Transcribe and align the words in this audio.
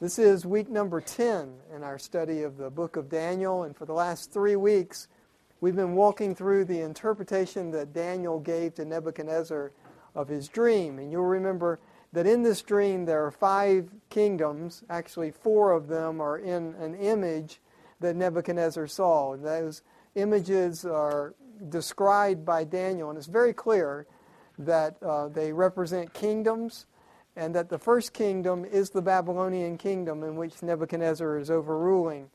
This 0.00 0.20
is 0.20 0.46
week 0.46 0.70
number 0.70 1.00
10 1.00 1.54
in 1.74 1.82
our 1.82 1.98
study 1.98 2.44
of 2.44 2.56
the 2.56 2.70
book 2.70 2.94
of 2.94 3.08
Daniel, 3.08 3.64
and 3.64 3.76
for 3.76 3.84
the 3.84 3.92
last 3.92 4.30
three 4.30 4.54
weeks, 4.54 5.08
we've 5.60 5.74
been 5.74 5.96
walking 5.96 6.36
through 6.36 6.66
the 6.66 6.82
interpretation 6.82 7.72
that 7.72 7.92
Daniel 7.92 8.38
gave 8.38 8.76
to 8.76 8.84
Nebuchadnezzar 8.84 9.72
of 10.14 10.28
his 10.28 10.46
dream. 10.46 11.00
And 11.00 11.10
you'll 11.10 11.24
remember 11.24 11.80
that 12.12 12.28
in 12.28 12.44
this 12.44 12.62
dream 12.62 13.06
there 13.06 13.26
are 13.26 13.32
five 13.32 13.90
kingdoms, 14.08 14.84
actually, 14.88 15.32
four 15.32 15.72
of 15.72 15.88
them 15.88 16.20
are 16.20 16.38
in 16.38 16.76
an 16.76 16.94
image 16.94 17.60
that 17.98 18.14
Nebuchadnezzar 18.14 18.86
saw. 18.86 19.32
And 19.32 19.44
those 19.44 19.82
images 20.14 20.84
are 20.84 21.34
described 21.70 22.44
by 22.44 22.62
Daniel, 22.62 23.08
and 23.08 23.18
it's 23.18 23.26
very 23.26 23.52
clear 23.52 24.06
that 24.60 25.02
uh, 25.02 25.26
they 25.26 25.52
represent 25.52 26.14
kingdoms 26.14 26.86
and 27.38 27.54
that 27.54 27.68
the 27.68 27.78
first 27.78 28.12
kingdom 28.12 28.64
is 28.64 28.90
the 28.90 29.00
Babylonian 29.00 29.78
kingdom 29.78 30.24
in 30.24 30.34
which 30.34 30.60
Nebuchadnezzar 30.60 31.38
is 31.38 31.52
overruling. 31.52 32.28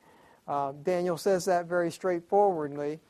Uh, 0.47 0.71
Daniel 0.81 1.17
says 1.17 1.43
that 1.43 1.65
very 1.65 1.91
straightforwardly. 1.91 3.01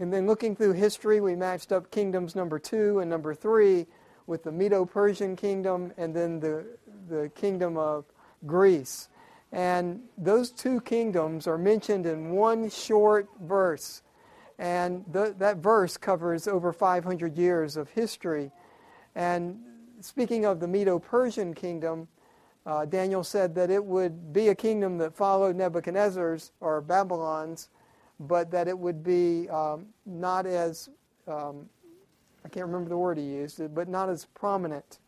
And 0.00 0.10
then 0.10 0.26
looking 0.26 0.56
through 0.56 0.72
history, 0.72 1.20
we 1.20 1.36
matched 1.36 1.70
up 1.70 1.90
kingdoms 1.90 2.34
number 2.34 2.58
two 2.58 3.00
and 3.00 3.10
number 3.10 3.34
three 3.34 3.86
with 4.26 4.44
the 4.44 4.50
Medo 4.50 4.86
Persian 4.86 5.36
kingdom 5.36 5.92
and 5.98 6.16
then 6.16 6.40
the, 6.40 6.64
the 7.10 7.30
kingdom 7.34 7.76
of 7.76 8.06
Greece. 8.46 9.10
And 9.52 10.00
those 10.16 10.50
two 10.50 10.80
kingdoms 10.80 11.46
are 11.46 11.58
mentioned 11.58 12.06
in 12.06 12.30
one 12.30 12.70
short 12.70 13.28
verse. 13.42 14.00
And 14.58 15.04
that 15.08 15.58
verse 15.58 15.98
covers 15.98 16.48
over 16.48 16.72
500 16.72 17.36
years 17.36 17.76
of 17.76 17.90
history. 17.90 18.50
And 19.14 19.58
speaking 20.04 20.44
of 20.44 20.60
the 20.60 20.68
Medo 20.68 20.98
Persian 20.98 21.54
kingdom, 21.54 22.08
uh, 22.64 22.84
Daniel 22.84 23.24
said 23.24 23.54
that 23.56 23.70
it 23.70 23.84
would 23.84 24.32
be 24.32 24.48
a 24.48 24.54
kingdom 24.54 24.98
that 24.98 25.14
followed 25.14 25.56
Nebuchadnezzar's 25.56 26.52
or 26.60 26.80
Babylon's, 26.80 27.68
but 28.20 28.50
that 28.52 28.68
it 28.68 28.78
would 28.78 29.02
be 29.02 29.48
um, 29.48 29.86
not 30.06 30.46
as, 30.46 30.88
um, 31.26 31.68
I 32.44 32.48
can't 32.48 32.66
remember 32.66 32.88
the 32.88 32.96
word 32.96 33.18
he 33.18 33.24
used, 33.24 33.74
but 33.74 33.88
not 33.88 34.08
as 34.08 34.26
prominent 34.26 35.00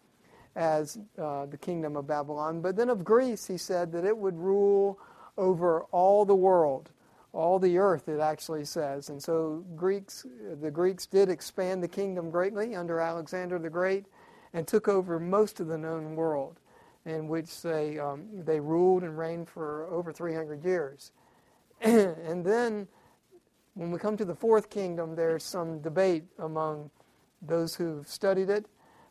as 0.56 0.98
uh, 1.18 1.46
the 1.46 1.56
kingdom 1.56 1.96
of 1.96 2.06
Babylon. 2.06 2.60
But 2.60 2.76
then 2.76 2.88
of 2.88 3.04
Greece, 3.04 3.46
he 3.46 3.56
said 3.56 3.92
that 3.92 4.04
it 4.04 4.16
would 4.16 4.36
rule 4.36 4.98
over 5.36 5.82
all 5.90 6.24
the 6.24 6.34
world, 6.34 6.90
all 7.32 7.58
the 7.58 7.78
earth, 7.78 8.08
it 8.08 8.20
actually 8.20 8.64
says. 8.64 9.08
And 9.10 9.22
so 9.22 9.64
Greeks, 9.76 10.26
the 10.60 10.70
Greeks 10.70 11.06
did 11.06 11.28
expand 11.28 11.82
the 11.82 11.88
kingdom 11.88 12.30
greatly 12.30 12.74
under 12.74 13.00
Alexander 13.00 13.58
the 13.58 13.70
Great 13.70 14.06
and 14.54 14.66
took 14.66 14.88
over 14.88 15.20
most 15.20 15.60
of 15.60 15.66
the 15.66 15.76
known 15.76 16.16
world, 16.16 16.60
in 17.04 17.28
which 17.28 17.60
they, 17.60 17.98
um, 17.98 18.24
they 18.32 18.60
ruled 18.60 19.02
and 19.02 19.18
reigned 19.18 19.48
for 19.48 19.86
over 19.90 20.12
300 20.12 20.64
years. 20.64 21.12
and 21.82 22.46
then, 22.46 22.88
when 23.74 23.90
we 23.90 23.98
come 23.98 24.16
to 24.16 24.24
the 24.24 24.34
fourth 24.34 24.70
kingdom, 24.70 25.16
there's 25.16 25.42
some 25.42 25.80
debate 25.80 26.24
among 26.38 26.90
those 27.42 27.74
who've 27.74 28.06
studied 28.08 28.48
it. 28.48 28.66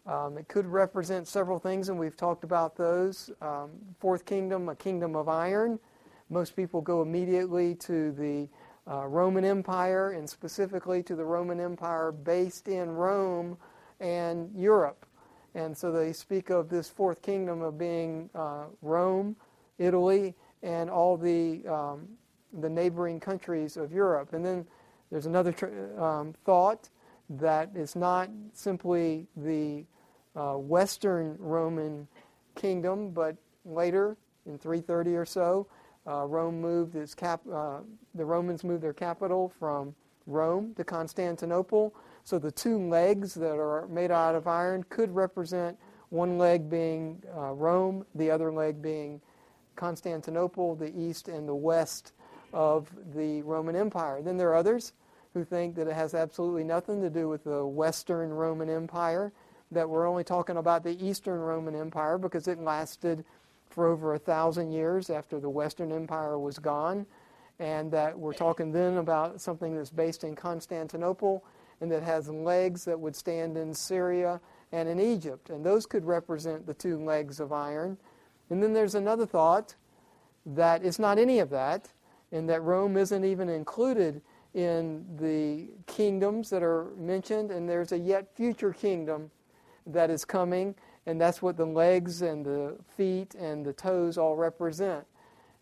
Um, 0.06 0.38
it 0.38 0.48
could 0.48 0.66
represent 0.66 1.28
several 1.28 1.60
things, 1.60 1.90
and 1.90 2.00
we've 2.00 2.18
talked 2.18 2.44
about 2.44 2.76
those. 2.76 3.30
Um, 3.42 3.72
fourth 4.00 4.26
kingdom, 4.26 4.70
a 4.70 4.76
kingdom 4.76 5.16
of 5.16 5.30
iron. 5.30 5.80
Most 6.30 6.56
people 6.56 6.82
go 6.82 7.02
immediately 7.02 7.76
to 7.76 8.12
the 8.14 8.48
uh, 8.90 9.06
Roman 9.08 9.46
Empire, 9.46 10.12
and 10.12 10.30
specifically 10.30 11.04
to 11.04 11.16
the 11.16 11.24
Roman 11.24 11.60
Empire 11.60 12.12
based 12.12 12.68
in 12.70 12.92
Rome 12.92 13.58
and 14.00 14.50
Europe. 14.56 15.06
And 15.56 15.78
so 15.78 15.92
they 15.92 16.14
speak 16.14 16.50
of 16.50 16.70
this 16.70 16.90
fourth 16.90 17.22
kingdom 17.22 17.62
of 17.62 17.78
being 17.78 18.30
uh, 18.34 18.66
Rome, 18.82 19.36
Italy, 19.78 20.34
and 20.64 20.90
all 20.90 21.18
the, 21.18 21.66
um, 21.68 22.08
the 22.60 22.70
neighboring 22.70 23.20
countries 23.20 23.78
of 23.78 23.92
Europe. 23.92 24.34
And 24.34 24.44
then 24.44 24.66
there's 25.12 25.26
another 25.26 25.52
tr- 25.52 26.00
um, 26.00 26.34
thought 26.44 26.90
that 27.30 27.70
it's 27.76 27.96
not 27.96 28.30
simply 28.54 29.28
the 29.38 29.86
uh, 30.36 30.54
Western 30.54 31.36
Roman 31.40 32.08
kingdom, 32.56 33.12
but 33.12 33.36
later, 33.66 34.18
in 34.46 34.58
330 34.58 35.16
or 35.16 35.26
so, 35.26 35.68
uh, 36.08 36.26
Rome 36.26 36.60
moved 36.60 36.96
its 36.96 37.14
cap, 37.14 37.42
uh, 37.52 37.80
the 38.16 38.26
Romans 38.26 38.64
moved 38.64 38.84
their 38.84 38.94
capital 38.94 39.54
from 39.60 39.96
Rome 40.26 40.74
to 40.76 40.84
Constantinople, 40.84 41.94
so 42.24 42.40
the 42.40 42.52
two 42.52 42.78
legs 42.78 43.34
that 43.36 43.56
are 43.56 43.88
made 43.88 44.12
out 44.12 44.36
of 44.36 44.48
iron 44.48 44.84
could 44.90 45.14
represent 45.14 45.78
one 46.10 46.38
leg 46.38 46.70
being 46.70 47.22
uh, 47.36 47.52
Rome, 47.54 48.06
the 48.16 48.30
other 48.30 48.52
leg 48.52 48.82
being 48.82 49.20
Constantinople, 49.76 50.76
the 50.76 50.96
east 50.98 51.28
and 51.28 51.48
the 51.48 51.56
west 51.56 52.14
of 52.54 52.90
the 53.16 53.42
Roman 53.42 53.76
Empire. 53.76 54.22
Then 54.22 54.38
there 54.38 54.50
are 54.50 54.56
others 54.56 54.94
who 55.34 55.44
think 55.44 55.76
that 55.76 55.88
it 55.88 55.94
has 55.94 56.14
absolutely 56.14 56.64
nothing 56.64 57.02
to 57.02 57.10
do 57.10 57.28
with 57.28 57.44
the 57.44 57.66
Western 57.66 58.32
Roman 58.32 58.70
Empire, 58.70 59.32
that 59.72 59.90
we're 59.90 60.08
only 60.08 60.24
talking 60.24 60.58
about 60.58 60.84
the 60.84 61.04
Eastern 61.04 61.40
Roman 61.40 61.76
Empire 61.76 62.20
because 62.20 62.48
it 62.48 62.60
lasted 62.60 63.26
for 63.70 63.88
over 63.88 64.14
a 64.14 64.20
thousand 64.20 64.72
years 64.72 65.10
after 65.10 65.40
the 65.40 65.50
Western 65.50 65.92
Empire 65.92 66.38
was 66.38 66.60
gone, 66.60 67.08
and 67.58 67.92
that 67.92 68.18
we're 68.18 68.34
talking 68.34 68.72
then 68.72 68.98
about 68.98 69.42
something 69.42 69.76
that's 69.76 69.90
based 69.90 70.24
in 70.24 70.36
Constantinople 70.36 71.44
and 71.84 71.92
that 71.92 72.02
has 72.02 72.30
legs 72.30 72.86
that 72.86 72.98
would 72.98 73.14
stand 73.14 73.58
in 73.58 73.74
Syria 73.74 74.40
and 74.72 74.88
in 74.88 75.02
Egypt. 75.02 75.50
And 75.50 75.66
those 75.66 75.86
could 75.86 76.06
represent 76.06 76.66
the 76.66 76.74
two 76.74 76.98
legs 76.98 77.42
of 77.42 77.52
iron. 77.52 77.98
And 78.50 78.64
then 78.64 78.72
there's 78.72 78.96
another 78.96 79.26
thought 79.26 79.76
that 80.46 80.86
it's 80.86 80.98
not 80.98 81.20
any 81.20 81.40
of 81.40 81.50
that, 81.50 81.92
and 82.32 82.50
that 82.50 82.64
Rome 82.64 82.96
isn't 82.96 83.26
even 83.26 83.50
included 83.50 84.22
in 84.54 85.06
the 85.20 85.68
kingdoms 85.86 86.50
that 86.52 86.64
are 86.64 86.86
mentioned, 86.98 87.52
and 87.52 87.68
there's 87.68 87.92
a 87.92 87.98
yet 87.98 88.34
future 88.34 88.72
kingdom 88.72 89.30
that 89.86 90.10
is 90.10 90.24
coming, 90.24 90.76
and 91.06 91.20
that's 91.20 91.42
what 91.42 91.58
the 91.58 91.66
legs 91.66 92.22
and 92.22 92.46
the 92.46 92.78
feet 92.96 93.36
and 93.36 93.66
the 93.66 93.74
toes 93.74 94.18
all 94.18 94.38
represent. 94.38 95.06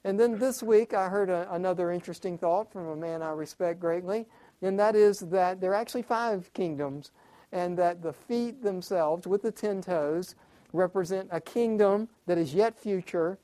And 0.04 0.20
then 0.20 0.38
this 0.38 0.62
week 0.62 0.94
I 0.94 1.10
heard 1.10 1.32
a, 1.32 1.52
another 1.52 1.92
interesting 1.92 2.38
thought 2.38 2.72
from 2.72 2.90
a 2.90 2.96
man 2.96 3.24
I 3.24 3.32
respect 3.32 3.80
greatly, 3.80 4.28
and 4.62 4.80
that 4.80 4.96
is 4.96 5.20
that 5.20 5.60
there 5.62 5.72
are 5.72 5.76
actually 5.76 6.04
five 6.04 6.52
kingdoms, 6.54 7.12
and 7.52 7.78
that 7.78 8.02
the 8.02 8.14
feet 8.14 8.64
themselves, 8.64 9.28
with 9.28 9.42
the 9.42 9.52
ten 9.52 9.82
toes, 9.82 10.36
represent 10.74 11.28
a 11.32 11.42
kingdom 11.42 12.08
that 12.28 12.38
is 12.38 12.54
yet 12.54 12.80
future, 12.80 13.38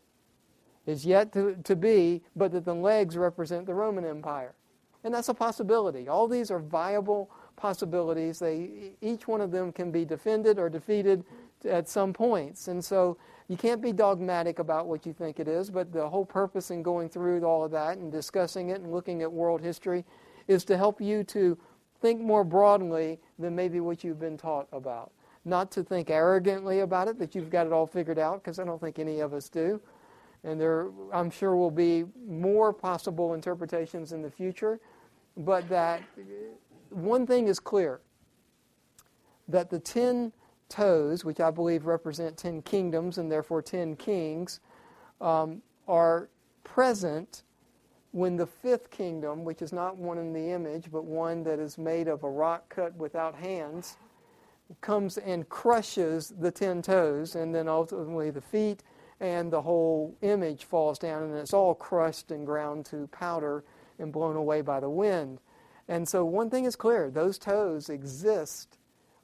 is 0.85 1.05
yet 1.05 1.33
to, 1.33 1.57
to 1.63 1.75
be, 1.75 2.21
but 2.35 2.51
that 2.53 2.63
the 2.63 2.73
legs 2.73 3.17
represent 3.17 3.65
the 3.65 3.73
Roman 3.73 4.05
Empire. 4.05 4.53
And 5.03 5.13
that's 5.13 5.29
a 5.29 5.33
possibility. 5.33 6.07
All 6.07 6.27
these 6.27 6.49
are 6.49 6.59
viable 6.59 7.29
possibilities. 7.57 8.39
They, 8.39 8.91
each 9.01 9.27
one 9.27 9.41
of 9.41 9.51
them 9.51 9.71
can 9.71 9.91
be 9.91 10.05
defended 10.05 10.57
or 10.57 10.69
defeated 10.69 11.25
at 11.65 11.89
some 11.89 12.13
points. 12.13 12.69
And 12.69 12.83
so 12.83 13.17
you 13.49 13.57
can't 13.57 13.81
be 13.81 13.91
dogmatic 13.91 14.59
about 14.59 14.87
what 14.87 15.05
you 15.05 15.13
think 15.13 15.39
it 15.39 15.47
is, 15.47 15.69
but 15.69 15.91
the 15.91 16.07
whole 16.07 16.25
purpose 16.25 16.71
in 16.71 16.83
going 16.83 17.09
through 17.09 17.43
all 17.43 17.63
of 17.63 17.71
that 17.71 17.97
and 17.97 18.11
discussing 18.11 18.69
it 18.69 18.79
and 18.81 18.91
looking 18.91 19.21
at 19.21 19.31
world 19.31 19.61
history 19.61 20.05
is 20.47 20.63
to 20.65 20.77
help 20.77 21.01
you 21.01 21.23
to 21.25 21.57
think 22.01 22.21
more 22.21 22.43
broadly 22.43 23.19
than 23.39 23.55
maybe 23.55 23.79
what 23.79 24.03
you've 24.03 24.19
been 24.19 24.37
taught 24.37 24.67
about. 24.71 25.11
Not 25.45 25.71
to 25.71 25.83
think 25.83 26.09
arrogantly 26.09 26.81
about 26.81 27.07
it, 27.07 27.17
that 27.19 27.33
you've 27.33 27.49
got 27.49 27.65
it 27.65 27.73
all 27.73 27.87
figured 27.87 28.19
out, 28.19 28.43
because 28.43 28.59
I 28.59 28.65
don't 28.65 28.79
think 28.79 28.99
any 28.99 29.19
of 29.19 29.33
us 29.33 29.49
do. 29.49 29.81
And 30.43 30.59
there, 30.61 30.89
I'm 31.11 31.31
sure, 31.31 31.55
will 31.55 31.71
be 31.71 32.05
more 32.27 32.71
possible 32.71 33.33
interpretations 33.33 34.11
in 34.11 34.21
the 34.21 34.29
future, 34.29 34.79
but 35.35 35.67
that 35.69 36.01
one 36.89 37.25
thing 37.25 37.47
is 37.47 37.59
clear 37.59 38.01
that 39.47 39.69
the 39.69 39.79
ten 39.79 40.31
toes, 40.69 41.25
which 41.25 41.39
I 41.39 41.49
believe 41.49 41.85
represent 41.85 42.37
ten 42.37 42.61
kingdoms 42.61 43.17
and 43.17 43.31
therefore 43.31 43.61
ten 43.61 43.95
kings, 43.95 44.59
um, 45.21 45.61
are 45.87 46.29
present 46.63 47.43
when 48.11 48.35
the 48.37 48.47
fifth 48.47 48.89
kingdom, 48.89 49.43
which 49.43 49.61
is 49.61 49.73
not 49.73 49.97
one 49.97 50.17
in 50.17 50.33
the 50.33 50.51
image, 50.51 50.91
but 50.91 51.05
one 51.05 51.43
that 51.43 51.59
is 51.59 51.77
made 51.77 52.07
of 52.07 52.23
a 52.23 52.29
rock 52.29 52.69
cut 52.69 52.95
without 52.95 53.35
hands, 53.35 53.97
comes 54.81 55.17
and 55.17 55.47
crushes 55.49 56.33
the 56.39 56.51
ten 56.51 56.81
toes, 56.81 57.35
and 57.35 57.53
then 57.53 57.67
ultimately 57.67 58.29
the 58.29 58.41
feet, 58.41 58.83
and 59.19 59.51
the 59.51 59.61
whole 59.61 60.15
image 60.21 60.65
falls 60.65 60.99
down, 60.99 61.23
and 61.23 61.35
it's 61.35 61.53
all 61.53 61.73
crushed 61.73 62.31
and 62.31 62.45
ground 62.45 62.85
to 62.85 63.07
powder 63.07 63.63
and 63.99 64.11
blown 64.11 64.35
away 64.35 64.61
by 64.61 64.79
the 64.79 64.89
wind. 64.89 65.39
And 65.87 66.07
so 66.07 66.25
one 66.25 66.49
thing 66.49 66.65
is 66.65 66.75
clear 66.75 67.09
those 67.09 67.37
toes 67.37 67.89
exist 67.89 68.77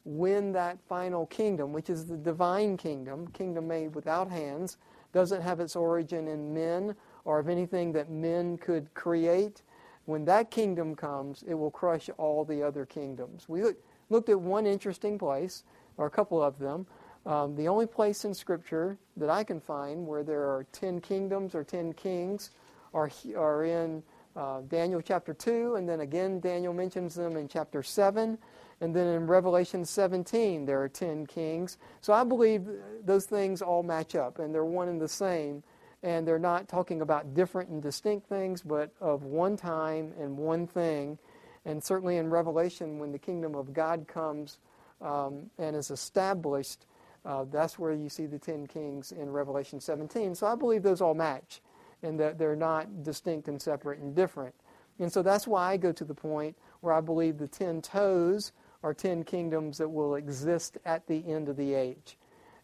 when 0.05 0.51
that 0.53 0.77
final 0.87 1.25
kingdom, 1.27 1.73
which 1.73 1.89
is 1.89 2.05
the 2.05 2.17
divine 2.17 2.77
kingdom, 2.77 3.27
kingdom 3.27 3.67
made 3.67 3.95
without 3.95 4.29
hands, 4.29 4.77
doesn't 5.13 5.41
have 5.41 5.59
its 5.59 5.75
origin 5.75 6.27
in 6.27 6.53
men 6.53 6.95
or 7.25 7.39
of 7.39 7.49
anything 7.49 7.93
that 7.93 8.09
men 8.09 8.57
could 8.57 8.93
create. 8.93 9.61
When 10.05 10.25
that 10.25 10.51
kingdom 10.51 10.95
comes, 10.95 11.43
it 11.47 11.53
will 11.53 11.71
crush 11.71 12.09
all 12.17 12.45
the 12.45 12.63
other 12.63 12.85
kingdoms. 12.85 13.47
We 13.47 13.63
looked 14.09 14.29
at 14.29 14.39
one 14.39 14.65
interesting 14.65 15.17
place, 15.17 15.63
or 15.97 16.05
a 16.07 16.11
couple 16.11 16.41
of 16.43 16.59
them, 16.59 16.87
Um, 17.25 17.55
the 17.55 17.69
only 17.69 17.85
place 17.85 18.25
in 18.25 18.33
Scripture 18.33 18.97
that 19.15 19.29
I 19.29 19.43
can 19.43 19.61
find 19.61 20.05
where 20.05 20.23
there 20.23 20.41
are 20.41 20.65
ten 20.73 20.99
kingdoms 20.99 21.55
or 21.55 21.63
ten 21.63 21.93
kings 21.93 22.51
are, 22.93 23.09
are 23.37 23.63
in 23.63 24.03
uh, 24.35 24.61
Daniel 24.67 25.01
chapter 25.01 25.33
2, 25.33 25.75
and 25.75 25.87
then 25.87 26.01
again 26.01 26.39
Daniel 26.41 26.73
mentions 26.73 27.15
them 27.15 27.37
in 27.37 27.47
chapter 27.47 27.81
7, 27.81 28.37
and 28.81 28.95
then 28.95 29.07
in 29.07 29.27
Revelation 29.27 29.85
17 29.85 30.65
there 30.65 30.81
are 30.81 30.89
ten 30.89 31.25
kings. 31.25 31.77
So 32.01 32.11
I 32.11 32.25
believe 32.25 32.67
those 33.05 33.25
things 33.25 33.61
all 33.61 33.83
match 33.83 34.15
up, 34.15 34.39
and 34.39 34.53
they're 34.53 34.65
one 34.65 34.89
and 34.89 34.99
the 34.99 35.07
same, 35.07 35.63
and 36.03 36.27
they're 36.27 36.37
not 36.37 36.67
talking 36.67 37.01
about 37.01 37.33
different 37.33 37.69
and 37.69 37.81
distinct 37.81 38.27
things, 38.27 38.61
but 38.61 38.91
of 38.99 39.23
one 39.23 39.55
time 39.55 40.13
and 40.19 40.37
one 40.37 40.67
thing. 40.67 41.17
And 41.65 41.81
certainly 41.81 42.17
in 42.17 42.29
Revelation, 42.29 42.99
when 42.99 43.13
the 43.13 43.17
kingdom 43.17 43.55
of 43.55 43.73
God 43.73 44.05
comes 44.07 44.59
um, 45.01 45.49
and 45.57 45.75
is 45.75 45.89
established, 45.89 46.85
uh, 47.25 47.45
that's 47.49 47.79
where 47.79 47.93
you 47.93 48.09
see 48.09 48.25
the 48.25 48.37
ten 48.37 48.67
kings 48.67 49.13
in 49.13 49.31
Revelation 49.31 49.79
17. 49.79 50.35
So 50.35 50.45
I 50.45 50.55
believe 50.55 50.83
those 50.83 50.99
all 51.01 51.13
match 51.13 51.61
and 52.03 52.19
that 52.19 52.37
they're 52.37 52.55
not 52.55 53.03
distinct 53.03 53.47
and 53.47 53.61
separate 53.61 53.99
and 53.99 54.13
different. 54.13 54.53
And 54.99 55.11
so 55.11 55.21
that's 55.21 55.47
why 55.47 55.71
I 55.71 55.77
go 55.77 55.93
to 55.93 56.03
the 56.03 56.13
point 56.13 56.57
where 56.81 56.93
I 56.93 56.99
believe 56.99 57.37
the 57.37 57.47
ten 57.47 57.81
toes 57.81 58.51
are 58.83 58.93
ten 58.93 59.23
kingdoms 59.23 59.77
that 59.77 59.87
will 59.87 60.15
exist 60.15 60.77
at 60.85 61.07
the 61.07 61.23
end 61.25 61.47
of 61.47 61.55
the 61.55 61.73
age. 61.73 62.17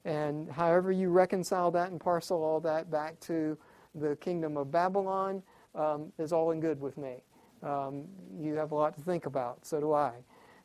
And 0.10 0.50
however 0.50 0.92
you 0.92 1.10
reconcile 1.10 1.70
that 1.70 1.92
and 1.92 2.02
parcel 2.02 2.42
all 2.44 2.60
that 2.62 2.90
back 2.90 3.20
to 3.22 3.56
the 3.94 4.16
kingdom 4.16 4.58
of 4.58 4.72
Babylon 4.72 5.44
um, 5.76 6.12
is 6.18 6.34
all 6.34 6.50
in 6.50 6.60
good 6.60 6.82
with 6.82 6.98
me. 6.98 7.18
Um, 7.62 8.06
you 8.36 8.56
have 8.56 8.72
a 8.72 8.76
lot 8.76 8.96
to 8.96 9.02
think 9.02 9.28
about, 9.28 9.68
so 9.68 9.80
do 9.80 9.94
I. 9.94 10.14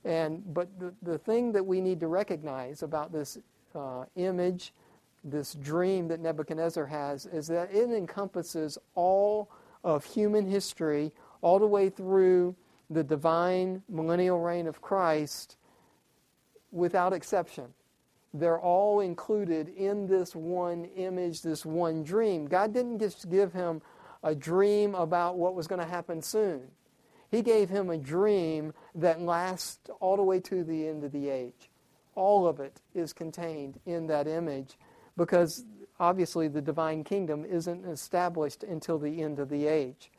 And 0.06 0.42
but 0.54 0.68
the, 0.78 0.94
the 1.02 1.18
thing 1.18 1.52
that 1.52 1.66
we 1.66 1.82
need 1.82 2.00
to 2.00 2.06
recognize 2.06 2.82
about 2.82 3.12
this 3.12 3.36
uh, 3.74 4.06
image, 4.16 4.72
this 5.22 5.52
dream 5.52 6.08
that 6.08 6.20
Nebuchadnezzar 6.20 6.86
has, 6.86 7.26
is 7.26 7.46
that 7.48 7.70
it 7.70 7.90
encompasses 7.90 8.78
all 8.94 9.50
of 9.82 10.06
human 10.06 10.48
history, 10.48 11.12
all 11.42 11.58
the 11.58 11.66
way 11.66 11.90
through 11.90 12.56
the 12.88 13.04
divine 13.04 13.82
millennial 13.90 14.40
reign 14.40 14.66
of 14.66 14.80
Christ, 14.80 15.58
without 16.72 17.12
exception. 17.12 17.74
They're 18.34 18.60
all 18.60 19.00
included 19.00 19.68
in 19.68 20.06
this 20.06 20.34
one 20.34 20.84
image, 20.96 21.40
this 21.40 21.64
one 21.64 22.02
dream. 22.02 22.46
God 22.46 22.74
didn't 22.74 22.98
just 22.98 23.30
give 23.30 23.52
him 23.52 23.80
a 24.22 24.34
dream 24.34 24.94
about 24.94 25.38
what 25.38 25.54
was 25.54 25.66
going 25.66 25.80
to 25.80 25.86
happen 25.86 26.20
soon. 26.20 26.62
He 27.30 27.40
gave 27.40 27.70
him 27.70 27.88
a 27.90 27.96
dream 27.96 28.74
that 28.96 29.20
lasts 29.20 29.88
all 30.00 30.16
the 30.16 30.22
way 30.22 30.40
to 30.40 30.64
the 30.64 30.86
end 30.86 31.04
of 31.04 31.12
the 31.12 31.28
age 31.30 31.70
all 32.14 32.46
of 32.46 32.60
it 32.60 32.80
is 32.94 33.12
contained 33.12 33.78
in 33.86 34.06
that 34.06 34.26
image 34.26 34.78
because 35.16 35.64
obviously 36.00 36.48
the 36.48 36.60
divine 36.60 37.04
kingdom 37.04 37.44
isn't 37.44 37.84
established 37.84 38.62
until 38.64 38.98
the 38.98 39.22
end 39.22 39.38
of 39.38 39.48
the 39.48 39.66
age. 39.66 40.10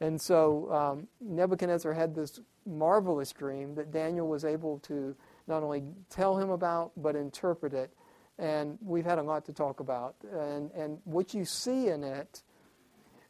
And 0.00 0.20
so 0.20 0.72
um, 0.72 1.08
Nebuchadnezzar 1.20 1.92
had 1.92 2.14
this 2.14 2.40
marvelous 2.66 3.32
dream 3.32 3.74
that 3.74 3.92
Daniel 3.92 4.28
was 4.28 4.44
able 4.44 4.78
to 4.80 5.14
not 5.50 5.62
only 5.62 5.82
tell 6.08 6.38
him 6.38 6.48
about, 6.48 6.92
but 6.96 7.14
interpret 7.14 7.74
it. 7.74 7.90
And 8.38 8.78
we've 8.80 9.04
had 9.04 9.18
a 9.18 9.22
lot 9.22 9.44
to 9.46 9.52
talk 9.52 9.80
about. 9.80 10.14
And, 10.32 10.70
and 10.70 10.98
what 11.04 11.34
you 11.34 11.44
see 11.44 11.88
in 11.88 12.02
it 12.02 12.42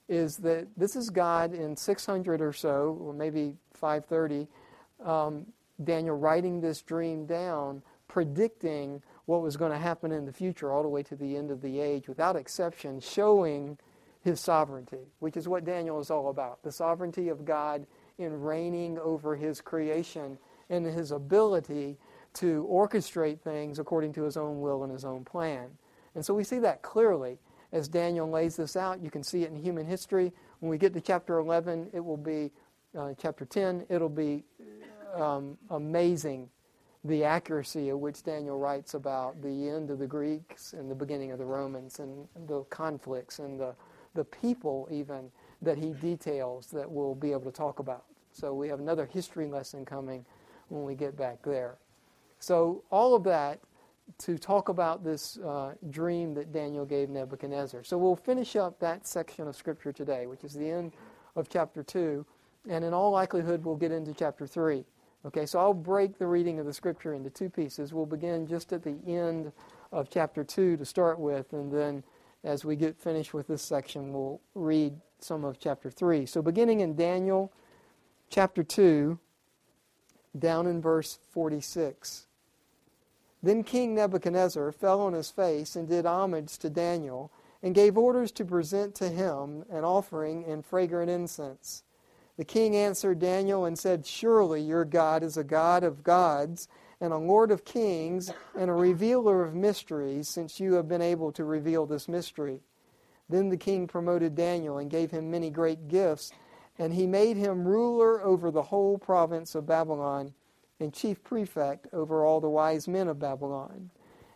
is 0.09 0.37
that 0.39 0.69
this 0.77 0.95
is 0.95 1.11
God 1.11 1.53
in 1.53 1.77
600 1.77 2.41
or 2.41 2.53
so, 2.53 2.97
or 3.01 3.13
maybe 3.13 3.57
530, 3.75 4.47
um, 5.05 5.47
Daniel 5.83 6.17
writing 6.17 6.61
this 6.61 6.83
dream 6.83 7.27
down 7.27 7.83
predicting 8.11 9.01
what 9.27 9.41
was 9.41 9.57
going 9.57 9.71
to 9.71 9.79
happen 9.79 10.11
in 10.11 10.27
the 10.27 10.33
future 10.33 10.73
all 10.73 10.83
the 10.83 10.89
way 10.89 11.03
to 11.05 11.15
the 11.15 11.37
end 11.37 11.51
of 11.51 11.63
the 11.63 11.79
age 11.79 12.09
without 12.09 12.35
exception, 12.35 12.99
showing 12.99 13.79
his 14.23 14.41
sovereignty, 14.41 15.13
which 15.21 15.37
is 15.37 15.47
what 15.47 15.65
Daniel 15.65 16.01
is 16.01 16.11
all 16.11 16.29
about 16.29 16.63
the 16.63 16.73
sovereignty 16.73 17.29
of 17.29 17.45
God 17.45 17.87
in 18.19 18.41
reigning 18.41 18.99
over 18.99 19.37
his 19.37 19.61
creation 19.61 20.39
and 20.69 20.85
his 20.85 21.13
ability 21.13 21.97
to 22.35 22.67
orchestrate 22.71 23.41
things 23.41 23.79
according 23.79 24.13
to 24.15 24.23
his 24.23 24.37
own 24.37 24.61
will 24.61 24.85
and 24.85 24.93
his 24.93 25.05
own 25.05 25.25
plan. 25.25 25.69
And 26.15 26.25
so 26.25 26.35
we 26.35 26.45
see 26.45 26.59
that 26.61 26.83
clearly 26.83 27.39
as 27.73 27.89
Daniel 27.89 28.29
lays 28.29 28.57
this 28.57 28.77
out. 28.77 29.01
You 29.01 29.11
can 29.11 29.23
see 29.23 29.43
it 29.43 29.51
in 29.51 29.57
human 29.57 29.87
history. 29.87 30.33
When 30.61 30.71
we 30.71 30.79
get 30.79 30.93
to 30.95 31.01
chapter 31.01 31.39
11, 31.39 31.91
it 31.93 32.05
will 32.05 32.17
be, 32.17 32.51
uh, 32.99 33.15
chapter 33.19 33.45
10, 33.45 33.87
it'll 33.89 34.09
be 34.09 34.45
um, 35.15 35.57
amazing 35.71 36.49
the 37.05 37.25
accuracy 37.25 37.89
of 37.89 37.99
which 37.99 38.23
Daniel 38.23 38.59
writes 38.59 38.95
about 38.95 39.41
the 39.41 39.69
end 39.69 39.91
of 39.91 39.99
the 39.99 40.07
Greeks 40.07 40.75
and 40.75 40.91
the 40.91 40.95
beginning 40.95 41.33
of 41.33 41.39
the 41.39 41.45
Romans 41.45 41.99
and 41.99 42.29
the 42.47 42.63
conflicts 42.65 43.39
and 43.39 43.59
the, 43.59 43.75
the 44.15 44.25
people 44.25 44.87
even 44.91 45.31
that 45.63 45.79
he 45.79 45.91
details 45.95 46.67
that 46.67 46.91
we'll 46.91 47.15
be 47.15 47.33
able 47.33 47.51
to 47.51 47.53
talk 47.53 47.79
about. 47.79 48.05
So 48.33 48.53
we 48.53 48.69
have 48.69 48.81
another 48.81 49.07
history 49.07 49.47
lesson 49.47 49.85
coming 49.85 50.27
when 50.69 50.85
we 50.85 50.95
get 50.95 51.17
back 51.17 51.43
there. 51.43 51.79
So 52.41 52.83
all 52.91 53.15
of 53.15 53.23
that 53.25 53.61
to 54.19 54.39
talk 54.39 54.69
about 54.69 55.05
this 55.05 55.39
uh, 55.39 55.75
dream 55.91 56.35
that 56.35 56.53
Daniel 56.53 56.85
gave 56.85 57.09
Nebuchadnezzar. 57.09 57.85
So 57.85 57.97
we'll 57.97 58.17
finish 58.17 58.57
up 58.57 58.81
that 58.81 59.07
section 59.07 59.47
of 59.47 59.55
Scripture 59.55 59.93
today, 59.93 60.27
which 60.27 60.43
is 60.43 60.55
the 60.55 60.69
end 60.69 60.93
of 61.37 61.49
chapter 61.49 61.83
2, 61.83 62.27
and 62.69 62.85
in 62.85 62.93
all 62.93 63.13
likelihood 63.13 63.65
we'll 63.65 63.77
get 63.77 63.93
into 63.93 64.13
chapter 64.13 64.47
3. 64.47 64.85
Okay, 65.27 65.45
so 65.45 65.59
I'll 65.59 65.75
break 65.75 66.19
the 66.19 66.27
reading 66.27 66.59
of 66.59 66.67
the 66.67 66.73
scripture 66.73 67.13
into 67.13 67.29
two 67.29 67.51
pieces. 67.51 67.93
We'll 67.93 68.07
begin 68.07 68.47
just 68.47 68.73
at 68.73 68.83
the 68.83 68.97
end 69.07 69.53
of 69.93 70.09
chapter 70.09 70.43
2 70.43 70.79
to 70.79 70.85
start 70.85 71.19
with, 71.19 71.53
and 71.53 71.71
then 71.71 72.03
as 72.43 72.65
we 72.65 72.75
get 72.75 72.99
finished 72.99 73.35
with 73.35 73.47
this 73.47 73.61
section, 73.61 74.15
we'll 74.15 74.41
read 74.55 74.95
some 75.19 75.45
of 75.45 75.59
chapter 75.59 75.91
3. 75.91 76.25
So, 76.25 76.41
beginning 76.41 76.81
in 76.81 76.97
Daniel 76.97 77.53
chapter 78.31 78.63
2, 78.63 79.19
down 80.39 80.67
in 80.67 80.81
verse 80.81 81.19
46. 81.33 82.29
Then 83.43 83.65
King 83.65 83.95
Nebuchadnezzar 83.95 84.73
fell 84.73 85.01
on 85.01 85.15
his 85.15 85.31
face 85.31 85.75
and 85.77 85.89
did 85.89 86.05
homage 86.05 86.59
to 86.59 86.69
Daniel, 86.69 87.31
and 87.63 87.75
gave 87.75 87.97
orders 87.97 88.33
to 88.33 88.45
present 88.45 88.95
to 88.97 89.09
him 89.09 89.65
an 89.71 89.85
offering 89.85 90.45
and 90.45 90.65
fragrant 90.65 91.11
incense. 91.11 91.83
The 92.37 92.45
king 92.45 92.75
answered 92.75 93.19
Daniel 93.19 93.67
and 93.67 93.79
said, 93.79 94.07
Surely 94.07 94.63
your 94.63 94.85
God 94.85 95.23
is 95.23 95.37
a 95.37 95.45
God 95.45 95.85
of 95.85 96.03
gods 96.03 96.69
and 97.01 97.13
a 97.13 97.19
Lord 97.19 97.51
of 97.51 97.65
kings 97.65 98.33
and 98.59 98.71
a 98.71 98.75
revealer 98.75 99.43
of 99.43 99.55
mysteries, 99.55 100.29
since 100.29 100.59
you 100.59 100.75
have 100.75 100.89
been 100.89 101.03
able 101.03 101.33
to 101.33 101.45
reveal 101.45 101.85
this 101.85 102.09
mystery. 102.09 102.61
Then 103.29 103.49
the 103.49 103.57
king 103.57 103.87
promoted 103.87 104.35
Daniel 104.35 104.79
and 104.79 104.91
gave 104.91 105.11
him 105.11 105.31
many 105.31 105.51
great 105.51 105.89
gifts, 105.89 106.33
and 106.79 106.95
he 106.95 107.07
made 107.07 107.37
him 107.37 107.69
ruler 107.69 108.23
over 108.23 108.51
the 108.51 108.63
whole 108.63 108.97
province 108.97 109.55
of 109.55 109.67
Babylon 109.67 110.33
and 110.81 110.93
chief 110.93 111.23
prefect 111.23 111.87
over 111.93 112.25
all 112.25 112.41
the 112.41 112.49
wise 112.49 112.89
men 112.89 113.09
of 113.09 113.19
Babylon. 113.19 113.91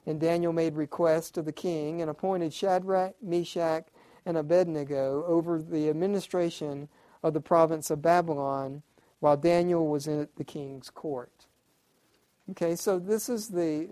And 0.06 0.20
Daniel 0.20 0.52
made 0.52 0.76
request 0.76 1.34
to 1.34 1.42
the 1.42 1.52
king 1.52 2.00
and 2.00 2.10
appointed 2.10 2.52
Shadrach, 2.52 3.14
Meshach, 3.22 3.86
and 4.26 4.36
Abednego 4.36 5.24
over 5.26 5.60
the 5.60 5.88
administration 5.88 6.88
of 7.22 7.32
the 7.32 7.40
province 7.40 7.90
of 7.90 8.02
Babylon 8.02 8.82
while 9.20 9.36
Daniel 9.36 9.88
was 9.88 10.06
in 10.06 10.28
the 10.36 10.44
king's 10.44 10.90
court. 10.90 11.46
Okay, 12.50 12.76
so 12.76 12.98
this 12.98 13.30
is 13.30 13.48
the, 13.48 13.88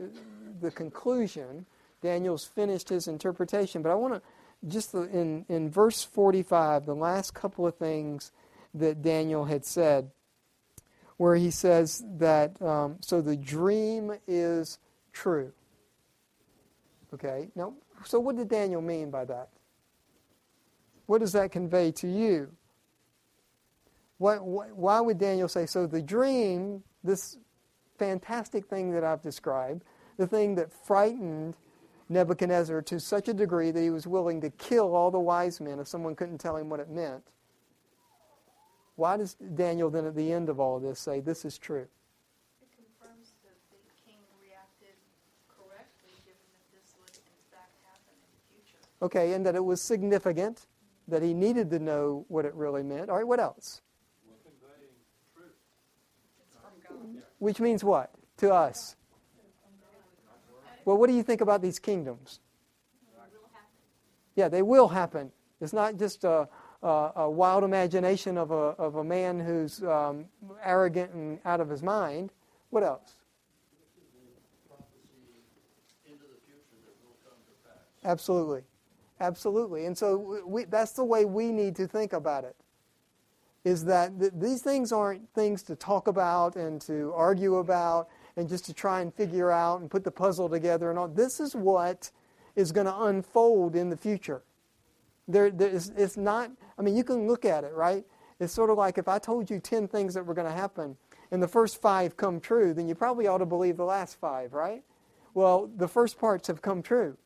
the 0.60 0.70
conclusion. 0.70 1.64
Daniel's 2.02 2.44
finished 2.44 2.90
his 2.90 3.08
interpretation, 3.08 3.80
but 3.80 3.90
I 3.90 3.94
want 3.94 4.14
to 4.14 4.22
just 4.68 4.94
in, 4.94 5.44
in 5.48 5.70
verse 5.70 6.04
45, 6.04 6.86
the 6.86 6.94
last 6.94 7.34
couple 7.34 7.66
of 7.66 7.76
things 7.76 8.30
that 8.74 9.02
Daniel 9.02 9.44
had 9.44 9.64
said, 9.64 10.10
where 11.16 11.36
he 11.36 11.50
says 11.50 12.04
that, 12.18 12.60
um, 12.62 12.96
so 13.00 13.20
the 13.20 13.36
dream 13.36 14.12
is 14.26 14.78
true. 15.12 15.52
Okay, 17.14 17.48
now, 17.54 17.74
so 18.04 18.18
what 18.18 18.36
did 18.36 18.48
Daniel 18.48 18.80
mean 18.80 19.10
by 19.10 19.24
that? 19.26 19.48
What 21.06 21.20
does 21.20 21.32
that 21.32 21.52
convey 21.52 21.92
to 21.92 22.08
you? 22.08 22.50
What, 24.18 24.44
what, 24.44 24.74
why 24.74 25.00
would 25.00 25.18
Daniel 25.18 25.48
say, 25.48 25.66
so 25.66 25.86
the 25.86 26.00
dream, 26.00 26.82
this 27.04 27.36
fantastic 27.98 28.66
thing 28.66 28.92
that 28.92 29.04
I've 29.04 29.20
described, 29.20 29.84
the 30.16 30.26
thing 30.26 30.54
that 30.54 30.72
frightened 30.72 31.56
Nebuchadnezzar 32.08 32.82
to 32.82 33.00
such 33.00 33.28
a 33.28 33.34
degree 33.34 33.70
that 33.70 33.80
he 33.80 33.90
was 33.90 34.06
willing 34.06 34.40
to 34.42 34.50
kill 34.50 34.94
all 34.94 35.10
the 35.10 35.18
wise 35.18 35.60
men 35.60 35.78
if 35.80 35.88
someone 35.88 36.14
couldn't 36.14 36.38
tell 36.38 36.56
him 36.56 36.68
what 36.68 36.80
it 36.80 36.90
meant. 36.90 37.22
Why 39.02 39.16
does 39.16 39.34
Daniel 39.34 39.90
then 39.90 40.06
at 40.06 40.14
the 40.14 40.32
end 40.32 40.48
of 40.48 40.60
all 40.60 40.76
of 40.76 40.82
this 40.84 41.00
say 41.00 41.18
this 41.18 41.44
is 41.44 41.58
true? 41.58 41.88
It 42.62 42.68
confirms 42.70 43.32
that 43.42 43.58
the 43.72 43.78
king 44.06 44.20
reacted 44.40 44.94
correctly 45.48 46.14
given 46.24 46.38
that 46.54 46.70
this 46.70 46.94
would 47.00 47.10
in 47.10 47.42
fact 47.50 47.74
happen 47.82 48.14
in 48.14 48.30
the 48.30 48.42
future. 48.54 48.78
Okay, 49.02 49.32
and 49.32 49.44
that 49.44 49.56
it 49.56 49.64
was 49.64 49.82
significant, 49.82 50.68
that 51.08 51.20
he 51.20 51.34
needed 51.34 51.68
to 51.70 51.80
know 51.80 52.24
what 52.28 52.44
it 52.44 52.54
really 52.54 52.84
meant. 52.84 53.10
All 53.10 53.16
right, 53.16 53.26
what 53.26 53.40
else? 53.40 53.82
It's 54.30 54.40
from 56.54 56.70
God. 56.86 57.24
Which 57.40 57.58
means 57.58 57.82
what 57.82 58.12
to 58.36 58.54
us? 58.54 58.94
Well, 60.84 60.96
what 60.96 61.08
do 61.08 61.16
you 61.16 61.24
think 61.24 61.40
about 61.40 61.60
these 61.60 61.80
kingdoms? 61.80 62.38
Yeah, 64.36 64.48
they 64.48 64.62
will 64.62 64.86
happen. 64.86 65.32
It's 65.60 65.72
not 65.72 65.96
just 65.96 66.22
a, 66.22 66.48
a, 66.82 67.10
a 67.16 67.30
wild 67.30 67.64
imagination 67.64 68.36
of 68.36 68.50
a, 68.50 68.74
of 68.78 68.96
a 68.96 69.04
man 69.04 69.38
who's 69.38 69.82
um, 69.84 70.26
arrogant 70.64 71.12
and 71.12 71.38
out 71.44 71.60
of 71.60 71.68
his 71.68 71.82
mind. 71.82 72.32
What 72.70 72.82
else? 72.82 73.16
Absolutely. 78.04 78.62
Absolutely. 79.20 79.86
And 79.86 79.96
so 79.96 80.42
we, 80.44 80.64
that's 80.64 80.92
the 80.92 81.04
way 81.04 81.24
we 81.24 81.52
need 81.52 81.76
to 81.76 81.86
think 81.86 82.12
about 82.12 82.44
it. 82.44 82.56
Is 83.64 83.84
that 83.84 84.18
th- 84.18 84.32
these 84.34 84.62
things 84.62 84.90
aren't 84.90 85.32
things 85.34 85.62
to 85.64 85.76
talk 85.76 86.08
about 86.08 86.56
and 86.56 86.80
to 86.82 87.12
argue 87.14 87.56
about 87.56 88.08
and 88.36 88.48
just 88.48 88.64
to 88.64 88.74
try 88.74 89.00
and 89.00 89.14
figure 89.14 89.52
out 89.52 89.80
and 89.80 89.88
put 89.88 90.02
the 90.02 90.10
puzzle 90.10 90.48
together 90.48 90.90
and 90.90 90.98
all. 90.98 91.06
This 91.06 91.38
is 91.38 91.54
what 91.54 92.10
is 92.56 92.72
going 92.72 92.86
to 92.86 93.02
unfold 93.02 93.76
in 93.76 93.88
the 93.88 93.96
future. 93.96 94.42
There, 95.28 95.50
there 95.50 95.68
is, 95.68 95.92
it's 95.96 96.16
not, 96.16 96.50
I 96.78 96.82
mean, 96.82 96.96
you 96.96 97.04
can 97.04 97.26
look 97.26 97.44
at 97.44 97.64
it, 97.64 97.72
right? 97.74 98.04
It's 98.40 98.52
sort 98.52 98.70
of 98.70 98.78
like 98.78 98.98
if 98.98 99.08
I 99.08 99.18
told 99.18 99.50
you 99.50 99.60
10 99.60 99.88
things 99.88 100.14
that 100.14 100.26
were 100.26 100.34
going 100.34 100.48
to 100.48 100.54
happen 100.54 100.96
and 101.30 101.42
the 101.42 101.48
first 101.48 101.80
five 101.80 102.16
come 102.16 102.40
true, 102.40 102.74
then 102.74 102.88
you 102.88 102.94
probably 102.94 103.26
ought 103.26 103.38
to 103.38 103.46
believe 103.46 103.76
the 103.76 103.84
last 103.84 104.18
five, 104.20 104.52
right? 104.52 104.82
Well, 105.34 105.70
the 105.76 105.88
first 105.88 106.18
parts 106.18 106.48
have 106.48 106.60
come 106.60 106.82
true. 106.82 107.16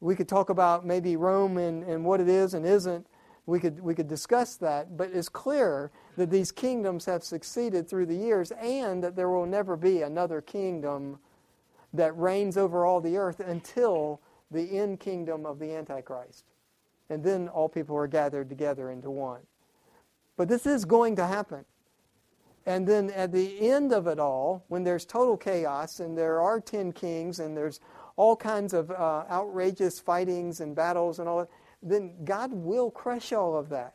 We 0.00 0.14
could 0.14 0.28
talk 0.28 0.50
about 0.50 0.84
maybe 0.84 1.16
Rome 1.16 1.56
and, 1.56 1.82
and 1.84 2.04
what 2.04 2.20
it 2.20 2.28
is 2.28 2.54
and 2.54 2.66
isn't. 2.66 3.06
We 3.46 3.60
could, 3.60 3.80
we 3.80 3.94
could 3.94 4.08
discuss 4.08 4.56
that, 4.56 4.96
but 4.96 5.10
it's 5.12 5.28
clear 5.28 5.92
that 6.16 6.30
these 6.30 6.50
kingdoms 6.50 7.04
have 7.04 7.22
succeeded 7.22 7.88
through 7.88 8.06
the 8.06 8.16
years 8.16 8.50
and 8.50 9.02
that 9.04 9.14
there 9.14 9.30
will 9.30 9.46
never 9.46 9.76
be 9.76 10.02
another 10.02 10.40
kingdom 10.40 11.20
that 11.94 12.16
reigns 12.18 12.56
over 12.56 12.84
all 12.84 13.00
the 13.00 13.16
earth 13.16 13.40
until 13.40 14.20
the 14.50 14.76
end 14.76 15.00
kingdom 15.00 15.46
of 15.46 15.58
the 15.60 15.72
Antichrist. 15.74 16.44
And 17.08 17.22
then 17.22 17.48
all 17.48 17.68
people 17.68 17.96
are 17.96 18.08
gathered 18.08 18.48
together 18.48 18.90
into 18.90 19.10
one. 19.10 19.40
But 20.36 20.48
this 20.48 20.66
is 20.66 20.84
going 20.84 21.16
to 21.16 21.26
happen. 21.26 21.64
And 22.66 22.86
then 22.86 23.10
at 23.10 23.30
the 23.30 23.70
end 23.70 23.92
of 23.92 24.08
it 24.08 24.18
all, 24.18 24.64
when 24.68 24.82
there's 24.82 25.04
total 25.04 25.36
chaos 25.36 26.00
and 26.00 26.18
there 26.18 26.40
are 26.40 26.60
ten 26.60 26.92
kings 26.92 27.38
and 27.38 27.56
there's 27.56 27.80
all 28.16 28.34
kinds 28.34 28.72
of 28.74 28.90
uh, 28.90 29.24
outrageous 29.30 30.00
fightings 30.00 30.60
and 30.60 30.74
battles 30.74 31.20
and 31.20 31.28
all 31.28 31.38
that, 31.38 31.48
then 31.82 32.12
God 32.24 32.52
will 32.52 32.90
crush 32.90 33.32
all 33.32 33.56
of 33.56 33.68
that. 33.68 33.94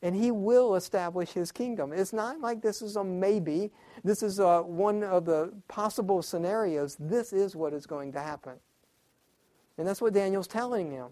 And 0.00 0.14
He 0.14 0.30
will 0.30 0.76
establish 0.76 1.32
His 1.32 1.52
kingdom. 1.52 1.92
It's 1.92 2.14
not 2.14 2.40
like 2.40 2.62
this 2.62 2.80
is 2.80 2.96
a 2.96 3.04
maybe. 3.04 3.70
This 4.02 4.22
is 4.22 4.40
uh, 4.40 4.62
one 4.62 5.04
of 5.04 5.26
the 5.26 5.52
possible 5.68 6.22
scenarios. 6.22 6.96
This 6.98 7.34
is 7.34 7.54
what 7.54 7.74
is 7.74 7.84
going 7.84 8.12
to 8.12 8.20
happen. 8.20 8.54
And 9.76 9.86
that's 9.86 10.00
what 10.00 10.14
Daniel's 10.14 10.46
telling 10.46 10.90
him. 10.90 11.08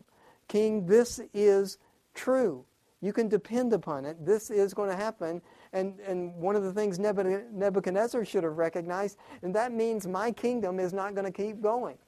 King, 0.49 0.87
this 0.87 1.21
is 1.33 1.79
true. 2.15 2.65
You 3.01 3.13
can 3.13 3.29
depend 3.29 3.73
upon 3.73 4.05
it. 4.05 4.25
This 4.25 4.51
is 4.51 4.75
going 4.75 4.91
to 4.91 4.97
happen. 4.97 5.41
And, 5.73 6.01
and 6.01 6.35
one 6.35 6.57
of 6.57 6.65
the 6.65 6.73
things 6.73 6.99
Nebuchadnezzar 6.99 8.25
should 8.25 8.43
have 8.43 8.57
recognized, 8.57 9.19
and 9.43 9.55
that 9.55 9.73
means 9.73 10.07
my 10.07 10.33
kingdom 10.33 10.81
is 10.81 10.93
not 10.93 11.15
going 11.15 11.27
to 11.27 11.33
keep 11.33 11.61
going. 11.61 11.99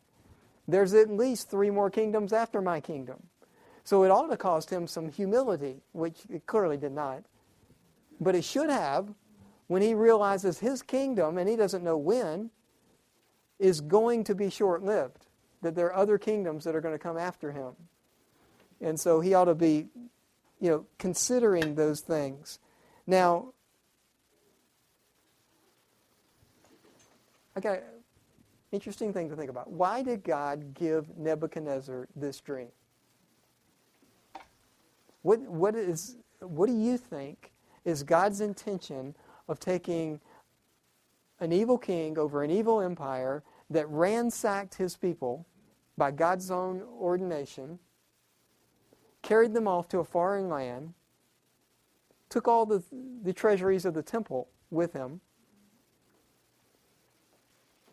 There's 0.66 0.94
at 0.94 1.10
least 1.10 1.50
three 1.50 1.70
more 1.70 1.90
kingdoms 1.90 2.32
after 2.32 2.60
my 2.60 2.80
kingdom. 2.80 3.22
So 3.84 4.04
it 4.04 4.10
ought 4.10 4.28
to 4.28 4.36
cost 4.36 4.70
him 4.70 4.86
some 4.86 5.10
humility, 5.10 5.82
which 5.92 6.20
it 6.28 6.46
clearly 6.46 6.76
did 6.76 6.92
not. 6.92 7.24
But 8.20 8.34
it 8.34 8.44
should 8.44 8.70
have 8.70 9.12
when 9.68 9.82
he 9.82 9.94
realizes 9.94 10.58
his 10.58 10.82
kingdom, 10.82 11.38
and 11.38 11.48
he 11.48 11.56
doesn't 11.56 11.84
know 11.84 11.96
when, 11.96 12.50
is 13.58 13.80
going 13.80 14.24
to 14.24 14.34
be 14.34 14.50
short 14.50 14.82
lived. 14.82 15.26
That 15.62 15.74
there 15.74 15.86
are 15.86 15.96
other 15.96 16.18
kingdoms 16.18 16.64
that 16.64 16.74
are 16.74 16.80
going 16.80 16.94
to 16.94 16.98
come 16.98 17.18
after 17.18 17.52
him. 17.52 17.74
And 18.80 18.98
so 18.98 19.20
he 19.20 19.34
ought 19.34 19.44
to 19.44 19.54
be, 19.54 19.86
you 20.60 20.70
know, 20.70 20.86
considering 20.98 21.74
those 21.74 22.00
things. 22.00 22.58
Now, 23.06 23.52
I 27.56 27.60
got 27.60 27.78
an 27.78 27.82
interesting 28.72 29.12
thing 29.12 29.28
to 29.28 29.36
think 29.36 29.50
about. 29.50 29.70
Why 29.70 30.02
did 30.02 30.24
God 30.24 30.74
give 30.74 31.16
Nebuchadnezzar 31.18 32.08
this 32.16 32.40
dream? 32.40 32.68
What, 35.22 35.40
what, 35.40 35.74
is, 35.74 36.16
what 36.40 36.66
do 36.66 36.72
you 36.74 36.96
think 36.96 37.52
is 37.84 38.02
God's 38.02 38.40
intention 38.40 39.14
of 39.48 39.60
taking 39.60 40.20
an 41.40 41.52
evil 41.52 41.78
king 41.78 42.18
over 42.18 42.42
an 42.42 42.50
evil 42.50 42.80
empire 42.80 43.42
that 43.70 43.88
ransacked 43.88 44.74
his 44.76 44.96
people 44.96 45.46
by 45.96 46.10
God's 46.10 46.50
own 46.50 46.82
ordination, 46.98 47.78
carried 49.22 49.54
them 49.54 49.68
off 49.68 49.88
to 49.88 49.98
a 49.98 50.04
foreign 50.04 50.48
land, 50.48 50.94
took 52.28 52.48
all 52.48 52.66
the, 52.66 52.82
the 53.22 53.32
treasuries 53.32 53.84
of 53.84 53.94
the 53.94 54.02
temple 54.02 54.48
with 54.70 54.92
him? 54.92 55.20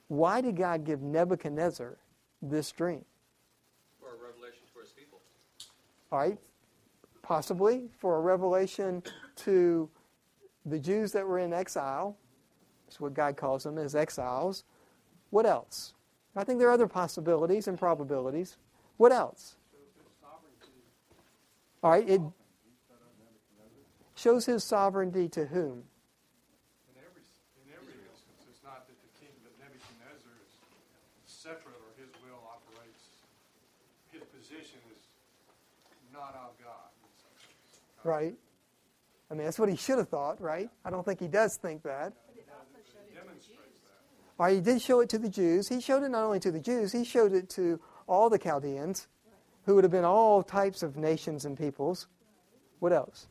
Why 0.07 0.39
did 0.41 0.55
God 0.55 0.85
give 0.85 1.01
Nebuchadnezzar 1.01 1.97
this 2.41 2.71
dream? 2.71 3.03
For 3.99 4.09
a 4.09 4.13
revelation 4.13 4.61
to 4.73 4.79
his 4.79 4.91
people. 4.91 5.19
All 6.11 6.19
right, 6.19 6.37
possibly 7.21 7.89
for 7.97 8.17
a 8.17 8.21
revelation 8.21 9.03
to 9.37 9.89
the 10.65 10.79
Jews 10.79 11.11
that 11.11 11.27
were 11.27 11.39
in 11.39 11.51
exile. 11.51 12.15
That's 12.85 13.01
what 13.01 13.13
God 13.13 13.35
calls 13.35 13.63
them 13.63 13.77
as 13.77 13.95
exiles. 13.95 14.63
What 15.29 15.45
else? 15.45 15.93
I 16.37 16.43
think 16.43 16.59
there 16.59 16.69
are 16.69 16.73
other 16.73 16.87
possibilities 16.87 17.67
and 17.67 17.77
probabilities. 17.77 18.57
What 18.97 19.11
else? 19.11 19.57
All 21.83 21.91
right, 21.91 22.09
it 22.09 22.21
shows 24.15 24.45
his 24.45 24.63
sovereignty 24.63 25.29
to 25.29 25.45
whom? 25.45 25.83
In 26.89 26.97
every, 26.97 27.21
in 27.63 27.69
every 27.71 27.93
instance, 28.01 28.49
it's 28.49 28.63
not 28.63 28.87
that 28.87 28.97
the 28.97 29.11
king, 29.21 29.29
that 29.45 29.53
Nebuchadnezzar 29.61 30.33
is 30.41 30.51
separate 31.29 31.77
or 31.77 31.93
his 32.01 32.09
will 32.25 32.41
operates, 32.43 33.03
his 34.11 34.23
position 34.33 34.79
is 34.91 34.97
not 36.11 36.33
of 36.33 36.57
God. 36.63 36.89
Right. 38.03 38.35
I 39.29 39.33
mean, 39.33 39.45
that's 39.45 39.59
what 39.59 39.69
he 39.69 39.75
should 39.75 39.99
have 39.99 40.09
thought, 40.09 40.41
right? 40.41 40.69
I 40.83 40.89
don't 40.89 41.05
think 41.05 41.19
he 41.19 41.27
does 41.27 41.57
think 41.57 41.83
that. 41.83 42.13
All 44.39 44.45
right, 44.45 44.55
he 44.55 44.61
did 44.61 44.81
show 44.81 44.99
it 44.99 45.09
to 45.09 45.17
the 45.17 45.29
Jews. 45.29 45.67
He 45.67 45.81
showed 45.81 46.03
it 46.03 46.09
not 46.09 46.23
only 46.23 46.39
to 46.41 46.51
the 46.51 46.59
Jews, 46.59 46.91
he 46.91 47.03
showed 47.03 47.33
it 47.33 47.49
to 47.51 47.79
all 48.07 48.29
the 48.29 48.37
Chaldeans, 48.37 49.07
who 49.67 49.75
would 49.75 49.83
have 49.83 49.91
been 49.91 50.05
all 50.05 50.41
types 50.41 50.81
of 50.81 50.95
nations 50.95 51.43
and 51.45 51.57
peoples. 51.57 52.07
What 52.79 52.93
else? 52.93 53.27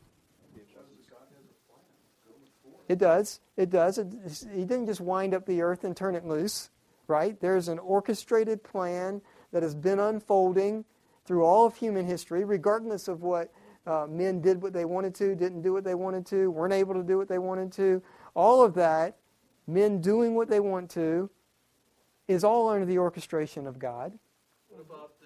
It 2.87 2.99
does. 2.99 3.41
It 3.57 3.69
does. 3.69 3.97
It, 3.97 4.07
he 4.53 4.63
didn't 4.63 4.85
just 4.85 5.01
wind 5.01 5.33
up 5.33 5.45
the 5.45 5.61
earth 5.61 5.83
and 5.83 5.97
turn 5.97 6.15
it 6.15 6.25
loose, 6.25 6.69
right? 7.07 7.37
There's 7.41 7.67
an 7.67 7.79
orchestrated 7.79 8.63
plan 8.63 9.21
that 9.51 9.63
has 9.63 9.75
been 9.75 9.99
unfolding 9.99 10.85
through 11.25 11.43
all 11.43 11.65
of 11.65 11.75
human 11.75 12.05
history, 12.05 12.45
regardless 12.45 13.07
of 13.07 13.23
what 13.23 13.51
uh, 13.85 14.05
men 14.07 14.39
did 14.39 14.61
what 14.61 14.73
they 14.73 14.85
wanted 14.85 15.15
to, 15.15 15.35
didn't 15.35 15.63
do 15.63 15.73
what 15.73 15.83
they 15.83 15.95
wanted 15.95 16.25
to, 16.27 16.51
weren't 16.51 16.73
able 16.73 16.93
to 16.93 17.03
do 17.03 17.17
what 17.17 17.27
they 17.27 17.39
wanted 17.39 17.71
to. 17.73 18.01
All 18.35 18.63
of 18.63 18.75
that, 18.75 19.17
men 19.65 20.01
doing 20.01 20.35
what 20.35 20.49
they 20.49 20.59
want 20.59 20.91
to, 20.91 21.29
is 22.27 22.43
all 22.43 22.69
under 22.69 22.85
the 22.85 22.99
orchestration 22.99 23.65
of 23.65 23.79
God. 23.79 24.17
What 24.69 24.81
about 24.81 25.16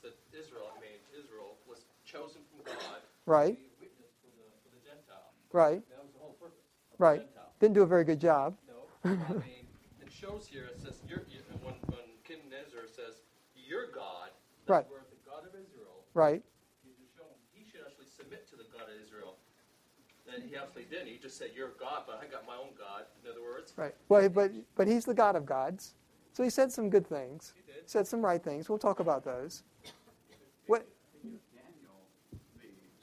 that 0.00 0.16
Israel, 0.32 0.72
I 0.72 0.80
mean, 0.80 0.96
Israel 1.12 1.60
was 1.68 1.84
chosen 2.04 2.40
from 2.48 2.64
God 2.64 3.00
right. 3.26 3.56
to 3.56 3.60
be 3.60 3.90
witness 3.90 4.12
for 4.24 4.30
the, 4.32 4.46
for 4.64 4.70
the 4.72 4.80
Gentile? 4.80 5.32
Right. 5.52 5.82
That 5.92 6.02
was 6.02 6.12
the 6.12 6.22
whole 6.22 6.36
purpose. 6.40 6.64
Right. 6.98 7.20
Gentile. 7.26 7.52
Didn't 7.60 7.74
do 7.74 7.82
a 7.82 7.90
very 7.90 8.04
good 8.04 8.20
job. 8.20 8.56
No, 8.66 8.88
I 9.04 9.36
mean, 9.44 9.68
it 10.00 10.10
shows 10.10 10.48
here, 10.48 10.70
it 10.70 10.78
says, 10.80 11.00
you're, 11.08 11.26
you 11.28 11.42
when, 11.62 11.74
when 11.92 12.06
King 12.24 12.42
Nezer 12.48 12.88
says, 12.88 13.22
your 13.54 13.88
God, 13.94 14.30
right. 14.68 14.86
where 14.88 15.04
the 15.08 15.20
God 15.24 15.48
of 15.48 15.54
Israel, 15.56 16.04
right 16.14 16.42
He 17.52 17.64
should 17.64 17.80
actually 17.86 18.10
submit 18.10 18.48
to 18.50 18.56
the 18.56 18.66
God 18.72 18.88
of 18.88 18.96
Israel. 19.00 19.36
And 20.32 20.42
he 20.44 20.56
absolutely 20.56 20.88
didn't. 20.90 21.08
He 21.08 21.18
just 21.18 21.36
said, 21.36 21.50
You're 21.54 21.72
God, 21.80 22.04
but 22.06 22.22
I 22.22 22.30
got 22.30 22.46
my 22.46 22.54
own 22.54 22.72
God, 22.78 23.04
in 23.22 23.30
other 23.30 23.42
words. 23.42 23.72
Right. 23.76 23.94
Well, 24.08 24.28
but, 24.28 24.52
but 24.76 24.86
he's 24.86 25.04
the 25.04 25.14
God 25.14 25.36
of 25.36 25.44
gods. 25.44 25.94
So 26.32 26.42
he 26.42 26.50
said 26.50 26.72
some 26.72 26.88
good 26.88 27.06
things. 27.06 27.52
He 27.56 27.72
did. 27.72 27.88
Said 27.88 28.06
some 28.06 28.24
right 28.24 28.42
things. 28.42 28.68
We'll 28.68 28.78
talk 28.78 29.00
about 29.00 29.24
those. 29.24 29.62
What? 30.66 30.86
Daniel 31.22 31.38
the 32.32 32.38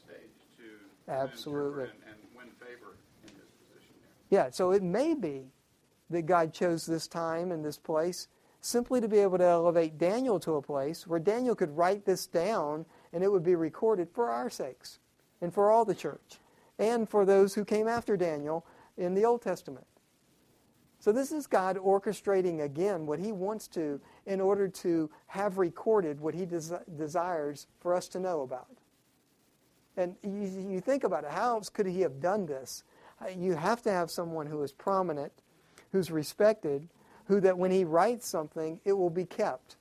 stage 0.04 0.20
to 0.58 1.12
Absolutely. 1.12 1.84
and, 1.84 1.92
and 2.08 2.18
win 2.36 2.48
favor 2.60 2.98
in 3.24 3.30
his 3.30 3.50
position 3.68 3.94
there. 4.02 4.46
Yeah, 4.46 4.50
so 4.52 4.72
it 4.72 4.82
may 4.82 5.14
be 5.14 5.52
that 6.10 6.24
God 6.24 6.54
chose 6.54 6.86
this 6.86 7.08
time 7.08 7.52
and 7.52 7.64
this 7.64 7.78
place 7.78 8.28
simply 8.62 9.00
to 9.00 9.08
be 9.08 9.20
able 9.20 9.38
to 9.38 9.46
elevate 9.46 9.98
Daniel 9.98 10.40
to 10.40 10.56
a 10.56 10.62
place 10.62 11.08
where 11.08 11.20
Daniel 11.20 11.56
could 11.56 11.76
write 11.78 12.06
this 12.06 12.26
down 12.26 12.86
and 13.14 13.24
it 13.24 13.32
would 13.32 13.44
be 13.44 13.56
recorded 13.56 14.10
for 14.12 14.30
our 14.30 14.50
sakes 14.50 15.00
and 15.42 15.54
for 15.54 15.72
all 15.72 15.86
the 15.86 15.96
church 15.96 16.40
and 16.78 17.08
for 17.08 17.26
those 17.26 17.54
who 17.54 17.64
came 17.64 17.88
after 17.88 18.18
Daniel 18.18 18.66
in 18.98 19.14
the 19.14 19.26
Old 19.26 19.42
Testament. 19.42 19.86
So 21.00 21.12
this 21.12 21.32
is 21.32 21.48
God 21.48 21.78
orchestrating 21.78 22.62
again 22.62 23.06
what 23.06 23.20
he 23.20 23.32
wants 23.32 23.68
to 23.70 24.02
in 24.26 24.42
order 24.42 24.68
to 24.68 25.10
have 25.28 25.58
recorded 25.58 26.20
what 26.20 26.36
he 26.36 26.46
des- 26.46 26.84
desires 26.98 27.68
for 27.80 27.96
us 27.96 28.08
to 28.10 28.20
know 28.20 28.42
about. 28.42 28.68
And 29.96 30.16
you, 30.24 30.72
you 30.72 30.82
think 30.82 31.04
about 31.04 31.24
it, 31.24 31.32
how 31.32 31.56
else 31.56 31.70
could 31.70 31.86
he 31.86 32.02
have 32.02 32.22
done 32.22 32.46
this? 32.46 32.84
You 33.38 33.56
have 33.56 33.82
to 33.84 33.92
have 33.92 34.12
someone 34.12 34.48
who 34.48 34.62
is 34.64 34.72
prominent, 34.72 35.34
who's 35.92 36.12
respected, 36.12 36.88
who 37.26 37.40
that 37.42 37.58
when 37.58 37.72
he 37.72 37.84
writes 37.84 38.28
something, 38.28 38.80
it 38.86 38.94
will 38.94 39.10
be 39.10 39.26
kept. 39.26 39.78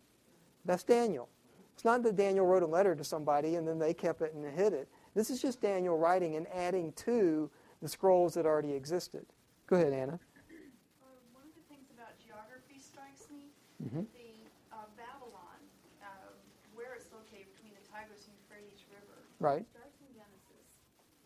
That's 0.64 0.82
Daniel. 0.82 1.28
It's 1.74 1.84
not 1.84 2.02
that 2.02 2.16
Daniel 2.16 2.46
wrote 2.46 2.62
a 2.62 2.66
letter 2.66 2.94
to 2.96 3.04
somebody 3.04 3.54
and 3.54 3.66
then 3.66 3.78
they 3.78 3.94
kept 3.94 4.20
it 4.22 4.34
and 4.34 4.44
hid 4.44 4.72
it. 4.72 4.88
This 5.14 5.30
is 5.30 5.40
just 5.40 5.60
Daniel 5.60 5.96
writing 5.96 6.36
and 6.36 6.46
adding 6.48 6.92
to 7.04 7.50
the 7.80 7.88
scrolls 7.88 8.34
that 8.34 8.46
already 8.46 8.72
existed. 8.72 9.24
Go 9.68 9.76
ahead, 9.76 9.92
Anna. 9.92 10.12
Uh, 10.12 11.06
one 11.32 11.44
of 11.46 11.54
the 11.54 11.62
things 11.72 11.86
about 11.94 12.18
geography 12.26 12.80
strikes 12.80 13.30
me. 13.30 13.36
Mm-hmm. 13.46 13.67
The 13.78 14.34
uh, 14.74 14.90
Babylon, 14.98 15.58
uh, 16.02 16.34
where 16.74 16.98
it's 16.98 17.06
located 17.14 17.46
between 17.54 17.78
the 17.78 17.84
Tigris 17.86 18.26
and 18.26 18.34
Euphrates 18.42 18.82
River. 18.90 19.22
Right. 19.38 19.62
Starts 19.70 19.94
in 20.02 20.10
Genesis, 20.18 20.66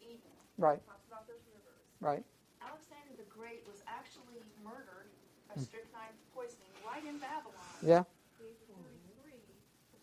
Eden. 0.05 0.37
Right. 0.61 0.81
Talks 0.85 1.09
about 1.09 1.25
those 1.25 1.41
rivers. 1.49 1.81
Right. 2.05 2.21
Alexander 2.61 3.17
the 3.17 3.25
Great 3.33 3.65
was 3.65 3.81
actually 3.89 4.45
murdered 4.61 5.09
by 5.49 5.57
strychnine 5.65 6.13
poisoning 6.37 6.69
right 6.85 7.03
in 7.09 7.17
Babylon. 7.17 7.73
Yeah. 7.81 8.05
The 8.37 8.53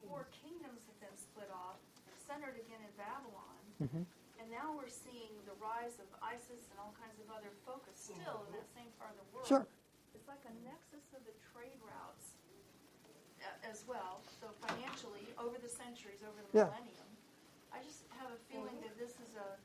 four 0.10 0.26
kingdoms 0.34 0.90
have 0.90 0.98
been 0.98 1.14
split 1.22 1.54
off 1.54 1.78
and 2.10 2.18
centered 2.18 2.58
again 2.58 2.82
in 2.82 2.94
Babylon. 2.98 3.62
Mhm. 3.78 4.04
And 4.42 4.50
now 4.50 4.74
we're 4.74 4.90
seeing 4.90 5.38
the 5.46 5.54
rise 5.62 6.02
of 6.02 6.10
ISIS 6.18 6.66
and 6.74 6.82
all 6.82 6.98
kinds 6.98 7.22
of 7.22 7.30
other 7.30 7.54
focus 7.62 8.10
still 8.10 8.42
in 8.50 8.58
that 8.58 8.66
same 8.74 8.90
part 8.98 9.14
of 9.14 9.22
the 9.22 9.28
world. 9.30 9.46
Sure. 9.46 9.68
It's 10.18 10.28
like 10.28 10.42
a 10.50 10.54
nexus 10.66 11.06
of 11.14 11.22
the 11.30 11.36
trade 11.54 11.78
routes 11.86 12.29
as 13.70 13.84
well. 13.88 14.22
So 14.42 14.48
financially, 14.66 15.26
over 15.38 15.58
the 15.62 15.70
centuries, 15.70 16.22
over 16.24 16.40
the 16.52 16.58
Yeah. 16.58 16.66
millennium, 16.66 17.08
I 17.72 17.80
just 17.84 18.04
have 18.18 18.32
a 18.32 18.40
feeling 18.52 18.76
that 18.82 18.98
this 18.98 19.12
is 19.22 19.36
a, 19.36 19.58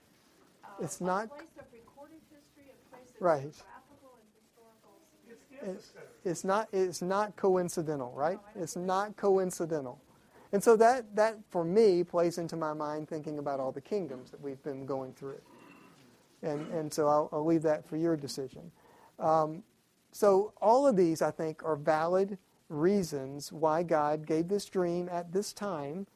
a, 0.67 0.85
It's 0.85 1.00
a 1.00 1.05
not- 1.05 1.31
place 1.31 1.57
of 1.59 1.67
recorded 1.73 2.21
history, 2.31 2.71
a 2.73 2.79
place 2.91 3.11
of 3.14 3.21
Right. 3.21 3.53
geographical 3.53 4.12
and 4.21 4.29
historical 4.37 4.93
significance. 5.11 5.93
It's, 6.25 6.25
it's 6.25 6.45
not 6.45 6.69
it's 6.73 7.03
not 7.03 7.37
coincidental, 7.37 8.12
right? 8.12 8.41
It's 8.55 8.76
not 8.76 9.17
coincidental. 9.17 10.00
And 10.53 10.62
so 10.62 10.76
that 10.76 11.14
that 11.17 11.38
for 11.50 11.64
me 11.64 12.05
plays 12.05 12.38
into 12.38 12.57
my 12.57 12.73
mind 12.73 13.09
thinking 13.09 13.38
about 13.38 13.59
all 13.61 13.73
the 13.73 13.81
kingdoms 13.81 14.31
that 14.31 14.41
we've 14.41 14.62
been 14.62 14.87
going 14.87 15.12
through. 15.14 15.41
And 16.43 16.67
and 16.73 16.93
so 16.93 17.09
I'll, 17.09 17.29
I'll 17.33 17.45
leave 17.45 17.62
that 17.62 17.87
for 17.88 17.97
your 17.97 18.17
decision. 18.17 18.71
Um, 19.19 19.62
so 20.12 20.53
all 20.61 20.87
of 20.87 20.97
these 20.97 21.23
I 21.23 21.31
think 21.31 21.64
are 21.64 21.76
valid 21.76 22.38
reasons 22.68 23.52
why 23.52 23.83
God 23.83 24.26
gave 24.26 24.49
this 24.49 24.64
dream 24.66 25.09
at 25.11 25.33
this 25.33 25.52
time, 25.52 26.06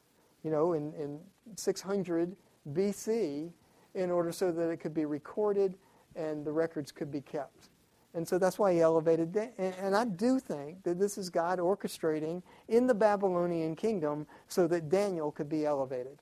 you 0.43 0.51
know, 0.51 0.73
in, 0.73 0.93
in 0.93 1.19
600 1.55 2.35
BC, 2.73 3.51
in 3.95 4.11
order 4.11 4.31
so 4.31 4.51
that 4.51 4.69
it 4.69 4.77
could 4.77 4.93
be 4.93 5.05
recorded 5.05 5.75
and 6.15 6.45
the 6.45 6.51
records 6.51 6.91
could 6.91 7.11
be 7.11 7.21
kept. 7.21 7.69
And 8.13 8.27
so 8.27 8.37
that's 8.37 8.57
why 8.57 8.73
he 8.73 8.81
elevated. 8.81 9.35
And, 9.35 9.73
and 9.79 9.95
I 9.95 10.05
do 10.05 10.39
think 10.39 10.83
that 10.83 10.99
this 10.99 11.17
is 11.17 11.29
God 11.29 11.59
orchestrating 11.59 12.41
in 12.67 12.87
the 12.87 12.95
Babylonian 12.95 13.75
kingdom 13.75 14.25
so 14.47 14.67
that 14.67 14.89
Daniel 14.89 15.31
could 15.31 15.49
be 15.49 15.65
elevated. 15.65 16.19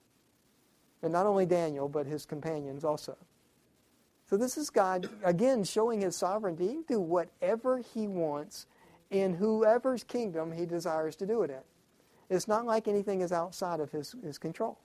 And 1.01 1.13
not 1.13 1.25
only 1.25 1.45
Daniel, 1.45 1.87
but 1.87 2.05
his 2.05 2.25
companions 2.25 2.83
also. 2.83 3.15
So 4.29 4.35
this 4.35 4.57
is 4.57 4.69
God, 4.69 5.09
again, 5.23 5.63
showing 5.63 6.01
his 6.01 6.17
sovereignty. 6.17 6.67
He 6.67 6.73
can 6.73 6.83
do 6.83 6.99
whatever 6.99 7.77
he 7.77 8.07
wants 8.07 8.65
in 9.09 9.33
whoever's 9.35 10.03
kingdom 10.03 10.51
he 10.51 10.65
desires 10.65 11.15
to 11.17 11.25
do 11.25 11.43
it 11.43 11.49
in. 11.49 11.61
It's 12.29 12.47
not 12.47 12.65
like 12.65 12.87
anything 12.87 13.21
is 13.21 13.31
outside 13.31 13.79
of 13.79 13.91
his, 13.91 14.15
his 14.23 14.37
control. 14.37 14.79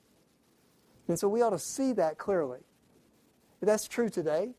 And 1.09 1.19
so 1.19 1.29
we 1.29 1.43
ought 1.43 1.51
to 1.51 1.59
see 1.59 1.93
that 1.95 2.19
clearly. 2.19 2.61
That's 3.61 3.89
true 3.89 4.09
today. 4.09 4.55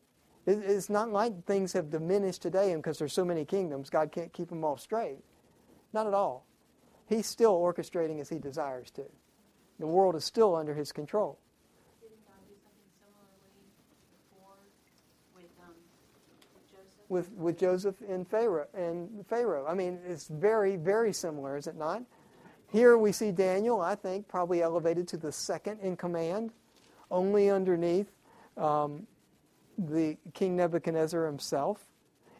It- 0.46 0.58
It's 0.58 0.90
not 0.90 1.10
like 1.10 1.44
things 1.46 1.72
have 1.72 1.88
diminished 1.90 2.42
today, 2.42 2.74
because 2.76 2.98
there's 2.98 3.14
so 3.14 3.24
many 3.24 3.44
kingdoms, 3.44 3.88
God 3.88 4.12
can't 4.12 4.32
keep 4.32 4.48
them 4.50 4.64
all 4.64 4.76
straight. 4.76 5.24
Not 5.92 6.06
at 6.06 6.14
all. 6.14 6.44
He's 7.06 7.26
still 7.26 7.58
orchestrating 7.58 8.20
as 8.20 8.28
He 8.28 8.38
desires 8.38 8.90
to. 8.92 9.04
The 9.78 9.86
world 9.86 10.14
is 10.16 10.24
still 10.24 10.54
under 10.54 10.74
His 10.74 10.92
control. 10.92 11.38
Didn't 12.00 12.24
God 12.26 12.36
do 12.48 12.54
something 12.60 12.90
similarly 13.00 13.72
before 14.30 14.56
with, 15.34 15.50
um, 15.60 15.74
with 17.14 17.30
with 17.32 17.56
Joseph 17.56 17.94
and 18.08 18.26
Pharaoh 18.28 18.66
and 18.74 19.24
Pharaoh. 19.28 19.64
I 19.66 19.74
mean, 19.74 20.00
it's 20.06 20.26
very 20.26 20.74
very 20.74 21.12
similar, 21.12 21.56
is 21.56 21.68
it 21.68 21.76
not? 21.76 22.02
Here 22.72 22.98
we 22.98 23.12
see 23.12 23.30
Daniel. 23.30 23.80
I 23.80 23.94
think 23.94 24.26
probably 24.26 24.60
elevated 24.60 25.06
to 25.08 25.16
the 25.16 25.30
second 25.30 25.78
in 25.80 25.96
command, 25.96 26.50
only 27.10 27.50
underneath 27.50 28.10
um, 28.56 29.06
the 29.78 30.16
King 30.34 30.56
Nebuchadnezzar 30.56 31.24
himself. 31.24 31.86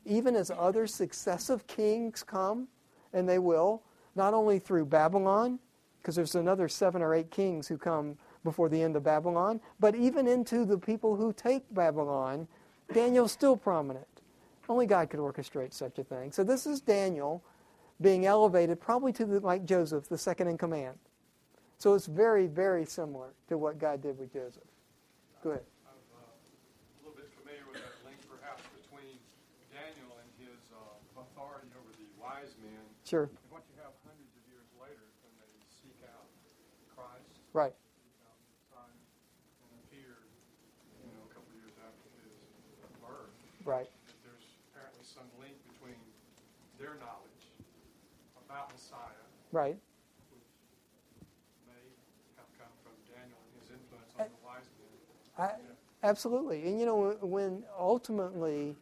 Even 0.05 0.35
as 0.35 0.51
other 0.51 0.87
successive 0.89 1.67
kings 1.69 2.25
come, 2.25 2.67
and 3.13 3.29
they 3.29 3.39
will, 3.39 3.83
not 4.17 4.35
only 4.35 4.59
through 4.59 4.87
Babylon, 4.87 5.61
because 6.03 6.17
there's 6.17 6.35
another 6.35 6.69
seven 6.69 7.01
or 7.01 7.15
eight 7.15 7.31
kings 7.31 7.69
who 7.69 7.79
come 7.79 8.19
before 8.43 8.69
the 8.69 8.83
end 8.83 8.97
of 8.97 9.05
Babylon, 9.05 9.61
but 9.79 9.95
even 9.95 10.27
into 10.27 10.65
the 10.67 10.77
people 10.77 11.17
who 11.17 11.33
take 11.33 11.63
Babylon, 11.73 12.47
Daniel's 12.93 13.33
still 13.33 13.57
prominent. 13.57 14.14
Only 14.69 14.87
God 14.87 15.11
could 15.11 15.21
orchestrate 15.21 15.73
such 15.75 15.99
a 15.99 16.05
thing. 16.05 16.33
So 16.33 16.43
this 16.43 16.67
is 16.67 16.81
Daniel 16.81 17.43
being 18.01 18.27
elevated 18.27 18.81
probably 18.81 19.13
to 19.13 19.25
the, 19.25 19.41
like 19.41 19.65
Joseph, 19.65 20.09
the 20.09 20.19
second 20.19 20.49
in 20.49 20.59
command. 20.59 20.97
So 21.79 21.95
it's 21.95 22.07
very, 22.07 22.47
very 22.47 22.85
similar 22.87 23.35
to 23.49 23.59
what 23.59 23.79
God 23.79 24.01
did 24.01 24.19
with 24.19 24.33
Joseph. 24.33 24.65
Go 25.43 25.51
ahead. 25.51 25.63
Uh, 25.85 25.93
a 25.93 26.99
little 27.05 27.13
bit 27.19 27.29
familiar 27.37 27.61
with 27.69 27.77
that 27.85 27.93
link 28.09 28.17
perhaps 28.25 28.65
between 28.73 29.21
Daniel 29.69 30.17
and 30.17 30.29
his 30.41 30.57
uh, 30.73 31.21
authority 31.21 31.69
over 31.77 31.93
the 32.01 32.09
wise 32.17 32.57
men 32.65 32.81
Sure. 33.05 33.29
and 33.29 33.37
what 33.53 33.61
you 33.69 33.77
have 33.85 33.93
hundreds 34.09 34.33
of 34.33 34.43
years 34.49 34.65
later 34.81 35.05
when 35.21 35.35
they 35.45 35.53
seek 35.69 35.99
out 36.09 36.25
Christ, 36.97 37.37
Right. 37.53 37.77
seek 38.01 38.17
out 38.25 38.89
and 38.89 38.97
appear, 39.85 40.25
you 41.05 41.13
know, 41.13 41.21
a 41.29 41.33
couple 41.37 41.53
of 41.53 41.59
years 41.61 41.77
after 41.85 42.09
his 42.25 42.33
birth. 43.05 43.29
Right. 43.69 43.93
That 44.09 44.17
there's 44.25 44.47
apparently 44.73 45.05
some 45.05 45.29
link 45.37 45.61
between 45.69 46.01
their 46.85 46.95
knowledge 47.01 47.45
about 48.47 48.71
Messiah, 48.73 49.25
Right. 49.53 49.79
which 50.31 50.43
may 51.67 51.73
have 52.37 52.47
come 52.59 52.69
from 52.83 52.93
Daniel 53.09 53.39
and 53.41 53.63
his 53.63 53.71
influence 53.71 54.13
on 54.19 54.27
the 54.29 54.47
wise 54.47 54.69
men. 55.39 55.49
I, 56.03 56.07
absolutely. 56.07 56.67
And 56.69 56.79
you 56.79 56.85
know, 56.85 57.17
when 57.23 57.65
ultimately 57.79 58.77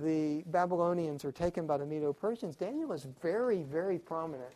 the 0.00 0.44
Babylonians 0.46 1.24
are 1.24 1.32
taken 1.32 1.66
by 1.66 1.76
the 1.78 1.86
Medo-Persians, 1.86 2.54
Daniel 2.54 2.92
is 2.92 3.06
very, 3.20 3.62
very 3.62 3.98
prominent 3.98 4.52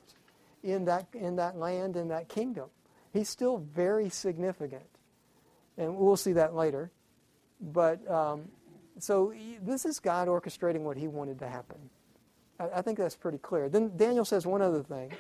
in 0.63 0.85
that 0.85 1.07
in 1.15 1.37
that 1.37 1.57
land 1.57 1.97
in 1.97 2.09
that 2.09 2.29
kingdom. 2.29 2.71
He's 3.13 3.29
still 3.29 3.59
very 3.59 4.09
significant, 4.09 4.87
and 5.77 5.97
we'll 5.97 6.17
see 6.17 6.33
that 6.35 6.55
later. 6.55 6.91
But 7.61 8.09
um, 8.11 8.51
so 8.99 9.31
he- 9.31 9.59
this 9.61 9.85
is 9.85 9.99
God 9.99 10.29
orchestrating 10.29 10.81
what 10.83 10.97
He 10.97 11.09
wanted 11.09 11.39
to 11.41 11.49
happen. 11.49 11.91
I, 12.59 12.69
I 12.77 12.83
think 12.83 12.99
that's 12.99 13.17
pretty 13.17 13.39
clear. 13.39 13.69
Then 13.69 13.97
Daniel 13.97 14.25
says 14.25 14.47
one 14.47 14.63
other 14.63 14.83
thing 14.83 15.13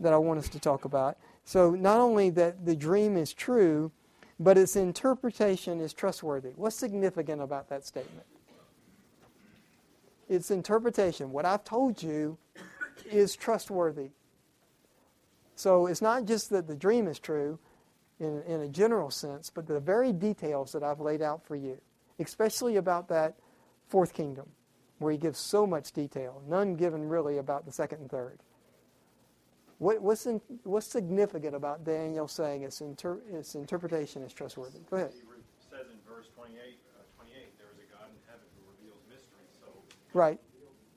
that 0.00 0.12
I 0.12 0.16
want 0.16 0.38
us 0.38 0.48
to 0.50 0.60
talk 0.60 0.84
about. 0.84 1.16
So 1.44 1.72
not 1.72 2.00
only 2.00 2.30
that 2.30 2.64
the 2.64 2.74
dream 2.74 3.16
is 3.16 3.32
true, 3.32 3.92
but 4.40 4.58
its 4.58 4.76
interpretation 4.76 5.80
is 5.80 5.92
trustworthy. 5.92 6.50
What's 6.56 6.76
significant 6.76 7.40
about 7.40 7.68
that 7.68 7.86
statement? 7.86 8.26
Its 10.28 10.50
interpretation, 10.50 11.30
what 11.30 11.44
I've 11.44 11.64
told 11.64 12.02
you, 12.02 12.38
is 13.04 13.36
trustworthy. 13.36 14.10
So 15.54 15.86
it's 15.86 16.02
not 16.02 16.24
just 16.24 16.50
that 16.50 16.66
the 16.66 16.74
dream 16.74 17.06
is 17.06 17.18
true 17.18 17.58
in, 18.18 18.42
in 18.42 18.62
a 18.62 18.68
general 18.68 19.10
sense, 19.10 19.50
but 19.50 19.66
the 19.66 19.78
very 19.80 20.12
details 20.12 20.72
that 20.72 20.82
I've 20.82 21.00
laid 21.00 21.22
out 21.22 21.46
for 21.46 21.56
you, 21.56 21.78
especially 22.18 22.76
about 22.76 23.08
that 23.08 23.34
fourth 23.86 24.14
kingdom, 24.14 24.46
where 24.98 25.12
he 25.12 25.18
gives 25.18 25.38
so 25.38 25.66
much 25.66 25.92
detail, 25.92 26.42
none 26.48 26.74
given 26.76 27.08
really 27.08 27.38
about 27.38 27.66
the 27.66 27.72
second 27.72 28.00
and 28.00 28.10
third. 28.10 28.38
What, 29.78 30.00
what's, 30.00 30.26
in, 30.26 30.40
what's 30.62 30.86
significant 30.86 31.54
about 31.54 31.84
Daniel 31.84 32.28
saying 32.28 32.62
its, 32.62 32.80
inter, 32.80 33.18
its 33.30 33.54
interpretation 33.54 34.22
is 34.22 34.32
trustworthy? 34.32 34.78
Go 34.88 34.96
ahead. 34.96 35.10
He 35.12 35.20
says 35.68 35.86
in 35.90 35.98
verse 36.08 36.28
28, 36.36 36.56
uh, 36.56 37.02
28, 37.16 37.58
there 37.58 37.66
is 37.74 37.78
a 37.82 37.88
God 37.92 38.06
in 38.08 38.16
heaven 38.24 38.46
who 38.54 38.70
reveals 38.70 39.02
mysteries, 39.10 39.50
so, 39.58 39.66
Right. 40.12 40.38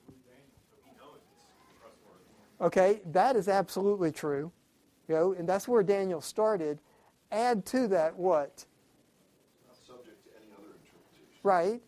so 0.06 0.76
he 0.86 0.94
knows 0.96 1.18
it's 1.34 1.44
trustworthy. 1.82 2.30
Okay, 2.62 3.02
that 3.12 3.34
is 3.34 3.48
absolutely 3.48 4.12
true. 4.12 4.52
You 5.08 5.14
know, 5.14 5.32
and 5.32 5.48
that's 5.48 5.66
where 5.66 5.82
Daniel 5.82 6.20
started. 6.20 6.80
Add 7.32 7.66
to 7.66 7.88
that 7.88 8.16
what? 8.16 8.64
Not 9.66 9.76
subject 9.84 10.22
to 10.24 10.30
any 10.38 10.52
other 10.54 10.76
interpretation. 10.80 11.40
Right. 11.42 11.82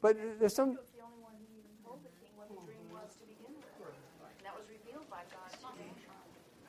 But 0.00 0.16
there's 0.40 0.54
some 0.54 0.72
Jacob's 0.72 0.90
the 0.96 1.04
only 1.04 1.22
one 1.22 1.34
who 1.38 1.46
even 1.54 1.70
told 1.84 2.02
the 2.02 2.10
king 2.18 2.34
what 2.34 2.48
the 2.48 2.58
dream 2.66 2.82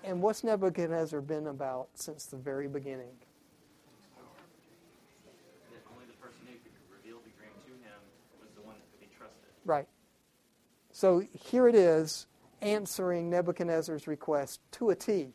And 0.04 0.22
what's 0.22 0.44
Nebuchadnezzar 0.44 1.22
been 1.22 1.48
about 1.48 1.88
since 1.96 2.26
the 2.26 2.36
very 2.36 2.68
beginning? 2.68 3.16
That 5.72 5.82
only 5.94 6.06
the 6.08 6.14
person 6.22 6.42
who 6.46 6.54
could 6.54 6.74
reveal 6.92 7.20
the 7.24 7.32
dream 7.38 7.54
to 7.66 7.72
him 7.72 8.00
was 8.42 8.50
the 8.54 8.62
one 8.62 8.76
that 8.76 8.92
could 8.92 9.00
be 9.00 9.08
trusted. 9.18 9.48
Right. 9.66 9.88
So 10.92 11.24
here 11.32 11.70
it 11.70 11.76
is 11.76 12.28
answering 12.62 13.30
Nebuchadnezzar's 13.30 14.06
request 14.08 14.60
to 14.74 14.90
a 14.90 14.96
T. 14.96 15.30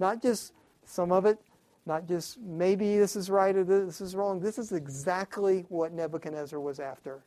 Not 0.00 0.20
just 0.20 0.52
some 0.84 1.12
of 1.12 1.24
it, 1.24 1.38
not 1.86 2.08
just 2.08 2.40
maybe 2.40 2.98
this 2.98 3.14
is 3.14 3.30
right 3.30 3.54
or 3.54 3.62
this 3.62 4.00
is 4.00 4.16
wrong. 4.16 4.40
This 4.40 4.58
is 4.58 4.72
exactly 4.72 5.64
what 5.68 5.92
Nebuchadnezzar 5.92 6.58
was 6.58 6.80
after. 6.80 7.22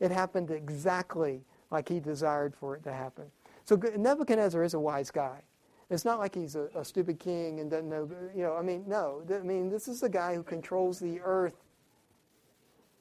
It 0.00 0.10
happened 0.10 0.50
exactly 0.50 1.42
like 1.70 1.88
he 1.88 2.00
desired 2.00 2.54
for 2.54 2.74
it 2.74 2.82
to 2.84 2.92
happen. 2.92 3.26
So 3.64 3.76
Nebuchadnezzar 3.76 4.64
is 4.64 4.74
a 4.74 4.80
wise 4.80 5.10
guy. 5.10 5.42
It's 5.88 6.04
not 6.04 6.18
like 6.18 6.34
he's 6.34 6.56
a, 6.56 6.68
a 6.74 6.84
stupid 6.84 7.20
king 7.20 7.60
and 7.60 7.70
doesn't 7.70 7.88
know, 7.88 8.10
you 8.34 8.42
know, 8.42 8.56
I 8.56 8.62
mean, 8.62 8.84
no. 8.86 9.22
I 9.32 9.38
mean, 9.38 9.70
this 9.70 9.86
is 9.86 10.02
a 10.02 10.08
guy 10.08 10.34
who 10.34 10.42
controls 10.42 10.98
the 10.98 11.20
earth. 11.20 11.62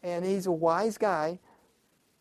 And 0.04 0.24
he's 0.24 0.46
a 0.46 0.52
wise 0.52 0.98
guy. 0.98 1.40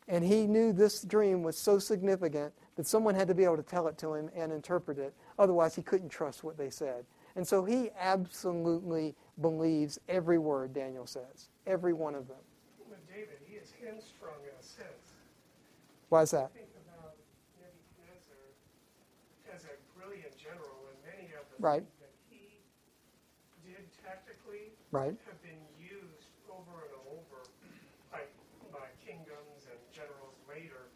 And 0.09 0.25
he 0.25 0.47
knew 0.47 0.73
this 0.73 1.03
dream 1.03 1.43
was 1.43 1.57
so 1.57 1.79
significant 1.79 2.53
that 2.77 2.87
someone 2.87 3.15
had 3.15 3.29
to 3.29 3.35
be 3.35 3.45
able 3.45 3.57
to 3.57 3.63
tell 3.63 3.87
it 3.89 3.99
to 3.99 4.15
him 4.15 4.31
and 4.35 4.53
interpret 4.53 4.99
it. 4.99 5.15
Otherwise, 5.39 5.75
he 5.75 5.83
couldn't 5.83 6.09
trust 6.09 6.45
what 6.45 6.57
they 6.57 6.71
said. 6.71 7.05
And 7.37 7.47
so 7.47 7.65
he 7.65 7.91
absolutely 7.99 9.15
believes 9.41 9.99
every 10.09 10.39
word 10.39 10.73
Daniel 10.73 11.07
says, 11.07 11.49
every 11.67 11.93
one 11.93 12.15
of 12.15 12.29
them. 12.29 12.39
With 12.89 13.07
David, 13.09 13.39
he 13.47 13.57
is 13.57 13.73
hamstrung 13.83 14.41
in 14.45 14.55
a 14.59 14.63
sense. 14.63 15.19
Why 16.09 16.23
is 16.23 16.31
that? 16.31 16.53
Think 16.55 16.69
about 16.87 17.15
Nebuchadnezzar 17.59 18.39
as 19.53 19.65
a 19.65 19.75
brilliant 19.99 20.37
general, 20.39 20.87
and 20.87 20.99
many 21.03 21.33
of 21.35 21.43
the 21.51 21.54
Right. 21.65 21.81
that 21.97 22.13
he 22.29 22.61
did 23.65 23.89
tactically 24.05 24.77
Right. 24.93 25.17
have 25.25 25.41
been 25.41 25.65
used 25.81 26.29
over 26.53 26.85
and 26.85 26.93
over 27.09 27.41
by, 28.13 28.21
by 28.69 28.93
kingdoms 29.01 29.65
and 29.73 29.81
generals 29.89 30.37
later. 30.45 30.93